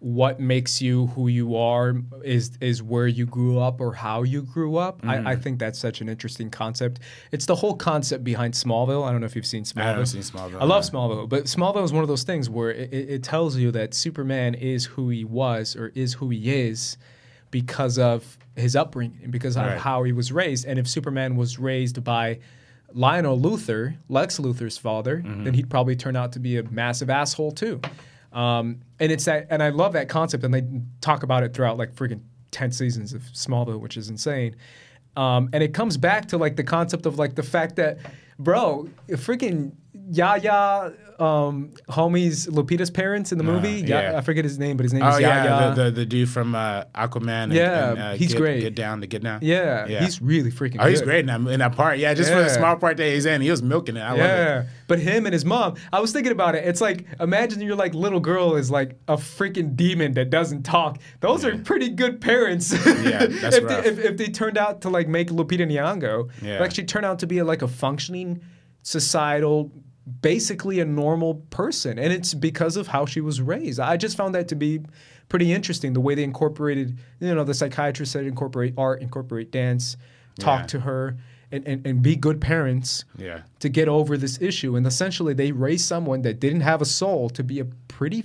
what 0.00 0.38
makes 0.38 0.80
you 0.80 1.08
who 1.08 1.26
you 1.26 1.56
are 1.56 1.96
is 2.22 2.56
is 2.60 2.82
where 2.82 3.08
you 3.08 3.26
grew 3.26 3.58
up 3.58 3.80
or 3.80 3.94
how 3.94 4.22
you 4.22 4.42
grew 4.42 4.76
up. 4.76 5.02
Mm. 5.02 5.08
I, 5.08 5.14
I, 5.14 5.18
mm-hmm. 5.18 5.42
think 5.42 5.58
that's 5.58 5.78
such 5.78 6.00
an 6.00 6.08
interesting 6.08 6.50
concept. 6.50 7.00
It's 7.32 7.46
the 7.46 7.56
whole 7.56 7.74
concept 7.74 8.22
behind 8.22 8.54
Smallville. 8.54 9.04
I 9.04 9.10
don't 9.10 9.20
know 9.20 9.26
if 9.26 9.34
you've 9.34 9.46
seen 9.46 9.64
Smallville. 9.64 9.82
I 9.82 9.86
haven't 9.86 10.06
seen 10.06 10.22
Smallville. 10.22 10.60
I 10.60 10.66
love 10.66 10.84
Smallville, 10.84 11.28
but 11.28 11.44
Smallville 11.44 11.84
is 11.84 11.92
one 11.92 12.04
of 12.04 12.08
those 12.08 12.22
things 12.22 12.48
where 12.48 12.70
it, 12.70 12.92
it 12.92 13.22
tells 13.24 13.56
you 13.56 13.72
that 13.72 13.92
Superman 13.92 14.54
is 14.54 14.84
who 14.84 15.08
he 15.08 15.24
was 15.24 15.74
or 15.74 15.90
is 15.94 16.14
who 16.14 16.28
he 16.28 16.52
is 16.52 16.96
because 17.50 17.98
of 17.98 18.38
his 18.56 18.76
upbringing, 18.76 19.30
because 19.30 19.56
of 19.56 19.64
how 19.64 20.02
he 20.02 20.12
was 20.12 20.32
raised. 20.32 20.66
And 20.66 20.78
if 20.78 20.88
Superman 20.88 21.36
was 21.36 21.58
raised 21.58 22.02
by 22.02 22.40
Lionel 22.92 23.38
Luthor, 23.38 23.96
Lex 24.08 24.38
Luthor's 24.38 24.78
father, 24.78 25.18
mm-hmm. 25.18 25.44
then 25.44 25.54
he'd 25.54 25.70
probably 25.70 25.96
turn 25.96 26.16
out 26.16 26.32
to 26.32 26.40
be 26.40 26.58
a 26.58 26.62
massive 26.64 27.10
asshole 27.10 27.52
too. 27.52 27.80
Um, 28.32 28.80
and 28.98 29.12
it's 29.12 29.24
that, 29.26 29.46
and 29.50 29.62
I 29.62 29.70
love 29.70 29.92
that 29.92 30.08
concept, 30.08 30.44
and 30.44 30.52
they 30.52 30.64
talk 31.00 31.22
about 31.22 31.42
it 31.42 31.54
throughout 31.54 31.78
like 31.78 31.94
freaking 31.94 32.20
ten 32.50 32.72
seasons 32.72 33.12
of 33.12 33.22
Smallville, 33.22 33.80
which 33.80 33.96
is 33.96 34.08
insane. 34.10 34.56
Um, 35.16 35.50
and 35.52 35.62
it 35.62 35.74
comes 35.74 35.96
back 35.96 36.28
to 36.28 36.38
like 36.38 36.56
the 36.56 36.64
concept 36.64 37.06
of 37.06 37.18
like 37.18 37.34
the 37.34 37.42
fact 37.42 37.76
that, 37.76 37.98
bro, 38.38 38.88
freaking 39.08 39.72
Yahya 39.94 40.92
um, 41.18 41.72
homie's 41.88 42.46
Lupita's 42.46 42.90
parents 42.90 43.32
in 43.32 43.38
the 43.38 43.44
movie. 43.44 43.82
Uh, 43.82 43.86
yeah. 43.86 44.18
I 44.18 44.20
forget 44.20 44.44
his 44.44 44.58
name, 44.58 44.76
but 44.76 44.84
his 44.84 44.92
name 44.92 45.02
oh, 45.02 45.10
is 45.10 45.20
Yahya. 45.20 45.44
Yeah, 45.44 45.70
the, 45.70 45.84
the, 45.84 45.90
the 45.90 46.06
dude 46.06 46.28
from 46.28 46.54
uh, 46.54 46.84
Aquaman. 46.94 47.44
And, 47.44 47.52
yeah, 47.52 47.90
and, 47.90 47.98
uh, 47.98 48.12
he's 48.14 48.32
get, 48.32 48.38
great. 48.38 48.60
Get 48.60 48.74
down 48.74 49.00
to 49.00 49.06
get 49.06 49.22
down. 49.22 49.40
Yeah, 49.42 49.86
yeah. 49.86 50.00
he's 50.00 50.22
really 50.22 50.52
freaking. 50.52 50.76
Oh, 50.78 50.84
good. 50.84 50.90
he's 50.90 51.02
great 51.02 51.20
in 51.20 51.26
that, 51.26 51.52
in 51.52 51.58
that 51.58 51.74
part. 51.74 51.98
Yeah, 51.98 52.14
just 52.14 52.30
yeah. 52.30 52.36
for 52.36 52.42
the 52.44 52.50
small 52.50 52.76
part 52.76 52.96
that 52.98 53.10
he's 53.10 53.26
in, 53.26 53.40
he 53.40 53.50
was 53.50 53.62
milking 53.62 53.96
it. 53.96 54.00
I 54.00 54.16
yeah. 54.16 54.22
love 54.22 54.64
it. 54.64 54.70
But 54.86 54.98
him 55.00 55.26
and 55.26 55.32
his 55.32 55.44
mom, 55.44 55.74
I 55.92 56.00
was 56.00 56.12
thinking 56.12 56.32
about 56.32 56.54
it. 56.54 56.64
It's 56.64 56.80
like 56.80 57.04
imagine 57.18 57.60
your 57.60 57.76
like 57.76 57.94
little 57.94 58.20
girl 58.20 58.54
is 58.54 58.70
like 58.70 58.96
a 59.08 59.16
freaking 59.16 59.74
demon 59.74 60.12
that 60.14 60.30
doesn't 60.30 60.62
talk. 60.62 60.98
Those 61.20 61.42
yeah. 61.42 61.50
are 61.50 61.58
pretty 61.58 61.88
good 61.88 62.20
parents. 62.20 62.72
yeah, 62.72 63.26
that's 63.26 63.56
if 63.56 63.64
rough. 63.64 63.82
They, 63.82 63.90
if, 63.90 63.98
if 63.98 64.16
they 64.16 64.26
turned 64.26 64.56
out 64.56 64.82
to 64.82 64.88
like 64.88 65.08
make 65.08 65.30
Lupita 65.30 65.68
Nyong'o, 65.68 66.30
yeah. 66.42 66.68
she 66.68 66.84
turned 66.84 67.06
out 67.06 67.18
to 67.20 67.26
be 67.26 67.38
a, 67.38 67.44
like 67.44 67.62
a 67.62 67.68
functioning 67.68 68.40
societal 68.88 69.70
basically 70.22 70.80
a 70.80 70.84
normal 70.84 71.34
person 71.50 71.98
and 71.98 72.10
it's 72.10 72.32
because 72.32 72.78
of 72.78 72.86
how 72.86 73.04
she 73.04 73.20
was 73.20 73.42
raised 73.42 73.78
i 73.78 73.98
just 73.98 74.16
found 74.16 74.34
that 74.34 74.48
to 74.48 74.54
be 74.54 74.80
pretty 75.28 75.52
interesting 75.52 75.92
the 75.92 76.00
way 76.00 76.14
they 76.14 76.24
incorporated 76.24 76.96
you 77.20 77.34
know 77.34 77.44
the 77.44 77.52
psychiatrist 77.52 78.12
said 78.12 78.24
incorporate 78.24 78.72
art 78.78 79.02
incorporate 79.02 79.50
dance 79.50 79.98
talk 80.40 80.60
yeah. 80.60 80.66
to 80.66 80.80
her 80.80 81.18
and, 81.52 81.68
and, 81.68 81.86
and 81.86 82.00
be 82.00 82.16
good 82.16 82.40
parents 82.40 83.04
yeah. 83.18 83.42
to 83.58 83.68
get 83.68 83.88
over 83.88 84.16
this 84.16 84.40
issue 84.40 84.76
and 84.76 84.86
essentially 84.86 85.34
they 85.34 85.52
raised 85.52 85.84
someone 85.84 86.22
that 86.22 86.40
didn't 86.40 86.62
have 86.62 86.80
a 86.80 86.86
soul 86.86 87.28
to 87.28 87.44
be 87.44 87.60
a 87.60 87.66
pretty 87.88 88.24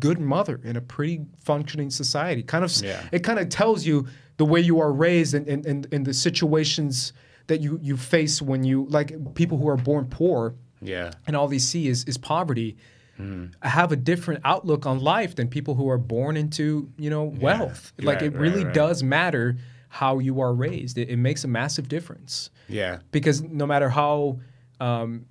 good 0.00 0.18
mother 0.18 0.58
in 0.64 0.76
a 0.76 0.80
pretty 0.80 1.20
functioning 1.44 1.90
society 1.90 2.42
kind 2.42 2.64
of 2.64 2.74
yeah. 2.80 3.06
it 3.12 3.22
kind 3.22 3.38
of 3.38 3.50
tells 3.50 3.84
you 3.84 4.06
the 4.38 4.46
way 4.46 4.60
you 4.60 4.80
are 4.80 4.92
raised 4.92 5.34
and, 5.34 5.46
and, 5.46 5.66
and, 5.66 5.86
and 5.92 6.06
the 6.06 6.14
situations 6.14 7.12
that 7.48 7.60
you, 7.60 7.78
you 7.82 7.96
face 7.96 8.40
when 8.40 8.64
you 8.64 8.86
like 8.88 9.34
people 9.34 9.58
who 9.58 9.68
are 9.68 9.76
born 9.76 10.06
poor 10.06 10.54
yeah. 10.80 11.12
And 11.26 11.36
all 11.36 11.48
they 11.48 11.58
see 11.58 11.88
is, 11.88 12.04
is 12.04 12.18
poverty. 12.18 12.76
Mm. 13.18 13.52
Have 13.62 13.92
a 13.92 13.96
different 13.96 14.42
outlook 14.44 14.86
on 14.86 15.00
life 15.00 15.34
than 15.34 15.48
people 15.48 15.74
who 15.74 15.88
are 15.88 15.98
born 15.98 16.36
into, 16.36 16.90
you 16.96 17.10
know, 17.10 17.24
wealth. 17.24 17.92
Yeah. 17.98 18.06
Like 18.06 18.20
right, 18.20 18.32
it 18.32 18.36
really 18.36 18.64
right. 18.64 18.74
does 18.74 19.02
matter 19.02 19.56
how 19.88 20.18
you 20.18 20.40
are 20.40 20.54
raised. 20.54 20.98
It, 20.98 21.08
it, 21.08 21.16
makes 21.16 21.44
a 21.44 21.48
massive 21.48 21.88
difference. 21.88 22.50
Yeah. 22.68 22.98
Because 23.10 23.42
no 23.42 23.66
matter 23.66 23.88
how, 23.88 24.40
um, 24.80 25.26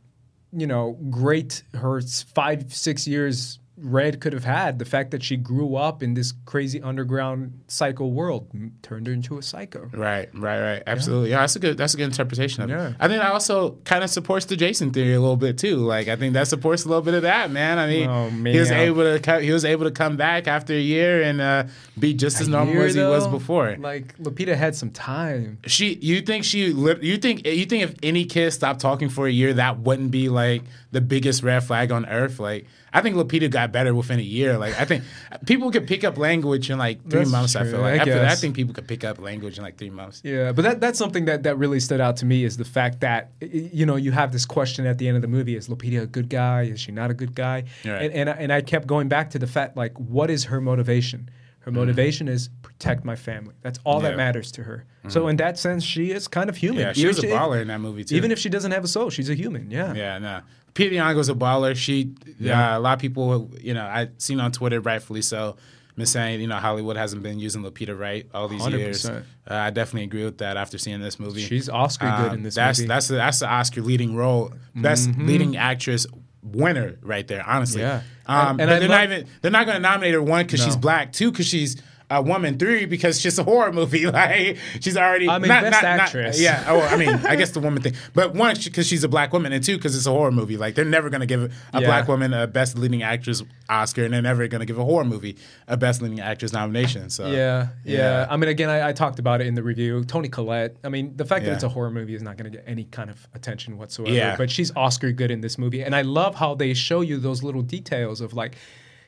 you 0.52 0.68
know, 0.68 0.98
great 1.10 1.64
her 1.76 2.02
five, 2.02 2.74
six 2.74 3.08
years 3.08 3.60
Red 3.80 4.20
could 4.22 4.34
have 4.34 4.44
had. 4.44 4.80
The 4.80 4.86
fact 4.86 5.12
that 5.12 5.24
she 5.24 5.38
grew 5.38 5.76
up 5.76 6.02
in 6.02 6.16
this 6.16 6.34
crazy 6.46 6.82
underground 6.82 7.62
psycho 7.68 8.08
world 8.08 8.50
turned 8.82 9.06
her 9.08 9.14
into 9.14 9.38
a 9.38 9.44
psycho. 9.44 9.90
Right, 9.94 10.30
right, 10.34 10.60
right. 10.62 10.84
Absolutely. 10.88 11.30
Yeah, 11.30 11.36
yeah 11.36 11.42
that's 11.42 11.56
a 11.56 11.60
good 11.60 11.78
that's 11.78 11.94
a 11.94 11.98
good 11.98 12.06
interpretation 12.06 12.64
of 12.64 12.70
yeah. 12.70 12.90
it. 12.90 12.96
I 13.00 13.08
think 13.08 13.22
that 13.22 13.32
also 13.32 13.78
kind 13.84 14.04
of 14.04 14.10
supports 14.10 14.46
the 14.46 14.56
Jason 14.56 14.92
theory 14.92 15.14
a 15.14 15.20
little 15.20 15.38
bit 15.38 15.58
too. 15.60 15.78
Like 15.78 16.08
I 16.08 16.16
think 16.16 16.34
that 16.34 16.48
supports 16.48 16.86
a 16.86 16.88
little 16.88 17.04
bit 17.04 17.14
of 17.14 17.22
that, 17.22 17.52
man. 17.52 17.78
I 17.78 17.88
mean, 17.88 18.10
oh, 18.10 18.32
man. 18.32 18.54
he 18.54 18.60
was 18.60 18.72
able 18.72 19.20
to 19.20 19.42
he 19.42 19.52
was 19.52 19.64
able 19.64 19.86
to 19.86 19.92
come 19.92 20.18
back 20.18 20.48
after 20.48 20.74
a 20.74 20.80
year 20.80 21.22
and 21.22 21.40
uh, 21.40 21.66
be 22.00 22.16
just 22.16 22.40
a 22.40 22.42
as 22.42 22.48
normal 22.48 22.74
year, 22.74 22.86
as 22.86 22.96
he 22.96 23.02
though, 23.02 23.12
was 23.12 23.28
before. 23.28 23.76
Like 23.78 24.18
Lupita 24.18 24.56
had 24.56 24.76
some 24.76 24.90
time. 24.90 25.60
She 25.68 25.94
you 26.02 26.22
think 26.22 26.46
she 26.46 26.66
you 26.70 27.18
think 27.18 27.46
you 27.46 27.66
think 27.66 27.84
if 27.84 27.96
any 28.02 28.26
kid 28.26 28.52
stopped 28.52 28.82
talking 28.82 29.10
for 29.10 29.28
a 29.28 29.32
year 29.32 29.54
that 29.54 29.80
wouldn't 29.80 30.10
be 30.10 30.30
like 30.30 30.64
the 30.92 31.02
biggest 31.02 31.44
red 31.44 31.60
flag 31.60 31.92
on 31.92 32.06
earth 32.08 32.40
like 32.40 32.66
I 32.94 33.02
think 33.02 33.16
Lupita 33.16 33.50
got 33.50 33.72
better 33.72 33.94
within 33.94 34.20
a 34.20 34.24
year. 34.24 34.58
Like 34.58 34.80
I 34.80 34.86
think 34.86 35.04
people 35.46 35.72
could 35.72 35.88
pick 35.88 36.04
up 36.04 36.18
language 36.18 36.70
in 36.70 36.78
like 36.78 37.02
three 37.04 37.20
that's 37.20 37.32
months. 37.32 37.54
True, 37.54 37.62
I 37.62 37.66
feel 37.66 37.82
like 37.82 37.94
I, 37.94 37.98
after 37.98 38.14
that, 38.16 38.32
I 38.32 38.36
think 38.36 38.56
people 38.56 38.74
could 38.74 38.88
pick 38.88 39.04
up 39.04 39.20
language 39.20 39.58
in 39.58 39.64
like 39.64 39.78
three 39.78 39.90
months. 39.90 40.22
Yeah, 40.24 40.52
but 40.52 40.62
that 40.64 40.82
that's 40.82 40.98
something 40.98 41.26
that 41.26 41.44
that 41.44 41.58
really 41.58 41.80
stood 41.80 42.02
out 42.02 42.18
to 42.18 42.26
me 42.26 42.44
is 42.44 42.58
the 42.58 42.66
fact 42.66 43.02
that 43.02 43.32
you 43.42 43.86
know 43.86 43.96
you 43.96 44.12
have 44.12 44.32
this 44.32 44.46
question 44.46 44.86
at 44.86 44.98
the 44.98 45.08
end 45.08 45.16
of 45.16 45.22
the 45.22 45.28
movie: 45.28 45.56
Is 45.56 45.68
Lupita 45.68 46.02
a 46.02 46.08
good 46.08 46.30
guy? 46.30 46.64
Is 46.64 46.80
she 46.80 46.92
not 46.92 47.12
a 47.12 47.14
good 47.14 47.36
guy? 47.36 47.66
Right. 47.86 48.04
And 48.04 48.14
and 48.14 48.30
I, 48.30 48.34
and 48.34 48.54
I 48.54 48.62
kept 48.62 48.88
going 48.88 49.08
back 49.08 49.32
to 49.32 49.40
the 49.40 49.48
fact 49.48 49.76
like, 49.76 49.98
what 49.98 50.30
is 50.30 50.46
her 50.46 50.62
motivation? 50.62 51.30
Her 51.60 51.72
mm-hmm. 51.72 51.82
motivation 51.82 52.28
mm-hmm. 52.28 52.36
is 52.36 52.50
protect 52.62 53.04
my 53.04 53.18
family. 53.18 53.54
That's 53.62 53.80
all 53.84 54.02
yeah. 54.02 54.10
that 54.10 54.18
matters 54.18 54.54
to 54.54 54.64
her. 54.64 54.86
Mm-hmm. 55.00 55.10
So 55.10 55.28
in 55.28 55.36
that 55.38 55.60
sense, 55.60 55.84
she 55.84 56.12
is 56.12 56.28
kind 56.30 56.50
of 56.50 56.56
human. 56.56 56.80
Yeah, 56.80 56.94
she 56.94 57.02
even 57.02 57.16
was 57.16 57.24
a 57.26 57.28
baller 57.28 57.62
in 57.62 57.68
that 57.68 57.82
movie 57.82 58.06
too. 58.06 58.16
Even 58.16 58.32
if 58.32 58.40
she 58.40 58.48
doesn't 58.48 58.72
have 58.72 58.86
a 58.86 58.88
soul, 58.88 59.10
she's 59.10 59.30
a 59.30 59.36
human. 59.36 59.70
Yeah. 59.70 59.94
Yeah, 59.94 60.18
no. 60.18 60.42
Pete 60.74 60.94
Nyong'o's 60.94 61.30
a 61.30 61.34
baller. 61.34 61.76
She, 61.76 62.14
yeah. 62.40 62.76
Uh, 62.76 62.80
a 62.80 62.82
lot 62.82 62.94
of 62.94 63.00
people, 63.00 63.52
you 63.60 63.74
know, 63.74 63.86
I've 63.86 64.12
seen 64.18 64.40
on 64.40 64.52
Twitter, 64.52 64.80
rightfully 64.80 65.22
so, 65.22 65.58
been 65.98 66.06
saying, 66.06 66.40
you 66.42 66.48
know, 66.48 66.58
Hollywood 66.58 66.96
hasn't 66.96 67.24
been 67.24 67.40
using 67.40 67.64
Lupita 67.64 67.98
right 67.98 68.28
all 68.34 68.48
these 68.48 68.62
100%. 68.62 68.78
years. 68.78 69.06
Uh, 69.06 69.22
I 69.50 69.72
definitely 69.72 70.04
agree 70.04 70.24
with 70.24 70.38
that 70.38 70.56
after 70.56 70.78
seeing 70.78 71.02
this 71.02 71.20
movie. 71.20 71.42
She's 71.42 71.70
Oscar 71.70 72.08
um, 72.08 72.24
good 72.24 72.34
in 72.34 72.44
this 72.44 72.56
that's, 72.56 72.80
movie. 72.80 72.88
That's 72.88 73.08
that's 73.08 73.40
the 73.40 73.48
Oscar 73.48 73.82
leading 73.82 74.16
role, 74.16 74.54
best 74.76 75.10
mm-hmm. 75.10 75.26
leading 75.26 75.58
actress 75.58 76.06
winner 76.44 76.98
right 77.02 77.28
there. 77.28 77.44
Honestly, 77.46 77.82
yeah. 77.82 78.02
Um, 78.28 78.60
and, 78.60 78.70
and 78.70 78.82
they're 78.82 78.90
not 78.90 79.04
even 79.06 79.28
they're 79.42 79.52
not 79.52 79.66
going 79.66 79.76
to 79.76 79.82
nominate 79.82 80.14
her 80.14 80.22
one 80.22 80.46
because 80.46 80.60
no. 80.60 80.68
she's 80.68 80.76
black, 80.76 81.14
two 81.14 81.32
because 81.32 81.48
she's 81.48 81.82
a 82.10 82.22
woman 82.22 82.58
three 82.58 82.86
because 82.86 83.20
she's 83.20 83.38
a 83.38 83.44
horror 83.44 83.72
movie. 83.72 84.08
Like 84.18 84.58
she's 84.80 84.96
already. 84.96 85.28
I 85.28 85.38
mean, 85.38 85.50
not, 85.50 85.64
best 85.64 85.84
not, 85.84 86.00
actress. 86.00 86.38
Not, 86.38 86.44
yeah. 86.44 86.64
Oh, 86.68 86.80
I 86.80 86.96
mean, 86.96 87.10
I 87.10 87.36
guess 87.36 87.52
the 87.52 87.60
woman 87.68 87.84
thing, 87.84 87.94
but 88.14 88.34
one 88.34 88.56
because 88.64 88.88
she's 88.88 89.04
a 89.04 89.10
black 89.10 89.34
woman, 89.34 89.52
and 89.52 89.64
two 89.64 89.76
because 89.76 89.96
it's 89.96 90.06
a 90.06 90.12
horror 90.12 90.32
movie. 90.32 90.56
Like 90.56 90.76
they're 90.76 90.86
never 90.86 91.10
gonna 91.10 91.26
give 91.26 91.44
a 91.44 91.82
yeah. 91.82 91.86
black 91.86 92.08
woman 92.08 92.34
a 92.34 92.48
best 92.48 92.78
leading 92.78 93.04
actress 93.04 93.44
Oscar, 93.70 94.06
and 94.06 94.14
they're 94.14 94.22
never 94.22 94.48
gonna 94.48 94.66
give 94.66 94.80
a 94.80 94.84
horror 94.84 95.04
movie 95.04 95.38
a 95.68 95.76
best 95.76 96.02
leading 96.02 96.20
actress 96.20 96.54
nomination. 96.54 97.10
So 97.10 97.28
yeah, 97.28 97.68
yeah. 97.84 97.98
yeah. 97.98 98.28
I 98.30 98.38
mean, 98.38 98.50
again, 98.50 98.70
I, 98.70 98.90
I, 98.90 98.94
talked 98.94 99.20
about 99.20 99.42
it 99.42 99.48
in 99.48 99.56
the 99.56 99.64
review. 99.64 100.04
Toni 100.06 100.30
Collette. 100.30 100.78
I 100.84 100.90
mean, 100.90 101.16
the 101.18 101.26
fact 101.26 101.44
yeah. 101.44 101.50
that 101.50 101.56
it's 101.56 101.64
a 101.64 101.70
horror 101.70 101.92
movie 101.92 102.16
is 102.16 102.22
not 102.22 102.38
gonna 102.38 102.50
get 102.50 102.64
any 102.66 102.86
kind 102.86 103.10
of 103.10 103.28
attention 103.34 103.78
whatsoever. 103.78 104.16
Yeah. 104.16 104.38
But 104.38 104.50
she's 104.50 104.72
Oscar 104.76 105.12
good 105.12 105.32
in 105.32 105.42
this 105.42 105.58
movie, 105.58 105.84
and 105.84 105.96
I 105.96 106.04
love 106.04 106.36
how 106.36 106.56
they 106.56 106.74
show 106.74 107.02
you 107.02 107.18
those 107.18 107.44
little 107.44 107.64
details 107.64 108.22
of 108.22 108.34
like 108.34 108.56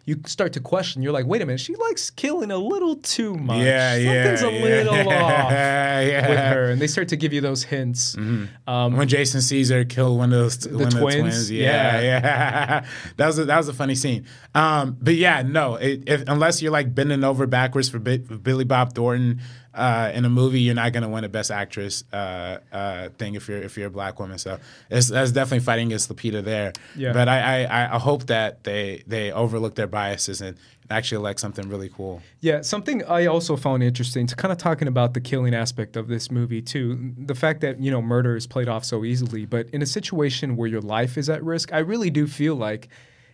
you 0.09 0.19
start 0.25 0.53
to 0.53 0.59
question. 0.59 1.03
You're 1.03 1.13
like, 1.13 1.27
wait 1.27 1.43
a 1.43 1.45
minute, 1.45 1.59
she 1.59 1.75
likes 1.75 2.09
killing 2.09 2.49
a 2.49 2.57
little 2.57 2.95
too 2.95 3.35
much. 3.35 3.59
Yeah, 3.59 3.93
Something's 4.35 4.41
yeah, 4.41 4.49
a 4.49 4.63
little 4.63 4.93
off 4.95 5.05
yeah. 5.51 6.27
with 6.27 6.39
her, 6.39 6.71
and 6.71 6.81
they 6.81 6.87
start 6.87 7.09
to 7.09 7.15
give 7.15 7.31
you 7.31 7.41
those 7.41 7.63
hints. 7.63 8.15
Mm-hmm. 8.15 8.69
Um, 8.69 8.97
when 8.97 9.07
Jason 9.07 9.41
sees 9.41 9.69
her 9.69 9.85
kill 9.85 10.17
one 10.17 10.33
of 10.33 10.39
those 10.39 10.57
the, 10.57 10.75
one 10.75 10.89
twins, 10.89 10.95
of 10.95 11.01
the 11.01 11.21
twins, 11.21 11.51
yeah, 11.51 12.01
yeah, 12.01 12.01
yeah. 12.01 12.85
that 13.17 13.27
was 13.27 13.37
a, 13.37 13.45
that 13.45 13.57
was 13.57 13.67
a 13.67 13.73
funny 13.73 13.93
scene. 13.93 14.25
Um, 14.55 14.97
but 14.99 15.13
yeah, 15.13 15.43
no, 15.43 15.75
it, 15.75 16.03
if, 16.07 16.23
unless 16.27 16.59
you're 16.59 16.71
like 16.71 16.95
bending 16.95 17.23
over 17.23 17.45
backwards 17.45 17.87
for 17.87 17.99
Billy 17.99 18.65
Bob 18.65 18.93
Thornton 18.93 19.41
uh, 19.73 20.11
in 20.13 20.25
a 20.25 20.29
movie, 20.29 20.61
you're 20.61 20.75
not 20.75 20.93
going 20.93 21.03
to 21.03 21.09
win 21.09 21.23
a 21.23 21.29
Best 21.29 21.51
Actress 21.51 22.03
uh, 22.11 22.59
uh, 22.71 23.09
thing 23.17 23.35
if 23.35 23.47
you're 23.47 23.61
if 23.61 23.77
you're 23.77 23.87
a 23.87 23.91
black 23.91 24.19
woman. 24.19 24.37
So 24.37 24.59
it's, 24.89 25.09
that's 25.09 25.31
definitely 25.31 25.63
fighting 25.65 25.87
against 25.87 26.09
Lupita 26.09 26.43
there. 26.43 26.73
Yeah. 26.95 27.13
But 27.13 27.27
I, 27.27 27.65
I, 27.65 27.95
I 27.95 27.99
hope 27.99 28.27
that 28.27 28.63
they 28.63 29.03
they 29.05 29.31
overlook 29.31 29.75
their 29.75 29.87
biases 29.87 30.41
and 30.41 30.57
actually 30.89 31.17
elect 31.17 31.39
something 31.39 31.69
really 31.69 31.89
cool. 31.89 32.21
Yeah, 32.39 32.61
something 32.61 33.03
I 33.05 33.27
also 33.27 33.55
found 33.55 33.83
interesting 33.83 34.25
to 34.27 34.35
kind 34.35 34.51
of 34.51 34.57
talking 34.57 34.87
about 34.87 35.13
the 35.13 35.21
killing 35.21 35.53
aspect 35.53 35.95
of 35.95 36.07
this 36.07 36.31
movie 36.31 36.61
too. 36.61 37.13
The 37.17 37.35
fact 37.35 37.61
that 37.61 37.79
you 37.79 37.91
know 37.91 38.01
murder 38.01 38.35
is 38.35 38.47
played 38.47 38.67
off 38.67 38.83
so 38.83 39.05
easily, 39.05 39.45
but 39.45 39.69
in 39.69 39.81
a 39.81 39.87
situation 39.87 40.55
where 40.55 40.67
your 40.67 40.81
life 40.81 41.17
is 41.17 41.29
at 41.29 41.43
risk, 41.43 41.71
I 41.71 41.79
really 41.79 42.09
do 42.09 42.27
feel 42.27 42.55
like 42.55 42.89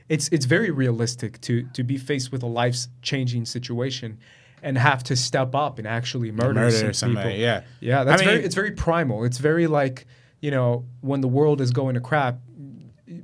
it's 0.09 0.27
it's 0.29 0.45
very 0.45 0.69
realistic 0.71 1.39
to 1.41 1.63
to 1.73 1.83
be 1.83 1.97
faced 1.97 2.31
with 2.31 2.43
a 2.43 2.47
life 2.47 2.77
changing 3.01 3.45
situation 3.45 4.19
and 4.65 4.79
have 4.79 5.03
to 5.03 5.15
step 5.15 5.53
up 5.53 5.77
and 5.77 5.87
actually 5.87 6.31
murder, 6.31 6.55
murder 6.55 6.71
some 6.71 6.93
somebody, 6.93 7.29
people. 7.29 7.41
Yeah, 7.41 7.61
yeah. 7.79 8.03
That's 8.03 8.21
I 8.21 8.25
mean, 8.25 8.33
very. 8.33 8.45
It's 8.45 8.55
very 8.55 8.71
primal. 8.71 9.23
It's 9.23 9.37
very 9.37 9.67
like 9.67 10.07
you 10.41 10.51
know 10.51 10.85
when 11.01 11.21
the 11.21 11.27
world 11.27 11.61
is 11.61 11.71
going 11.71 11.93
to 11.93 12.01
crap. 12.01 12.39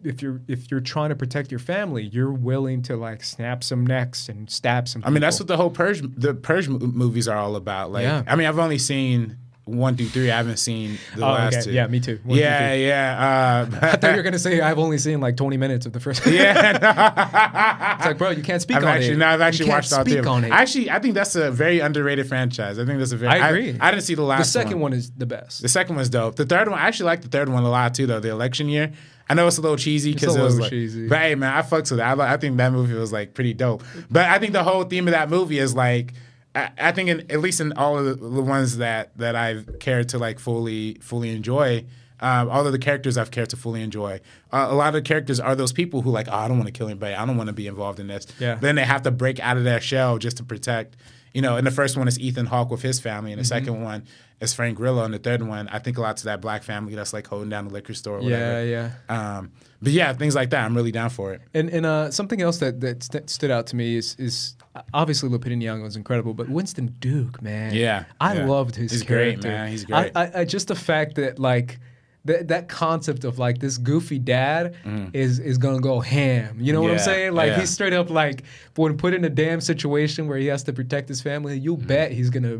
If 0.04 0.22
you're 0.22 0.40
if 0.48 0.70
you're 0.70 0.80
trying 0.80 1.10
to 1.10 1.16
protect 1.16 1.50
your 1.50 1.60
family, 1.60 2.04
you're 2.04 2.32
willing 2.32 2.84
to 2.84 2.96
like 2.96 3.24
snap 3.24 3.64
some 3.64 3.86
necks 3.86 4.30
and 4.30 4.50
stab 4.50 4.88
some. 4.88 5.02
People. 5.02 5.12
I 5.12 5.14
mean, 5.14 5.22
that's 5.22 5.40
what 5.40 5.48
the 5.48 5.58
whole 5.58 5.72
purge 5.72 6.04
the 6.04 6.36
purge 6.36 6.70
movies 6.70 7.28
are 7.28 7.38
all 7.38 7.56
about. 7.56 7.92
Like, 7.92 8.04
yeah. 8.04 8.24
I 8.28 8.36
mean, 8.36 8.48
I've 8.48 8.60
only 8.60 8.78
seen 8.78 9.38
one 9.66 9.96
through 9.96 10.08
three. 10.08 10.32
I 10.32 10.38
haven't 10.38 10.58
seen 10.58 10.98
the 11.16 11.24
oh, 11.24 11.32
last 11.32 11.54
okay. 11.54 11.64
two. 11.66 11.72
Yeah, 11.72 11.88
me 11.88 12.00
too. 12.00 12.20
One 12.24 12.38
yeah, 12.38 12.74
yeah. 12.74 13.68
Uh, 13.72 13.80
I 13.82 13.96
thought 13.98 14.12
you 14.12 14.18
were 14.18 14.24
gonna 14.24 14.40
say 14.40 14.60
I've 14.60 14.80
only 14.80 14.98
seen 14.98 15.22
like 15.22 15.38
20 15.38 15.58
minutes 15.58 15.86
of 15.86 15.94
the 15.94 16.00
first. 16.00 16.26
yeah, 16.26 17.96
it's 17.98 18.06
like, 18.06 18.18
bro, 18.18 18.32
you 18.32 18.44
can't 18.44 18.62
speak 18.62 18.78
I've 18.78 18.84
on 18.84 18.90
actually, 18.90 19.14
it. 19.14 19.18
No, 19.18 19.28
I've 19.28 19.42
actually 19.42 19.70
watched 19.70 19.94
all 19.94 20.04
three. 20.04 20.20
Actually, 20.50 20.90
I 20.90 21.00
think 21.00 21.14
that's 21.14 21.36
a 21.36 21.52
very 21.52 21.80
underrated 21.80 22.28
franchise. 22.28 22.80
I 22.80 22.86
think 22.86 23.00
that's 23.00 23.12
a 23.12 23.18
very. 23.18 23.32
I 23.32 23.50
agree. 23.50 23.78
I, 23.80 23.88
I 23.88 23.92
didn't 23.92 24.04
see 24.04 24.16
the 24.16 24.24
last. 24.24 24.40
The 24.40 24.60
second 24.60 24.80
one. 24.80 24.92
one 24.92 24.94
is 24.94 25.12
the 25.12 25.26
best. 25.26 25.62
The 25.62 25.70
second 25.70 25.96
one's 25.96 26.10
dope. 26.10 26.36
The 26.36 26.46
third 26.46 26.68
one, 26.68 26.80
I 26.80 26.88
actually 26.88 27.08
like 27.08 27.22
the 27.22 27.30
third 27.30 27.50
one 27.50 27.64
a 27.64 27.70
lot 27.70 27.94
too, 27.94 28.08
though. 28.08 28.20
The 28.20 28.30
election 28.30 28.68
year. 28.70 28.92
I 29.30 29.34
know 29.34 29.48
it's 29.48 29.58
a 29.58 29.62
little 29.62 29.78
cheesy 29.78 30.14
because 30.14 30.36
it 30.36 30.42
was 30.42 30.60
like, 30.60 30.72
cheesy. 30.72 31.08
but 31.08 31.20
hey, 31.20 31.36
man, 31.36 31.54
I 31.54 31.62
fucks 31.62 31.90
with 31.90 32.02
it. 32.02 32.04
I, 32.04 32.34
I 32.34 32.36
think 32.36 32.58
that 32.58 32.74
movie 32.74 32.96
was 32.96 33.14
like 33.14 33.34
pretty 33.34 33.54
dope. 33.54 33.82
But 34.10 34.26
I 34.26 34.40
think 34.40 34.52
the 34.52 34.64
whole 34.64 34.84
theme 34.84 35.08
of 35.08 35.14
that 35.14 35.30
movie 35.30 35.58
is 35.58 35.74
like 35.74 36.14
I, 36.56 36.92
think 36.92 37.10
in, 37.10 37.20
at 37.32 37.40
least 37.40 37.62
in 37.62 37.72
all 37.74 37.98
of 37.98 38.06
the, 38.06 38.16
the, 38.16 38.42
ones 38.42 38.78
that 38.78 39.18
that 39.18 39.36
I've 39.36 39.80
cared 39.80 40.10
to 40.10 40.18
like 40.18 40.38
fully 40.40 40.96
fully 41.02 41.30
enjoy, 41.36 41.86
Um, 42.20 42.50
all 42.50 42.66
of 42.66 42.72
the 42.72 42.80
characters 42.80 43.18
I've 43.18 43.32
cared 43.32 43.50
to 43.52 43.58
fully 43.58 43.82
enjoy. 43.82 44.20
Uh, 44.52 44.68
a 44.70 44.76
lot 44.76 44.90
of 44.90 44.94
the 44.96 45.02
characters 45.02 45.40
are 45.40 45.56
those 45.56 45.72
people 45.74 46.02
who 46.02 46.12
like, 46.12 46.28
oh, 46.30 46.36
I 46.36 46.48
don't 46.48 46.58
want 46.58 46.68
to 46.68 46.74
kill 46.74 46.88
anybody. 46.88 47.16
I 47.16 47.26
don't 47.26 47.38
want 47.38 47.48
to 47.48 47.54
be 47.54 47.68
involved 47.68 48.00
in 48.00 48.08
this. 48.08 48.28
Yeah. 48.40 48.56
Then 48.56 48.76
they 48.76 48.84
have 48.84 49.02
to 49.04 49.12
break 49.12 49.40
out 49.40 49.58
of 49.58 49.64
their 49.64 49.80
shell 49.82 50.18
just 50.18 50.38
to 50.38 50.44
protect. 50.44 50.98
You 51.34 51.42
know, 51.42 51.56
and 51.56 51.66
the 51.66 51.72
first 51.72 51.96
one 51.98 52.10
is 52.10 52.20
Ethan 52.20 52.48
Hawke 52.48 52.70
with 52.70 52.82
his 52.82 53.00
family, 53.00 53.32
and 53.32 53.40
the 53.40 53.44
Mm-hmm. 53.46 53.66
second 53.66 53.84
one 53.84 54.04
is 54.42 54.54
Frank 54.54 54.76
Grillo, 54.78 55.06
and 55.06 55.14
the 55.14 55.20
third 55.20 55.42
one 55.42 55.70
I 55.70 55.80
think 55.80 55.98
a 55.98 56.02
lot 56.02 56.18
to 56.18 56.26
that 56.26 56.42
black 56.42 56.64
family 56.64 56.94
that's 56.94 57.14
like 57.14 57.26
holding 57.28 57.50
down 57.50 57.68
the 57.70 57.74
liquor 57.74 57.94
store. 57.94 58.18
Or 58.18 58.22
whatever. 58.24 58.66
Yeah, 58.66 58.90
yeah. 59.10 59.38
Um, 59.38 59.52
but 59.82 59.94
yeah, 59.94 60.12
things 60.14 60.36
like 60.36 60.50
that. 60.50 60.66
I'm 60.66 60.76
really 60.76 60.92
down 60.92 61.10
for 61.10 61.32
it. 61.34 61.42
And 61.54 61.70
and 61.70 61.86
uh, 61.86 62.12
something 62.12 62.42
else 62.42 62.58
that 62.58 62.82
that 62.82 63.04
st- 63.04 63.30
stood 63.30 63.50
out 63.50 63.68
to 63.68 63.76
me 63.78 63.96
is 63.96 64.16
is 64.20 64.56
obviously 64.94 65.30
Lupita 65.30 65.56
Nyong'o 65.58 65.84
was 65.84 65.96
incredible, 65.96 66.34
but 66.34 66.50
Winston 66.50 66.96
Duke, 67.00 67.42
man, 67.42 67.74
Yeah, 67.74 68.06
I 68.20 68.36
yeah. 68.36 68.46
loved 68.46 68.76
his 68.76 68.92
He's 68.92 69.04
great, 69.04 69.42
character. 69.42 69.48
man. 69.50 69.68
He's 69.70 69.86
great. 69.86 70.12
I, 70.16 70.32
I, 70.42 70.46
just 70.46 70.68
the 70.68 70.76
fact 70.76 71.16
that 71.16 71.40
like. 71.40 71.80
That, 72.26 72.50
that 72.50 72.70
concept 72.70 73.24
of 73.24 73.40
like 73.40 73.58
this 73.58 73.80
goofy 73.80 74.20
dad 74.20 74.76
is 75.12 75.40
is 75.40 75.58
gonna 75.58 75.80
go 75.80 76.02
ham. 76.02 76.56
You 76.60 76.72
know 76.72 76.80
what 76.84 76.92
I'm 76.92 76.98
Mm. 76.98 77.06
Saying? 77.06 77.34
Like 77.34 77.48
yeah. 77.48 77.60
he's 77.62 77.72
straight 77.72 77.94
up 77.94 78.12
like 78.12 78.44
when 78.76 78.96
put 78.96 79.16
in 79.16 79.26
a 79.26 79.30
damn 79.30 79.60
situation 79.60 80.28
where 80.28 80.38
he 80.38 80.46
has 80.46 80.62
to 80.66 80.72
protect 80.74 81.10
his 81.10 81.20
family, 81.20 81.58
you 81.58 81.78
bet 81.78 82.12
he's 82.12 82.30
gonna 82.30 82.60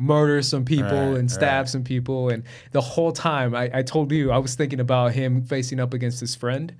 murder 0.00 0.40
some 0.42 0.64
people 0.64 0.80
Mm. 0.90 1.10
Right, 1.12 1.18
and 1.20 1.30
stab 1.30 1.64
right. 1.64 1.68
some 1.68 1.84
people. 1.84 2.30
And 2.30 2.42
the 2.72 2.80
whole 2.80 3.12
time, 3.12 3.54
I, 3.54 3.70
I 3.74 3.82
told 3.82 4.10
you 4.10 4.30
I 4.32 4.38
was 4.38 4.54
thinking 4.54 4.80
about 4.80 5.12
him 5.12 5.42
facing 5.42 5.78
up 5.78 5.92
against 5.92 6.18
his 6.20 6.34
friend, 6.34 6.72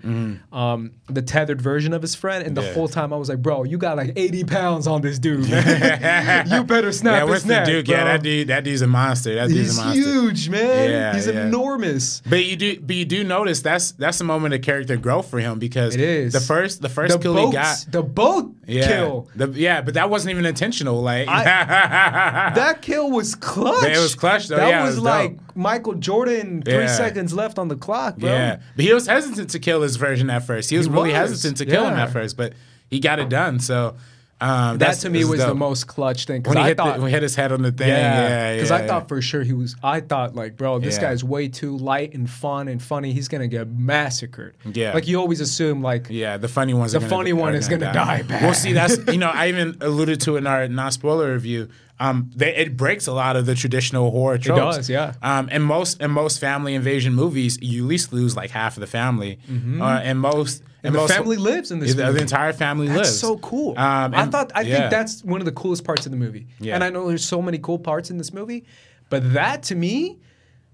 um, 0.53 0.93
the 1.09 1.21
tethered 1.23 1.61
version 1.61 1.93
of 1.93 2.01
his 2.03 2.15
friend. 2.15 2.47
And 2.47 2.57
the. 2.57 2.63
Yeah. 2.63 2.71
whole 2.71 2.87
time 2.89 3.13
I 3.13 3.17
was 3.17 3.29
like, 3.29 3.43
bro, 3.43 3.65
you 3.65 3.79
got 3.79 3.97
like 3.97 4.13
80 4.15 4.45
pounds 4.45 4.87
on 4.87 5.03
this 5.03 5.19
dude. 5.19 5.51
man. 5.51 6.47
you 6.51 6.63
better 6.63 6.93
snap 6.93 7.27
yeah, 7.27 7.35
his 7.35 7.45
neck, 7.45 7.67
Duke. 7.67 7.87
bro. 7.87 7.97
Yeah, 7.97 8.05
that 8.05 8.23
dude. 8.23 8.47
That 8.49 8.63
dude's 8.63 8.81
a 8.83 8.87
monster. 8.87 9.35
That 9.35 9.49
dude's 9.49 9.71
He's 9.71 9.79
a 9.79 9.83
monster. 9.85 10.03
huge, 10.03 10.49
man. 10.49 10.91
Yeah, 10.91 11.15
He's 11.15 11.27
yeah. 11.27 11.47
enormous. 11.47 12.23
But 12.31 12.45
you 12.45 12.55
do, 12.57 12.81
but 12.81 12.95
you 12.95 13.05
do 13.05 13.25
notice 13.25 13.61
that's 13.61 13.91
that's 13.93 14.19
the 14.19 14.25
moment 14.25 14.55
of 14.55 14.63
character 14.63 14.97
growth 14.97 15.29
for 15.29 15.41
him 15.41 15.59
because 15.59 15.95
It 15.97 16.01
is. 16.01 16.33
the 16.33 16.39
first 16.41 16.81
the 16.81 16.89
first 16.89 17.13
The 17.15 17.19
kill 17.19 17.35
boats, 17.35 17.51
he 17.51 17.53
got. 17.55 17.87
the 17.93 18.03
boat 18.05 18.55
Yeah, 18.69 18.87
kill. 18.87 19.29
The, 19.35 19.49
yeah, 19.49 19.81
but 19.83 19.95
that 19.95 20.09
wasn't 20.11 20.31
even 20.31 20.47
intentional. 20.47 21.03
Like 21.03 21.27
That 21.91 22.83
kill 22.83 23.10
was 23.11 23.35
clutch. 23.35 23.85
It 23.85 23.99
was 23.99 24.15
clutch, 24.15 24.49
though. 24.49 24.57
That 24.57 24.69
Yeah, 24.69 24.85
was, 24.85 24.97
was 24.97 25.05
like. 25.05 25.39
Michael 25.57 25.95
Jordan, 25.95 26.63
three 26.63 26.75
Yeah. 26.75 26.87
seconds 26.87 27.33
left 27.35 27.59
on 27.59 27.69
the 27.69 27.77
clock, 27.77 28.17
bro. 28.17 28.31
yeah, 28.31 28.61
but 28.77 28.85
he 28.85 28.93
was 28.95 29.07
hesitant 29.07 29.51
to 29.51 29.59
kill 29.59 29.83
his 29.83 29.97
version 29.97 30.31
at 30.31 30.45
first. 30.47 30.71
He 30.71 30.77
was 30.79 30.87
He 30.87 30.93
really 30.93 31.11
was, 31.11 31.19
hesitant 31.19 31.59
to 31.59 31.67
kill 31.67 31.87
him 31.87 31.95
at 31.95 32.11
first, 32.13 32.37
but 32.37 32.55
he 32.89 32.99
got 33.01 33.19
it 33.19 33.29
done. 33.29 33.59
So 33.61 33.97
um, 34.41 34.79
That 34.79 34.95
to 35.01 35.11
me 35.11 35.25
was 35.25 35.41
the 35.41 35.55
most 35.55 35.87
clutch 35.87 36.25
thing. 36.27 36.43
when 36.45 36.57
he 36.57 36.63
I 36.63 36.69
hit 36.69 36.77
thought, 36.77 36.97
the, 36.97 37.03
when 37.03 37.09
he 37.11 37.15
hit 37.15 37.23
his 37.23 37.35
head 37.35 37.53
on 37.53 37.63
the 37.63 37.73
thing. 37.73 37.89
Yeah, 37.89 38.29
yeah. 38.29 38.55
because 38.57 38.71
I 38.71 38.81
yeah. 38.81 38.87
thought 38.87 39.09
for 39.09 39.21
sure 39.21 39.43
he 39.43 39.53
was. 39.53 39.77
I 39.83 40.01
thought 40.01 40.35
like, 40.35 40.57
bro, 40.57 40.79
this 40.79 40.97
Yeah. 40.97 41.03
guy's 41.03 41.23
way 41.23 41.49
too 41.49 41.77
light 41.77 42.15
and 42.15 42.29
fun 42.29 42.69
and 42.69 42.83
funny. 42.83 43.13
He's 43.13 43.29
gonna 43.29 43.49
get 43.49 43.69
massacred. 43.69 44.55
Yeah. 44.73 44.93
like 44.95 45.07
you 45.09 45.19
always 45.19 45.41
assume 45.41 45.83
like. 45.83 46.07
Yeah, 46.09 46.37
the 46.39 46.49
funny 46.49 46.75
ones. 46.75 46.93
The 46.93 47.01
funny 47.01 47.33
one 47.33 47.55
is 47.55 47.69
gonna 47.69 47.93
die 47.93 48.23
bad. 48.23 48.43
Well, 48.43 48.55
see, 48.55 48.73
that's 48.73 48.97
you 49.13 49.19
know, 49.19 49.31
I 49.31 49.49
even 49.53 49.77
alluded 49.81 50.21
to 50.23 50.37
in 50.37 50.47
our 50.47 50.67
non-spoiler 50.69 51.33
review. 51.33 51.69
Um, 51.99 52.31
they, 52.35 52.57
it 52.57 52.79
breaks 52.79 53.07
a 53.09 53.13
lot 53.13 53.37
of 53.37 53.45
the 53.45 53.55
traditional 53.55 54.11
horror 54.11 54.39
tropes. 54.39 54.77
does, 54.79 54.89
yeah. 54.91 55.13
Um, 55.23 55.51
in 55.51 55.61
most 55.61 56.01
in 56.01 56.11
most 56.11 56.41
family 56.41 56.75
invasion 56.75 57.15
movies, 57.15 57.59
you 57.61 57.85
at 57.85 57.89
least 57.89 58.13
lose 58.13 58.35
like 58.35 58.49
half 58.51 58.77
of 58.79 58.81
the 58.81 58.87
family. 58.87 59.39
Uh, 59.51 59.85
and 60.03 60.19
most 60.19 60.63
Mm-hmm. 60.83 60.87
And 60.87 60.95
the 60.97 61.09
family 61.09 61.37
lives 61.37 61.71
in 61.71 61.79
this 61.79 61.95
The, 61.95 62.05
movie. 62.07 62.17
the 62.17 62.23
entire 62.23 62.53
family 62.53 62.87
That's 62.89 62.99
lives. 62.99 63.19
so 63.19 63.37
cool. 63.39 63.79
Um, 63.79 64.15
I 64.15 64.27
thought 64.27 64.51
I 64.55 64.63
yeah. 64.63 64.77
think 64.79 64.91
that's 64.91 65.23
one 65.25 65.41
of 65.41 65.45
the 65.45 65.53
coolest 65.53 65.85
parts 65.85 66.07
of 66.07 66.13
the 66.13 66.19
movie. 66.19 66.47
Yeah. 66.59 66.75
And 66.75 66.83
I 66.85 66.91
know 66.91 67.07
there's 67.09 67.25
so 67.25 67.43
many 67.43 67.59
cool 67.59 67.79
parts 67.79 68.11
in 68.11 68.17
this 68.19 68.33
movie, 68.33 68.65
but 69.11 69.33
that 69.35 69.63
to 69.65 69.75
me 69.75 70.19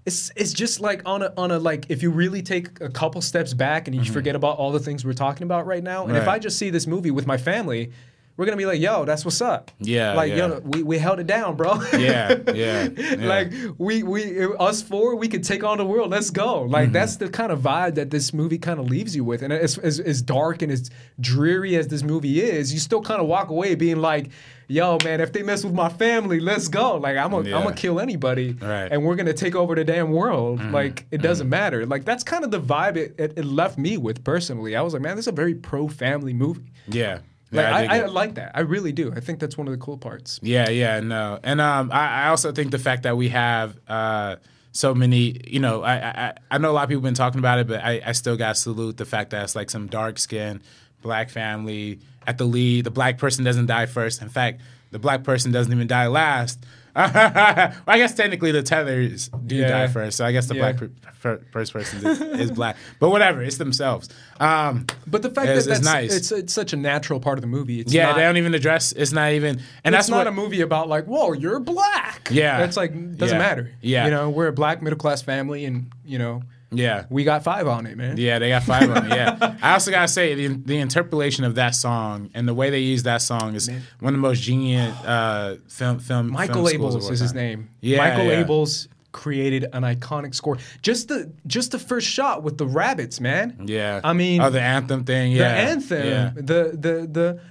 it's 0.05 0.31
it's 0.37 0.53
just 0.53 0.79
like 0.79 1.01
on 1.05 1.21
a 1.21 1.33
on 1.35 1.51
a 1.51 1.59
like 1.59 1.87
if 1.89 2.01
you 2.01 2.09
really 2.11 2.41
take 2.41 2.79
a 2.79 2.87
couple 2.89 3.19
steps 3.21 3.53
back 3.53 3.87
and 3.89 3.95
you 3.95 4.05
forget 4.05 4.35
about 4.35 4.57
all 4.57 4.71
the 4.71 4.79
things 4.79 5.03
we're 5.03 5.11
talking 5.11 5.43
about 5.43 5.65
right 5.65 5.83
now. 5.83 6.05
And 6.07 6.15
if 6.15 6.21
Mm-hmm. 6.21 6.29
I 6.29 6.39
just 6.39 6.57
see 6.57 6.69
this 6.69 6.87
movie 6.87 7.11
with 7.11 7.27
my 7.27 7.35
family, 7.37 7.91
we're 8.37 8.45
gonna 8.45 8.55
be 8.57 8.65
like, 8.67 8.79
yo, 8.79 9.03
that's 9.03 9.25
what's 9.25 9.41
up. 9.41 9.71
Yeah, 9.79 10.13
Like, 10.13 10.29
yeah. 10.29 10.37
yo, 10.47 10.59
we, 10.63 10.83
we 10.83 10.97
held 10.99 11.19
it 11.19 11.27
down, 11.27 11.55
bro. 11.55 11.81
Yeah, 11.97 12.37
yeah, 12.53 12.87
yeah. 12.97 13.15
like 13.19 13.51
we 13.77 14.03
we 14.03 14.45
us 14.59 14.81
four, 14.81 15.15
we 15.15 15.27
could 15.27 15.43
take 15.43 15.63
on 15.63 15.77
the 15.79 15.85
world. 15.85 16.11
Let's 16.11 16.29
go. 16.29 16.61
Like 16.61 16.85
Mm-hmm. 16.85 16.93
that's 16.93 17.15
the 17.17 17.29
kind 17.29 17.51
of 17.51 17.59
vibe 17.61 17.95
that 17.95 18.11
this 18.11 18.33
movie 18.33 18.57
kind 18.59 18.79
of 18.79 18.87
leaves 18.89 19.15
you 19.15 19.23
with. 19.23 19.41
And 19.41 19.51
as, 19.51 19.77
as 19.79 19.99
as 19.99 20.21
dark 20.21 20.61
and 20.61 20.71
as 20.71 20.89
dreary 21.19 21.75
as 21.75 21.87
this 21.87 22.03
movie 22.03 22.39
is, 22.41 22.71
you 22.73 22.79
still 22.79 23.01
kind 23.01 23.19
of 23.19 23.27
walk 23.27 23.49
away 23.49 23.73
being 23.75 23.97
like, 23.97 24.29
"Yo, 24.67 24.97
man, 25.03 25.19
if 25.19 25.33
they 25.33 25.41
mess 25.43 25.63
with 25.63 25.73
my 25.73 25.89
family, 25.89 26.39
let's 26.39 26.67
go. 26.67 26.97
Like 26.97 27.17
I'm 27.17 27.31
gonna 27.31 27.49
Yeah. 27.49 27.57
I'm 27.57 27.63
gonna 27.63 27.75
kill 27.75 27.99
anybody, 27.99 28.53
Right. 28.53 28.59
Mm-hmm. 28.85 28.93
and 28.93 29.03
we're 29.03 29.15
gonna 29.15 29.33
take 29.33 29.55
over 29.55 29.73
the 29.75 29.83
damn 29.83 30.11
world. 30.11 30.61
Like 30.71 31.05
it 31.11 31.21
doesn't 31.23 31.49
matter. 31.49 31.85
Like 31.85 32.05
that's 32.05 32.23
kind 32.23 32.43
of 32.43 32.51
the 32.51 32.61
vibe 32.61 32.97
it, 32.97 33.15
it, 33.17 33.33
it 33.37 33.45
left 33.45 33.77
me 33.79 33.97
with 33.97 34.23
personally. 34.23 34.75
I 34.75 34.81
was 34.81 34.93
like, 34.93 35.01
man, 35.01 35.15
this 35.15 35.23
is 35.23 35.29
a 35.29 35.31
very 35.31 35.55
pro 35.55 35.87
family 35.87 36.33
movie. 36.33 36.71
yeah. 36.87 37.19
Like 37.51 37.63
Yeah, 37.63 37.75
I, 37.75 37.81
dig 37.81 37.91
I, 37.91 38.05
like 38.07 38.35
that. 38.35 38.51
I 38.55 38.61
really 38.61 38.91
do. 38.91 39.13
I 39.15 39.19
think 39.19 39.39
that's 39.39 39.57
one 39.57 39.67
of 39.67 39.71
the 39.71 39.77
cool 39.77 39.97
parts. 39.97 40.39
Yeah, 40.41 40.69
yeah, 40.69 40.99
no, 40.99 41.39
and 41.43 41.61
um, 41.61 41.91
I, 41.91 42.25
I 42.25 42.27
also 42.29 42.51
think 42.51 42.71
the 42.71 42.79
fact 42.79 43.03
that 43.03 43.17
we 43.17 43.29
have 43.29 43.77
uh, 43.87 44.37
so 44.71 44.93
many, 44.93 45.39
you 45.47 45.59
know, 45.59 45.81
I, 45.81 45.95
I 45.95 46.33
I 46.51 46.57
know 46.57 46.71
a 46.71 46.73
lot 46.73 46.83
of 46.83 46.89
people 46.89 47.01
have 47.01 47.07
been 47.07 47.13
talking 47.13 47.39
about 47.39 47.59
it, 47.59 47.67
but 47.67 47.83
I, 47.83 48.01
I 48.05 48.11
still 48.11 48.37
got 48.37 48.55
to 48.55 48.55
salute 48.55 48.97
the 48.97 49.05
fact 49.05 49.31
that 49.31 49.43
it's 49.43 49.55
like 49.55 49.69
some 49.69 49.87
dark 49.87 50.19
skin, 50.19 50.61
black 51.01 51.29
family 51.29 51.99
at 52.25 52.37
the 52.37 52.45
lead. 52.45 52.83
The 52.83 52.91
black 52.91 53.17
person 53.17 53.43
doesn't 53.43 53.67
die 53.67 53.85
first. 53.85 54.21
In 54.21 54.29
fact, 54.29 54.61
the 54.91 54.99
black 54.99 55.23
person 55.23 55.51
doesn't 55.51 55.71
even 55.71 55.87
die 55.87 56.07
last. 56.07 56.63
Well, 56.97 57.73
I 57.87 57.97
guess 57.97 58.13
technically 58.15 58.51
the 58.51 58.63
tethers 58.63 59.29
do 59.45 59.55
Yeah. 59.55 59.69
die 59.69 59.87
first, 59.87 60.17
so 60.17 60.25
I 60.25 60.31
guess 60.31 60.47
the 60.47 60.55
Yeah. 60.55 60.71
black 60.71 60.77
per, 60.77 60.89
per, 61.21 61.41
first 61.51 61.73
person 61.73 62.05
is, 62.05 62.21
is 62.21 62.51
black. 62.51 62.75
But 62.99 63.09
whatever, 63.11 63.41
it's 63.43 63.57
themselves. 63.57 64.09
Um, 64.39 64.85
But 65.05 65.21
the 65.21 65.29
fact 65.29 65.47
It's- 65.49 65.65
that 65.65 65.71
it's 65.71 65.79
that's, 65.81 65.93
nice. 65.93 66.15
it's 66.15 66.31
it's 66.31 66.53
such 66.53 66.73
a 66.73 66.77
natural 66.77 67.19
part 67.19 67.37
of 67.37 67.41
the 67.41 67.47
movie. 67.47 67.79
It's 67.79 67.93
yeah, 67.93 68.07
not, 68.07 68.15
they 68.15 68.23
don't 68.23 68.37
even 68.37 68.53
address. 68.55 68.91
It's 68.93 69.11
not 69.11 69.31
even, 69.33 69.59
and 69.83 69.93
it's 69.95 70.05
that's 70.07 70.09
not 70.09 70.17
what 70.17 70.27
a 70.27 70.31
movie 70.31 70.61
about 70.61 70.89
like, 70.89 71.05
whoa, 71.05 71.33
you're 71.33 71.59
black. 71.59 72.29
Yeah. 72.31 72.63
it's 72.63 72.77
like 72.77 72.91
doesn't 73.17 73.37
Yeah. 73.37 73.47
matter. 73.47 73.71
Yeah. 73.81 74.05
you 74.05 74.11
know, 74.11 74.29
we're 74.29 74.47
a 74.47 74.53
black 74.53 74.81
middle 74.81 74.97
class 74.97 75.21
family, 75.21 75.65
and 75.65 75.91
you 76.05 76.17
know, 76.19 76.41
Yeah. 76.71 77.05
we 77.09 77.23
got 77.23 77.43
five 77.43 77.67
on 77.67 77.85
it, 77.85 77.97
man. 77.97 78.17
Yeah, 78.17 78.39
they 78.39 78.49
got 78.49 78.63
five 78.63 78.89
on 78.89 79.11
it. 79.11 79.15
Yeah, 79.15 79.55
I 79.61 79.73
also 79.73 79.91
gotta 79.91 80.07
say 80.07 80.33
the 80.35 80.47
the 80.47 80.77
interpolation 80.77 81.43
of 81.43 81.55
that 81.55 81.75
song 81.75 82.29
and 82.33 82.47
the 82.47 82.53
way 82.53 82.69
they 82.69 82.79
use 82.79 83.03
that 83.03 83.21
song 83.21 83.55
is 83.55 83.69
one 83.99 84.13
of 84.13 84.19
the 84.19 84.27
most 84.27 84.41
genius 84.41 84.93
uh, 85.05 85.57
film 85.67 85.99
film. 85.99 86.31
Michael 86.31 86.65
film 86.67 86.81
Abels 86.81 87.09
is 87.11 87.19
his 87.19 87.33
name. 87.33 87.69
Yeah, 87.81 87.97
Michael 87.97 88.25
yeah. 88.25 88.43
Abels 88.43 88.87
created 89.17 89.65
an 89.73 89.81
iconic 89.81 90.35
score. 90.35 90.57
Just 90.81 91.07
the 91.07 91.31
just 91.47 91.71
the 91.71 91.79
first 91.79 92.07
shot 92.07 92.43
with 92.43 92.57
the 92.57 92.67
rabbits, 92.67 93.19
man. 93.19 93.65
Yeah, 93.65 94.01
I 94.03 94.13
mean, 94.13 94.41
oh 94.41 94.49
the 94.49 94.61
anthem 94.61 95.05
thing. 95.05 95.31
Yeah. 95.31 95.49
The 95.49 95.71
anthem, 95.71 96.07
Yeah, 96.07 96.31
the 96.35 96.77
the 96.77 97.07
the. 97.09 97.41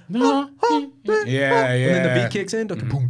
Yeah, 1.03 1.23
yeah. 1.25 1.73
And 1.73 1.95
then 1.95 2.03
the 2.03 2.21
beat 2.23 2.31
kicks 2.31 2.53
in, 2.53 2.67
boom, 2.67 3.09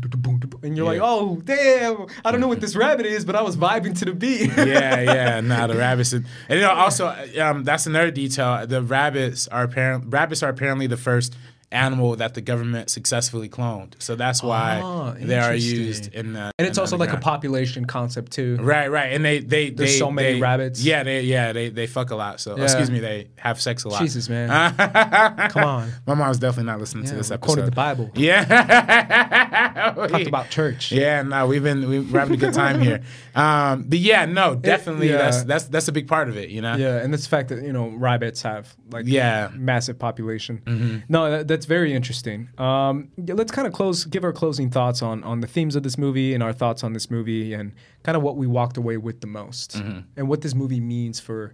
and 0.63 0.75
you're 0.75 0.85
like, 0.85 0.99
"Oh, 1.01 1.37
damn! 1.43 2.07
I 2.23 2.31
don't 2.31 2.41
know 2.41 2.47
what 2.47 2.61
this 2.61 2.75
rabbit 2.85 3.05
is, 3.05 3.25
but 3.25 3.35
I 3.35 3.41
was 3.41 3.57
vibing 3.57 3.97
to 3.99 4.05
the 4.05 4.13
beat." 4.13 4.51
yeah, 4.57 4.99
yeah. 5.01 5.41
Nah, 5.41 5.67
the 5.67 5.75
rabbits. 5.77 6.13
And, 6.13 6.25
and 6.49 6.59
you 6.59 6.65
know, 6.65 6.71
also, 6.71 7.07
um, 7.39 7.63
that's 7.63 7.85
another 7.85 8.11
detail. 8.11 8.65
The 8.65 8.81
rabbits 8.81 9.47
are 9.47 9.63
apparent. 9.63 10.05
Rabbits 10.07 10.43
are 10.43 10.49
apparently 10.49 10.87
the 10.87 10.97
first 10.97 11.35
animal 11.71 12.15
that 12.15 12.33
the 12.33 12.39
government 12.41 12.89
successfully 12.89 13.49
cloned. 13.49 13.93
So 13.99 14.15
that's 14.15 14.41
why 14.41 14.79
Ah, 14.83 15.15
they 15.19 15.37
are 15.37 15.53
used 15.53 16.13
in 16.13 16.31
the. 16.33 16.51
And 16.57 16.67
it's 16.67 16.77
also 16.77 16.95
like 16.97 17.11
a 17.11 17.17
population 17.17 17.85
concept 17.85 18.31
too. 18.31 18.57
Right, 18.61 18.89
right, 18.89 19.11
and 19.13 19.23
they 19.25 19.39
they 19.39 19.69
There's 19.69 19.91
they, 19.91 19.97
so 19.99 20.09
many 20.11 20.33
they- 20.35 20.39
rabbits. 20.39 20.81
Yeah, 20.83 21.03
they 21.03 21.21
yeah 21.21 21.51
they 21.53 21.69
they 21.69 21.85
fuck 21.87 22.11
a 22.11 22.15
lot. 22.15 22.39
So 22.39 22.55
Yeah. 22.57 22.63
excuse 22.63 22.89
me, 22.89 22.99
they 22.99 23.27
have 23.35 23.59
sex 23.61 23.83
a 23.83 23.89
lot. 23.89 23.99
Jesus, 24.01 24.29
man. 24.29 24.47
Come 25.49 25.63
on. 25.63 25.91
My 26.05 26.13
mom's 26.13 26.39
definitely 26.39 26.71
not 26.71 26.79
listening 26.79 27.05
to 27.05 27.15
this 27.15 27.29
we 27.29 27.33
episode. 27.35 27.45
quoted 27.55 27.65
the 27.65 27.71
Bible. 27.75 28.11
Yeah, 28.15 28.45
Talked 30.07 30.27
about 30.27 30.49
church. 30.49 30.91
Yeah, 30.91 31.21
no, 31.23 31.47
we've 31.47 31.63
been 31.63 31.87
we- 31.89 31.99
we're 31.99 32.19
having 32.19 32.35
a 32.35 32.37
good 32.37 32.53
time 32.53 32.81
here. 32.81 33.01
Um, 33.37 33.83
but 33.83 33.99
yeah, 33.99 34.25
no, 34.25 34.55
definitely 34.55 35.11
yeah. 35.11 35.17
that's 35.17 35.43
that's 35.43 35.65
that's 35.65 35.87
a 35.87 35.91
big 35.91 36.07
part 36.07 36.27
of 36.27 36.37
it. 36.37 36.49
You 36.49 36.61
know. 36.63 36.75
Yeah, 36.75 36.97
and 37.03 37.13
it's 37.13 37.21
the 37.25 37.29
fact 37.29 37.49
that 37.49 37.61
you 37.61 37.71
know 37.71 37.89
rabbits 37.89 38.41
have 38.41 38.75
like 38.89 39.05
Yeah. 39.05 39.49
Mm-hmm. 39.49 39.63
massive 39.65 39.99
population. 39.99 41.03
No, 41.07 41.29
that, 41.29 41.47
that's 41.57 41.65
very 41.65 41.93
interesting. 41.93 42.49
Um, 42.59 43.09
let's 43.17 43.51
kind 43.51 43.67
of 43.67 43.73
close, 43.73 44.05
give 44.05 44.23
our 44.23 44.31
closing 44.33 44.69
thoughts 44.69 45.01
on 45.01 45.23
on 45.23 45.41
the 45.41 45.47
themes 45.47 45.75
of 45.75 45.81
this 45.83 45.97
movie 45.97 46.33
and 46.35 46.43
our 46.43 46.53
thoughts 46.53 46.83
on 46.83 46.93
this 46.93 47.09
movie 47.09 47.53
and 47.53 47.73
kind 48.03 48.15
of 48.15 48.21
what 48.23 48.37
we 48.37 48.45
walked 48.47 48.77
away 48.77 48.97
with 48.97 49.21
the 49.21 49.27
most 49.27 49.71
Mm-hmm. 49.77 49.99
and 50.15 50.27
what 50.29 50.41
this 50.41 50.53
movie 50.53 50.79
means 50.79 51.19
for. 51.19 51.53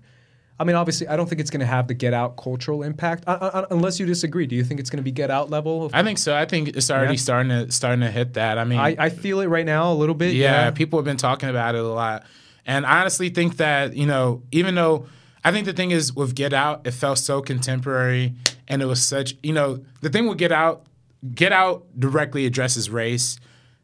I 0.60 0.66
mean, 0.66 0.76
obviously, 0.76 1.08
I 1.08 1.16
don't 1.18 1.28
think 1.28 1.42
it's 1.42 1.50
going 1.50 1.62
to 1.62 1.66
have 1.66 1.88
the 1.88 1.94
Get 1.96 2.14
Out 2.14 2.38
cultural 2.38 2.84
impact, 2.84 3.24
uh, 3.28 3.32
uh, 3.42 3.66
unless 3.72 4.00
you 4.00 4.06
disagree. 4.06 4.46
Do 4.46 4.56
you 4.56 4.64
think 4.64 4.80
it's 4.80 4.90
going 4.90 4.98
to 4.98 5.04
be 5.04 5.12
Get 5.12 5.32
Out 5.32 5.50
level? 5.50 5.90
I 5.94 6.04
think 6.04 6.20
so. 6.20 6.36
I 6.36 6.46
think 6.46 6.70
it's 6.70 6.92
already 6.92 7.14
Yeah. 7.14 7.18
starting 7.28 7.50
to 7.50 7.72
starting 7.72 8.02
to 8.02 8.12
hit 8.12 8.34
that. 8.36 8.58
I 8.60 8.64
mean, 8.64 8.80
I, 8.80 8.96
I 9.00 9.10
feel 9.10 9.40
it 9.42 9.48
right 9.48 9.66
now 9.66 9.92
a 9.92 9.96
little 9.96 10.16
bit. 10.16 10.34
yeah, 10.36 10.66
Yeah, 10.66 10.72
people 10.72 11.00
have 11.00 11.06
been 11.06 11.18
talking 11.18 11.50
about 11.50 11.74
it 11.76 11.82
a 11.82 11.88
lot. 11.88 12.24
And 12.66 12.86
I 12.86 13.02
honestly 13.02 13.30
think 13.30 13.58
that, 13.58 13.96
you 13.96 14.06
know, 14.06 14.44
even 14.52 14.76
though 14.76 15.08
I 15.44 15.52
think 15.52 15.66
the 15.66 15.74
thing 15.74 15.92
is 15.92 16.14
with 16.16 16.36
Get 16.36 16.54
Out, 16.54 16.86
it 16.88 16.92
felt 16.92 17.18
so 17.18 17.42
contemporary 17.42 18.34
and 18.68 18.82
it 18.82 18.86
was 18.86 19.02
such, 19.02 19.36
you 19.44 19.54
know, 19.54 19.84
the 20.02 20.10
thing 20.10 20.28
with 20.28 20.38
Get 20.38 20.52
Out, 20.52 20.86
Get 21.34 21.52
Out 21.52 21.86
directly 22.00 22.46
addresses 22.46 22.90
race. 22.90 23.40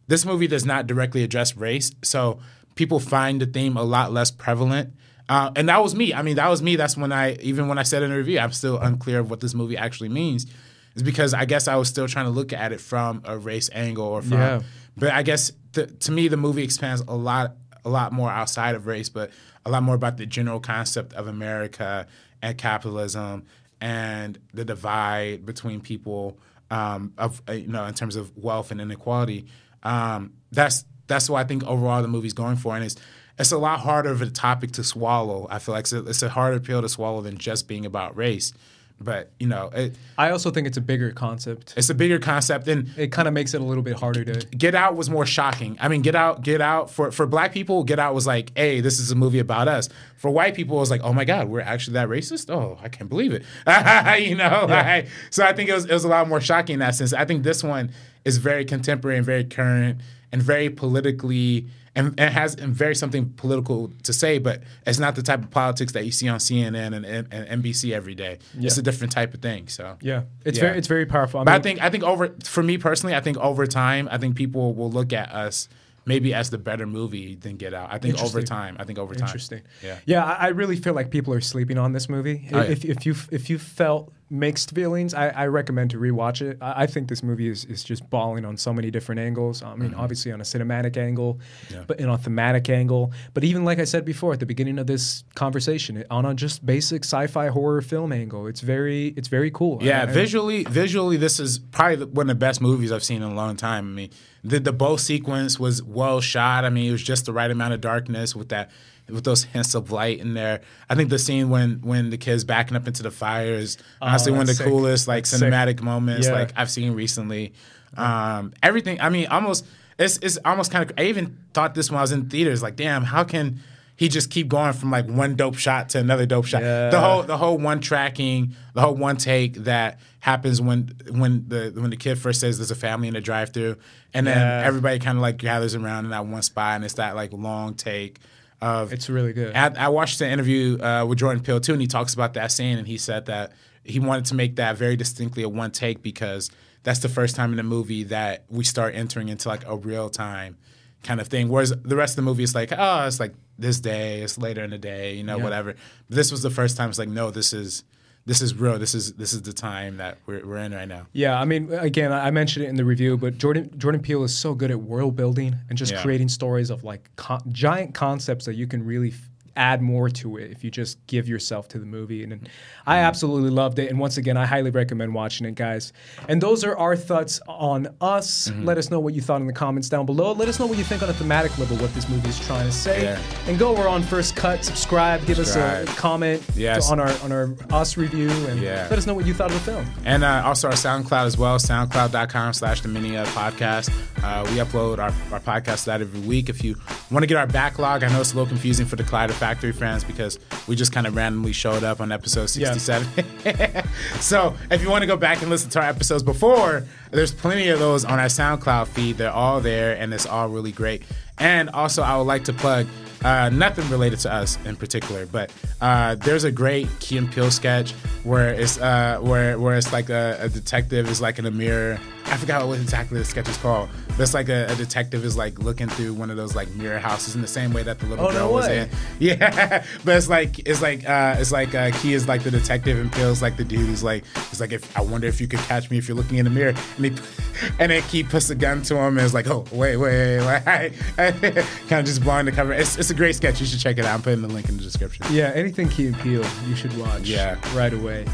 This 0.08 0.26
movie 0.26 0.48
does 0.48 0.66
not 0.66 0.88
directly 0.88 1.24
address 1.24 1.56
race. 1.56 1.92
So 2.04 2.40
people 2.76 3.00
find 3.00 3.42
the 3.42 3.46
theme 3.46 3.78
a 3.78 3.84
lot 3.84 4.12
less 4.12 4.32
prevalent. 4.32 4.94
Uh, 5.28 5.52
and 5.56 5.70
that 5.70 5.84
was 5.84 5.94
me. 5.94 6.14
I 6.14 6.24
mean, 6.24 6.38
that 6.38 6.50
was 6.50 6.62
me. 6.62 6.76
That's 6.76 6.98
when 6.98 7.12
I, 7.12 7.34
even 7.36 7.68
when 7.68 7.78
I 7.78 7.84
said 7.84 8.02
in 8.02 8.10
the 8.10 8.18
review, 8.18 8.40
I'm 8.40 8.52
still 8.52 8.80
unclear 8.80 9.20
of 9.20 9.30
what 9.30 9.42
this 9.42 9.54
movie 9.54 9.78
actually 9.78 10.10
means. 10.10 10.48
Is 10.96 11.04
because 11.04 11.36
I 11.36 11.46
guess 11.46 11.68
I 11.68 11.76
was 11.76 11.88
still 11.88 12.08
trying 12.08 12.26
to 12.26 12.32
look 12.32 12.52
at 12.52 12.72
it 12.72 12.82
from 12.82 13.22
a 13.24 13.38
race 13.38 13.70
angle 13.72 14.06
or 14.06 14.22
from, 14.24 14.40
yeah. 14.40 14.62
but 14.98 15.12
I 15.12 15.22
guess 15.22 15.52
to 15.74 16.12
me, 16.12 16.28
the 16.28 16.38
movie 16.38 16.64
expands 16.64 17.04
a 17.08 17.16
lot, 17.16 17.56
a 17.86 17.90
lot 17.90 18.12
more 18.12 18.30
outside 18.30 18.74
of 18.74 18.88
race, 18.88 19.08
but 19.08 19.30
a 19.66 19.70
lot 19.70 19.84
more 19.84 19.94
about 19.94 20.18
the 20.18 20.26
general 20.26 20.60
concept 20.60 21.14
of 21.14 21.28
America 21.28 22.08
and 22.42 22.58
capitalism 22.58 23.46
and 23.82 24.40
the 24.54 24.66
divide 24.66 25.46
between 25.46 25.82
people 25.82 26.38
um, 26.72 27.14
of 27.18 27.42
uh, 27.48 27.54
you 27.54 27.68
know 27.68 27.86
in 27.86 27.94
terms 27.94 28.16
of 28.16 28.36
wealth 28.38 28.72
and 28.72 28.82
inequality. 28.82 29.48
Um, 29.84 30.34
that's 30.52 30.86
that's 31.08 31.30
what 31.30 31.40
I 31.40 31.44
think 31.44 31.64
overall 31.64 32.02
the 32.02 32.08
movie's 32.08 32.34
going 32.34 32.58
for, 32.58 32.76
and 32.76 32.84
it's 32.84 32.96
it's 33.38 33.52
a 33.52 33.58
lot 33.58 33.80
harder 33.80 34.10
of 34.10 34.22
a 34.22 34.30
topic 34.30 34.74
to 34.74 34.84
swallow. 34.84 35.48
I 35.50 35.60
feel 35.60 35.74
like 35.74 35.84
it's 35.84 35.94
a, 35.94 36.06
it's 36.06 36.22
a 36.22 36.30
harder 36.30 36.60
pill 36.60 36.82
to 36.82 36.90
swallow 36.90 37.22
than 37.22 37.38
just 37.38 37.68
being 37.68 37.86
about 37.86 38.16
race. 38.18 38.54
But 39.02 39.32
you 39.40 39.48
know, 39.48 39.70
it, 39.74 39.96
I 40.18 40.32
also 40.32 40.52
think 40.52 40.68
it's 40.68 40.78
a 40.78 40.82
bigger 40.82 41.12
concept. 41.12 41.74
It's 41.78 41.90
a 41.90 41.96
bigger 41.96 42.20
concept, 42.20 42.68
and 42.68 42.90
it 42.98 43.12
kind 43.12 43.28
of 43.28 43.34
makes 43.34 43.54
it 43.54 43.62
a 43.62 43.64
little 43.64 43.84
bit 43.84 43.98
harder 43.98 44.26
to. 44.26 44.46
Get 44.48 44.76
Out 44.76 44.96
was 44.96 45.10
more 45.10 45.26
shocking. 45.26 45.78
I 45.80 45.88
mean, 45.88 46.02
Get 46.02 46.16
Out, 46.16 46.42
Get 46.42 46.60
Out 46.60 46.90
for 46.90 47.12
for 47.12 47.26
black 47.26 47.54
people, 47.54 47.84
Get 47.84 47.98
Out 47.98 48.14
was 48.14 48.28
like, 48.28 48.52
hey, 48.58 48.82
this 48.82 49.00
is 49.00 49.12
a 49.12 49.16
movie 49.16 49.40
about 49.40 49.68
us. 49.68 49.88
For 50.18 50.30
white 50.30 50.54
people, 50.54 50.78
it 50.78 50.82
was 50.82 50.92
like, 50.92 51.02
oh 51.02 51.14
my 51.14 51.24
god, 51.24 51.48
we're 51.48 51.62
actually 51.62 51.94
that 51.94 52.10
racist. 52.10 52.54
Oh, 52.54 52.78
I 52.82 52.90
can't 52.90 53.10
believe 53.10 53.32
it. 53.32 53.44
you 54.22 54.36
know, 54.36 54.66
yeah. 54.68 54.96
like, 54.96 55.08
so 55.30 55.46
I 55.46 55.54
think 55.54 55.70
it 55.70 55.74
was 55.74 55.86
it 55.86 55.94
was 55.94 56.04
a 56.04 56.10
lot 56.10 56.28
more 56.28 56.42
shocking 56.42 56.74
in 56.74 56.80
that 56.80 56.96
sense. 56.96 57.14
I 57.14 57.24
think 57.24 57.44
this 57.44 57.64
one 57.64 57.92
is 58.26 58.38
very 58.38 58.66
contemporary 58.66 59.18
and 59.18 59.26
very 59.26 59.46
current 59.46 60.02
and 60.32 60.42
very 60.42 60.70
politically 60.70 61.68
and, 61.96 62.20
and 62.20 62.34
has 62.34 62.56
very 62.56 62.96
something 62.96 63.30
political 63.34 63.92
to 64.04 64.14
say, 64.14 64.38
but 64.38 64.62
it's 64.86 65.00
not 65.00 65.16
the 65.16 65.24
type 65.24 65.44
of 65.44 65.52
politics 65.52 65.94
that 65.94 66.06
you 66.06 66.12
see 66.12 66.28
on 66.28 66.40
CNN 66.40 66.96
and, 66.96 67.06
and, 67.06 67.28
and 67.32 67.64
NBC 67.64 67.92
every 67.92 68.16
day. 68.16 68.40
Yeah. 68.58 68.68
It's 68.68 68.78
a 68.78 68.82
different 68.82 69.12
type 69.12 69.34
of 69.34 69.42
thing. 69.42 69.68
So 69.68 69.98
yeah, 70.02 70.24
it's 70.46 70.58
yeah. 70.58 70.66
very 70.66 70.78
it's 70.78 70.88
very 70.88 71.06
powerful. 71.06 71.40
I 71.40 71.44
but 71.44 71.54
I 71.54 71.60
think 71.60 71.82
I 71.82 71.90
think 71.90 72.04
over 72.04 72.36
for 72.44 72.64
me 72.64 72.78
personally, 72.78 73.16
I 73.16 73.22
think 73.22 73.38
over 73.38 73.66
time, 73.66 74.08
I 74.12 74.18
think 74.18 74.36
people 74.36 74.74
will 74.74 74.92
look 74.92 75.14
at 75.14 75.32
us 75.32 75.70
maybe 76.06 76.34
as 76.34 76.50
the 76.50 76.58
better 76.58 76.88
movie 76.88 77.36
than 77.36 77.56
Get 77.56 77.74
Out. 77.74 77.90
I 77.92 78.00
think 78.00 78.22
over 78.22 78.42
time. 78.42 78.78
I 78.80 78.84
think 78.84 78.98
over 78.98 79.14
time. 79.14 79.28
Interesting. 79.28 79.62
Yeah. 79.84 80.00
Yeah, 80.06 80.24
I, 80.24 80.48
really 80.48 80.76
feel 80.76 80.94
like 80.94 81.12
people 81.12 81.34
are 81.36 81.42
sleeping 81.42 81.78
on 81.78 81.92
this 81.92 82.10
movie. 82.10 82.50
Oh, 82.52 82.62
if, 82.62 82.84
yeah. 82.84 82.92
if 82.92 83.06
you 83.06 83.16
if 83.32 83.50
you 83.50 83.60
felt 83.60 84.12
mixed 84.30 84.76
feelings, 84.76 85.14
I, 85.14 85.30
I 85.30 85.48
recommend 85.48 85.92
to 85.92 85.98
rewatch 85.98 86.42
it. 86.42 86.58
I, 86.62 86.84
I, 86.84 86.86
think 86.88 87.10
this 87.10 87.24
movie 87.24 87.48
is, 87.48 87.66
is 87.66 87.84
just 87.84 88.10
balling 88.10 88.46
on 88.46 88.58
so 88.58 88.74
many 88.74 88.92
different 88.92 89.20
angles. 89.20 89.64
I 89.64 89.76
mean, 89.76 89.92
mm-hmm. 89.92 90.00
obviously 90.00 90.32
on 90.32 90.40
a 90.40 90.44
cinematic 90.44 90.98
angle, 90.98 91.40
yeah. 91.70 91.84
but 91.88 92.00
in 92.00 92.10
a 92.10 92.18
thematic 92.18 92.70
angle. 92.70 93.12
But 93.34 93.44
even 93.44 93.66
like 93.66 93.80
I 93.80 93.86
said 93.86 94.06
before 94.06 94.34
at 94.34 94.40
the 94.40 94.46
beginning 94.46 94.80
of 94.80 94.88
this 94.88 95.24
conversation, 95.36 96.04
on 96.10 96.26
a 96.26 96.34
just 96.34 96.66
basic 96.66 97.04
sci-fi 97.04 97.48
horror 97.48 97.82
film 97.82 98.12
angle, 98.12 98.48
it's 98.48 98.62
very 98.62 99.08
it's 99.18 99.28
very 99.28 99.52
cool. 99.52 99.80
Yeah, 99.82 100.04
I, 100.04 100.06
visually 100.06 100.64
visually 100.66 101.18
this 101.18 101.40
is 101.40 101.60
probably 101.60 102.06
one 102.06 102.30
of 102.30 102.36
the 102.36 102.40
best 102.40 102.62
movies 102.62 102.92
I've 102.92 103.04
seen 103.04 103.24
in 103.24 103.30
a 103.30 103.36
long 103.36 103.56
time. 103.56 103.88
I 103.88 103.92
mean 103.92 104.10
the 104.44 104.60
the 104.60 104.74
bow 104.74 104.98
sequence 104.98 105.60
was 105.60 105.84
well 105.84 106.22
shot. 106.22 106.66
I 106.66 106.70
mean, 106.70 106.90
it 106.90 106.92
was 106.92 107.04
just 107.04 107.26
the 107.26 107.34
right 107.34 107.50
amount 107.50 107.74
of 107.74 107.82
darkness 107.82 108.36
with 108.36 108.50
that 108.50 108.72
with 109.12 109.24
those 109.24 109.44
hints 109.44 109.76
of 109.76 109.92
light 109.92 110.20
in 110.20 110.34
there. 110.34 110.62
I 110.90 110.96
think 110.96 111.10
the 111.10 111.20
scene 111.20 111.50
when 111.50 111.82
when 111.82 112.10
the 112.10 112.18
kid's 112.18 112.44
backing 112.44 112.78
up 112.78 112.88
into 112.88 113.04
the 113.04 113.12
fire 113.12 113.54
is 113.54 113.78
honestly 114.02 114.32
oh, 114.32 114.36
one 114.36 114.42
of 114.42 114.48
the 114.48 114.54
sick. 114.56 114.68
coolest 114.68 115.08
like 115.08 115.28
that's 115.28 115.42
cinematic 115.42 115.78
sick. 115.78 115.84
moments 115.84 116.28
yeah. 116.28 116.34
like 116.34 116.54
I've 116.56 116.70
seen 116.70 116.94
recently. 116.94 117.54
Um, 117.98 118.54
everything. 118.62 119.02
I 119.02 119.10
mean, 119.10 119.28
almost 119.28 119.66
it's 119.98 120.18
it's 120.18 120.38
almost 120.46 120.72
kind 120.72 120.90
of. 120.90 120.96
I 120.98 121.06
even 121.06 121.38
thought 121.54 121.76
this 121.76 121.90
when 121.90 121.98
I 121.98 122.02
was 122.02 122.12
in 122.12 122.30
theaters. 122.30 122.62
Like, 122.62 122.76
damn, 122.76 123.04
how 123.04 123.24
can 123.24 123.62
he 124.00 124.08
just 124.08 124.30
keep 124.30 124.48
going 124.48 124.72
from 124.72 124.92
like 124.92 125.08
one 125.08 125.36
dope 125.36 125.58
shot 125.58 125.90
to 125.90 126.00
another 126.00 126.26
dope 126.26 126.46
shot. 126.46 126.62
Yeah. 126.62 126.90
The 126.90 127.02
whole 127.02 127.22
the 127.22 127.36
whole 127.36 127.58
one 127.58 127.82
tracking, 127.82 128.56
the 128.74 128.80
whole 128.80 128.96
one 128.96 129.18
take 129.18 129.56
that 129.66 130.00
happens 130.22 130.62
when 130.62 130.96
when 131.12 131.44
the 131.50 131.74
when 131.76 131.90
the 131.90 131.98
kid 131.98 132.18
first 132.18 132.40
says 132.40 132.58
there's 132.58 132.72
a 132.72 132.76
family 132.76 133.10
in 133.10 133.14
the 133.14 133.20
drive 133.20 133.50
through, 133.50 133.76
and 134.14 134.26
then 134.26 134.38
yeah. 134.38 134.66
everybody 134.66 135.00
kind 135.00 135.18
of 135.18 135.22
like 135.22 135.36
gathers 135.36 135.76
around 135.76 136.06
in 136.06 136.12
that 136.12 136.26
one 136.26 136.42
spot, 136.42 136.76
and 136.76 136.86
it's 136.86 136.94
that 136.94 137.18
like 137.18 137.34
long 137.34 137.74
take. 137.74 138.20
Of, 138.62 138.92
it's 138.92 139.10
really 139.10 139.34
good. 139.34 139.56
I, 139.56 139.86
I 139.86 139.88
watched 139.90 140.20
the 140.20 140.28
interview 140.28 140.82
uh, 140.82 141.06
with 141.06 141.20
Jordan 141.20 141.42
Peele 141.42 141.62
too, 141.62 141.74
and 141.74 141.82
he 141.82 141.88
talks 141.88 142.14
about 142.14 142.34
that 142.34 142.52
scene, 142.52 142.78
and 142.78 142.88
he 142.88 142.98
said 142.98 143.26
that 143.28 143.54
he 143.84 144.00
wanted 144.00 144.26
to 144.26 144.36
make 144.36 144.58
that 144.58 144.78
very 144.78 144.96
distinctly 144.96 145.44
a 145.44 145.50
one 145.50 145.72
take 145.72 146.02
because 146.02 146.52
that's 146.84 147.00
the 147.00 147.10
first 147.10 147.36
time 147.36 147.52
in 147.52 147.58
the 147.58 147.64
movie 147.64 148.04
that 148.06 148.46
we 148.50 148.64
start 148.64 148.96
entering 148.96 149.30
into 149.30 149.48
like 149.48 149.66
a 149.66 149.76
real 149.76 150.10
time 150.10 150.58
kind 151.04 151.22
of 151.22 151.28
thing. 151.28 151.50
Whereas 151.50 151.74
the 151.84 151.96
rest 151.96 152.14
of 152.14 152.16
the 152.18 152.22
movie 152.24 152.44
is 152.44 152.56
like, 152.56 152.72
oh, 152.76 153.06
it's 153.06 153.20
like 153.20 153.34
this 153.58 153.80
day, 153.80 154.22
it's 154.22 154.38
later 154.38 154.64
in 154.64 154.70
the 154.70 154.78
day, 154.78 155.16
you 155.16 155.24
know, 155.24 155.38
yeah. 155.38 155.44
whatever. 155.44 155.76
But 156.08 156.16
this 156.16 156.32
was 156.32 156.42
the 156.42 156.50
first 156.50 156.78
time 156.78 156.90
it's 156.90 157.00
like, 157.00 157.10
no, 157.10 157.32
this 157.32 157.54
is 157.54 157.84
this 158.30 158.42
is 158.44 158.54
real. 158.54 158.78
This 158.78 158.94
is 158.94 159.14
this 159.14 159.34
is 159.34 159.42
the 159.42 159.52
time 159.52 159.98
that 159.98 160.20
we're, 160.28 160.46
we're 160.46 160.58
in 160.58 160.72
right 160.72 160.88
now. 160.88 161.08
Yeah, 161.14 161.42
I 161.42 161.46
mean, 161.46 161.74
again, 161.74 162.14
I 162.14 162.30
mentioned 162.30 162.64
it 162.64 162.70
in 162.70 162.76
the 162.76 162.86
review, 162.86 163.18
but 163.18 163.40
Jordan 163.40 163.72
Jordan 163.80 164.02
Peele 164.02 164.24
is 164.24 164.38
so 164.38 164.54
good 164.54 164.70
at 164.70 164.80
world 164.80 165.16
building 165.16 165.56
and 165.68 165.76
just 165.76 165.94
yeah. 165.94 166.04
creating 166.04 166.30
stories 166.30 166.70
of 166.70 166.84
like 166.84 167.10
giant 167.48 167.96
concepts 167.96 168.46
that 168.46 168.54
you 168.54 168.68
can 168.68 168.86
really 168.86 169.10
f- 169.10 169.30
add 169.60 169.82
more 169.82 170.10
to 170.10 170.38
it 170.38 170.52
if 170.52 170.64
you 170.64 170.72
just 170.72 171.06
give 171.06 171.28
yourself 171.28 171.68
to 171.68 171.80
the 171.80 171.86
movie. 171.86 172.24
And, 172.24 172.32
and 172.34 172.50
I 172.88 172.96
mm-hmm. 172.96 173.06
absolutely 173.06 173.50
loved 173.50 173.78
it. 173.78 173.90
And 173.90 174.00
once 174.00 174.18
again, 174.18 174.38
I 174.38 174.46
highly 174.46 174.72
recommend 174.72 175.14
watching 175.14 175.46
it, 175.46 175.56
guys. 175.56 175.92
And 176.28 176.42
those 176.42 176.64
are 176.64 176.78
our 176.78 176.96
thoughts 176.96 177.42
on 177.48 177.94
us. 178.00 178.48
Mm-hmm. 178.48 178.66
Let 178.66 178.78
us 178.78 178.90
know 178.90 179.00
what 179.00 179.14
you 179.14 179.22
thought 179.22 179.42
in 179.42 179.48
the 179.48 179.54
comments 179.54 179.90
down 179.90 180.06
below. 180.06 180.32
Let 180.32 180.48
us 180.48 180.60
know 180.60 180.66
what 180.66 180.78
you 180.78 180.84
think 180.84 181.04
on 181.04 181.10
a 181.10 181.14
thematic 181.14 181.58
level, 181.58 181.78
what 181.78 181.94
this 181.94 182.08
movie 182.08 182.30
is 182.30 182.40
trying 182.40 182.66
to 182.66 182.72
say. 182.72 183.04
Yeah. 183.04 183.22
And 183.48 183.60
go, 183.60 183.74
we're 183.74 183.90
on 183.90 184.02
First 184.02 184.36
Cut. 184.36 184.64
Subscribe, 184.64 185.26
give 185.26 185.36
subscribe. 185.36 185.88
us 185.88 185.94
a 185.94 185.98
comment 185.98 186.42
yes. 186.56 186.90
on 186.90 187.00
our 187.00 187.10
on 187.24 187.32
our 187.32 187.54
us 187.72 187.98
review, 187.98 188.30
and 188.48 188.62
yeah. 188.62 188.88
let 188.90 188.98
us 188.98 189.06
know 189.06 189.14
what 189.14 189.26
you 189.26 189.34
thought 189.34 189.52
of 189.52 189.66
the 189.66 189.72
film. 189.72 189.86
And 190.06 190.24
uh, 190.24 190.44
also 190.46 190.70
our 190.70 190.74
SoundCloud 190.74 191.26
as 191.26 191.38
well, 191.38 191.58
soundcloud.com 191.58 192.54
slash 192.54 192.82
the 192.82 192.88
mini 192.88 193.10
podcast. 193.10 193.90
Uh, 194.24 194.44
we 194.50 194.58
upload 194.58 195.00
our, 195.00 195.14
our 195.34 195.40
podcast 195.40 195.86
that 195.86 196.02
every 196.02 196.22
week. 196.22 196.50
If 196.50 196.64
you 196.64 196.76
want 197.12 197.24
to 197.24 197.28
get 197.28 197.38
our 197.38 197.48
backlog, 197.48 198.04
I 198.04 198.10
know 198.10 198.22
it's 198.22 198.34
a 198.34 198.36
little 198.36 198.48
confusing 198.48 198.86
for 198.86 198.96
the 198.96 199.04
Collider 199.04 199.32
Factory 199.50 199.72
fans 199.72 200.04
because 200.04 200.38
we 200.68 200.76
just 200.76 200.92
kind 200.92 201.08
of 201.08 201.16
randomly 201.16 201.54
showed 201.54 201.84
up 201.84 202.02
on 202.02 202.12
episode 202.12 202.52
67. 202.52 203.26
Yeah. 203.44 203.84
so 204.20 204.56
if 204.70 204.84
you 204.84 204.92
want 204.92 205.02
to 205.02 205.08
go 205.08 205.18
back 205.18 205.42
and 205.42 205.50
listen 205.50 205.72
to 205.72 205.80
our 205.80 205.90
episodes 205.90 206.22
before, 206.22 206.84
there's 207.10 207.34
plenty 207.34 207.70
of 207.70 207.80
those 207.80 208.06
on 208.06 208.20
our 208.20 208.28
SoundCloud 208.28 208.90
feed. 208.90 209.18
They're 209.18 209.32
all 209.32 209.60
there 209.60 209.98
and 209.98 210.14
it's 210.14 210.28
all 210.28 210.50
really 210.50 210.72
great. 210.72 211.02
And 211.40 211.72
also, 211.72 212.04
I 212.04 212.16
would 212.16 212.28
like 212.28 212.44
to 212.44 212.54
plug 212.54 212.86
uh, 213.24 213.50
nothing 213.50 213.90
related 213.90 214.20
to 214.20 214.32
us 214.32 214.60
in 214.66 214.76
particular, 214.76 215.26
but 215.26 215.52
uh, 215.82 216.14
there's 216.14 216.44
a 216.44 216.52
great 216.52 216.88
Key 217.00 217.18
and 217.18 217.32
Peele 217.32 217.50
sketch 217.50 217.94
where 218.24 218.54
it's 218.54 218.78
uh, 218.78 219.18
where 219.20 219.58
where 219.58 219.76
it's 219.78 219.92
like 219.92 220.10
a, 220.10 220.38
a 220.42 220.50
detective 220.50 221.10
is 221.10 221.22
like 221.22 221.40
in 221.40 221.48
a 221.48 221.52
mirror 221.52 222.00
I 222.26 222.38
forgot 222.38 222.68
what 222.68 222.80
exactly 222.80 223.18
the 223.18 223.26
sketch 223.26 223.50
is 223.50 223.58
called. 223.58 223.90
It's 224.20 224.34
like 224.34 224.50
a, 224.50 224.68
a, 224.70 224.76
detective 224.76 225.24
is 225.26 225.38
like 225.38 225.60
looking 225.60 225.88
through 225.88 226.14
one 226.14 226.30
of 226.30 226.38
those 226.38 226.56
like 226.56 226.70
mirror 226.72 227.00
houses 227.00 227.36
in 227.36 227.42
the 227.42 227.48
same 227.48 227.74
way 227.74 227.84
that 227.84 228.00
the 228.00 228.06
little 228.06 228.26
oh, 228.26 228.32
girl 228.32 228.48
no 228.48 228.54
was 228.54 228.68
in. 228.68 228.90
Yeah, 229.20 229.86
but 230.06 230.16
it's 230.16 230.30
like 230.30 230.60
it's 230.68 230.82
like 230.82 231.08
uh, 231.08 231.36
it's 231.38 231.52
like 231.52 231.76
uh, 231.76 231.92
Key 232.00 232.14
is 232.14 232.28
like 232.28 232.44
the 232.44 232.52
detective 232.52 232.98
and 233.00 233.12
Peele's 233.12 233.42
like 233.42 233.58
the 233.58 233.64
dude 233.64 233.88
who's 233.88 234.04
like 234.04 234.24
it's 234.36 234.60
like 234.60 234.72
if 234.72 234.98
I 234.98 235.02
wonder 235.02 235.28
if 235.28 235.42
you 235.42 235.48
could 235.48 235.60
catch 235.60 235.90
me 235.90 235.98
if 235.98 236.08
you're 236.08 236.18
looking 236.18 236.38
in 236.38 236.46
the 236.46 236.52
mirror 236.52 236.74
and 236.98 237.06
he 237.06 237.10
and 237.80 237.92
then 237.92 238.02
Key 238.04 238.24
puts 238.24 238.50
a 238.50 238.56
gun 238.56 238.82
to 238.84 238.96
him 238.96 239.18
and 239.18 239.26
it's 239.26 239.34
like 239.34 239.48
oh 239.48 239.66
wait 239.72 239.98
wait 239.98 240.40
wait, 240.40 240.66
wait. 240.66 240.94
kind 241.88 242.00
of 242.00 242.06
just 242.06 242.24
blowing 242.24 242.46
the 242.46 242.52
cover. 242.52 242.74
It's, 242.74 242.98
it's 242.98 243.10
a 243.10 243.16
great 243.16 243.36
sketch. 243.36 243.60
You 243.60 243.66
should 243.66 243.80
check 243.80 243.98
it 243.98 244.06
out. 244.06 244.16
I'm 244.16 244.22
putting 244.22 244.42
the 244.42 244.48
link 244.48 244.70
in 244.70 244.78
the 244.78 244.84
description. 244.84 245.26
Yeah, 245.32 245.52
anything 245.56 245.90
Key 245.90 246.08
and 246.08 246.20
Peele 246.20 246.46
you 246.68 246.76
should 246.76 246.96
watch. 246.98 247.24
Yeah, 247.24 247.58
right 247.76 247.94
away. 247.94 248.26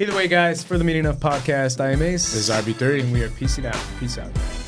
Either 0.00 0.14
way, 0.16 0.26
guys, 0.26 0.64
for 0.64 0.76
the 0.76 0.82
Meaning 0.82 1.06
of 1.06 1.18
Podcast, 1.18 1.80
I 1.80 1.92
am 1.92 2.02
Ace. 2.02 2.32
This 2.32 2.48
is 2.48 2.50
RB30. 2.50 3.02
And 3.02 3.12
we 3.12 3.22
are 3.22 3.30
peacing 3.30 3.64
out. 3.64 3.78
Peace 4.00 4.18
out, 4.18 4.34
guys. 4.34 4.63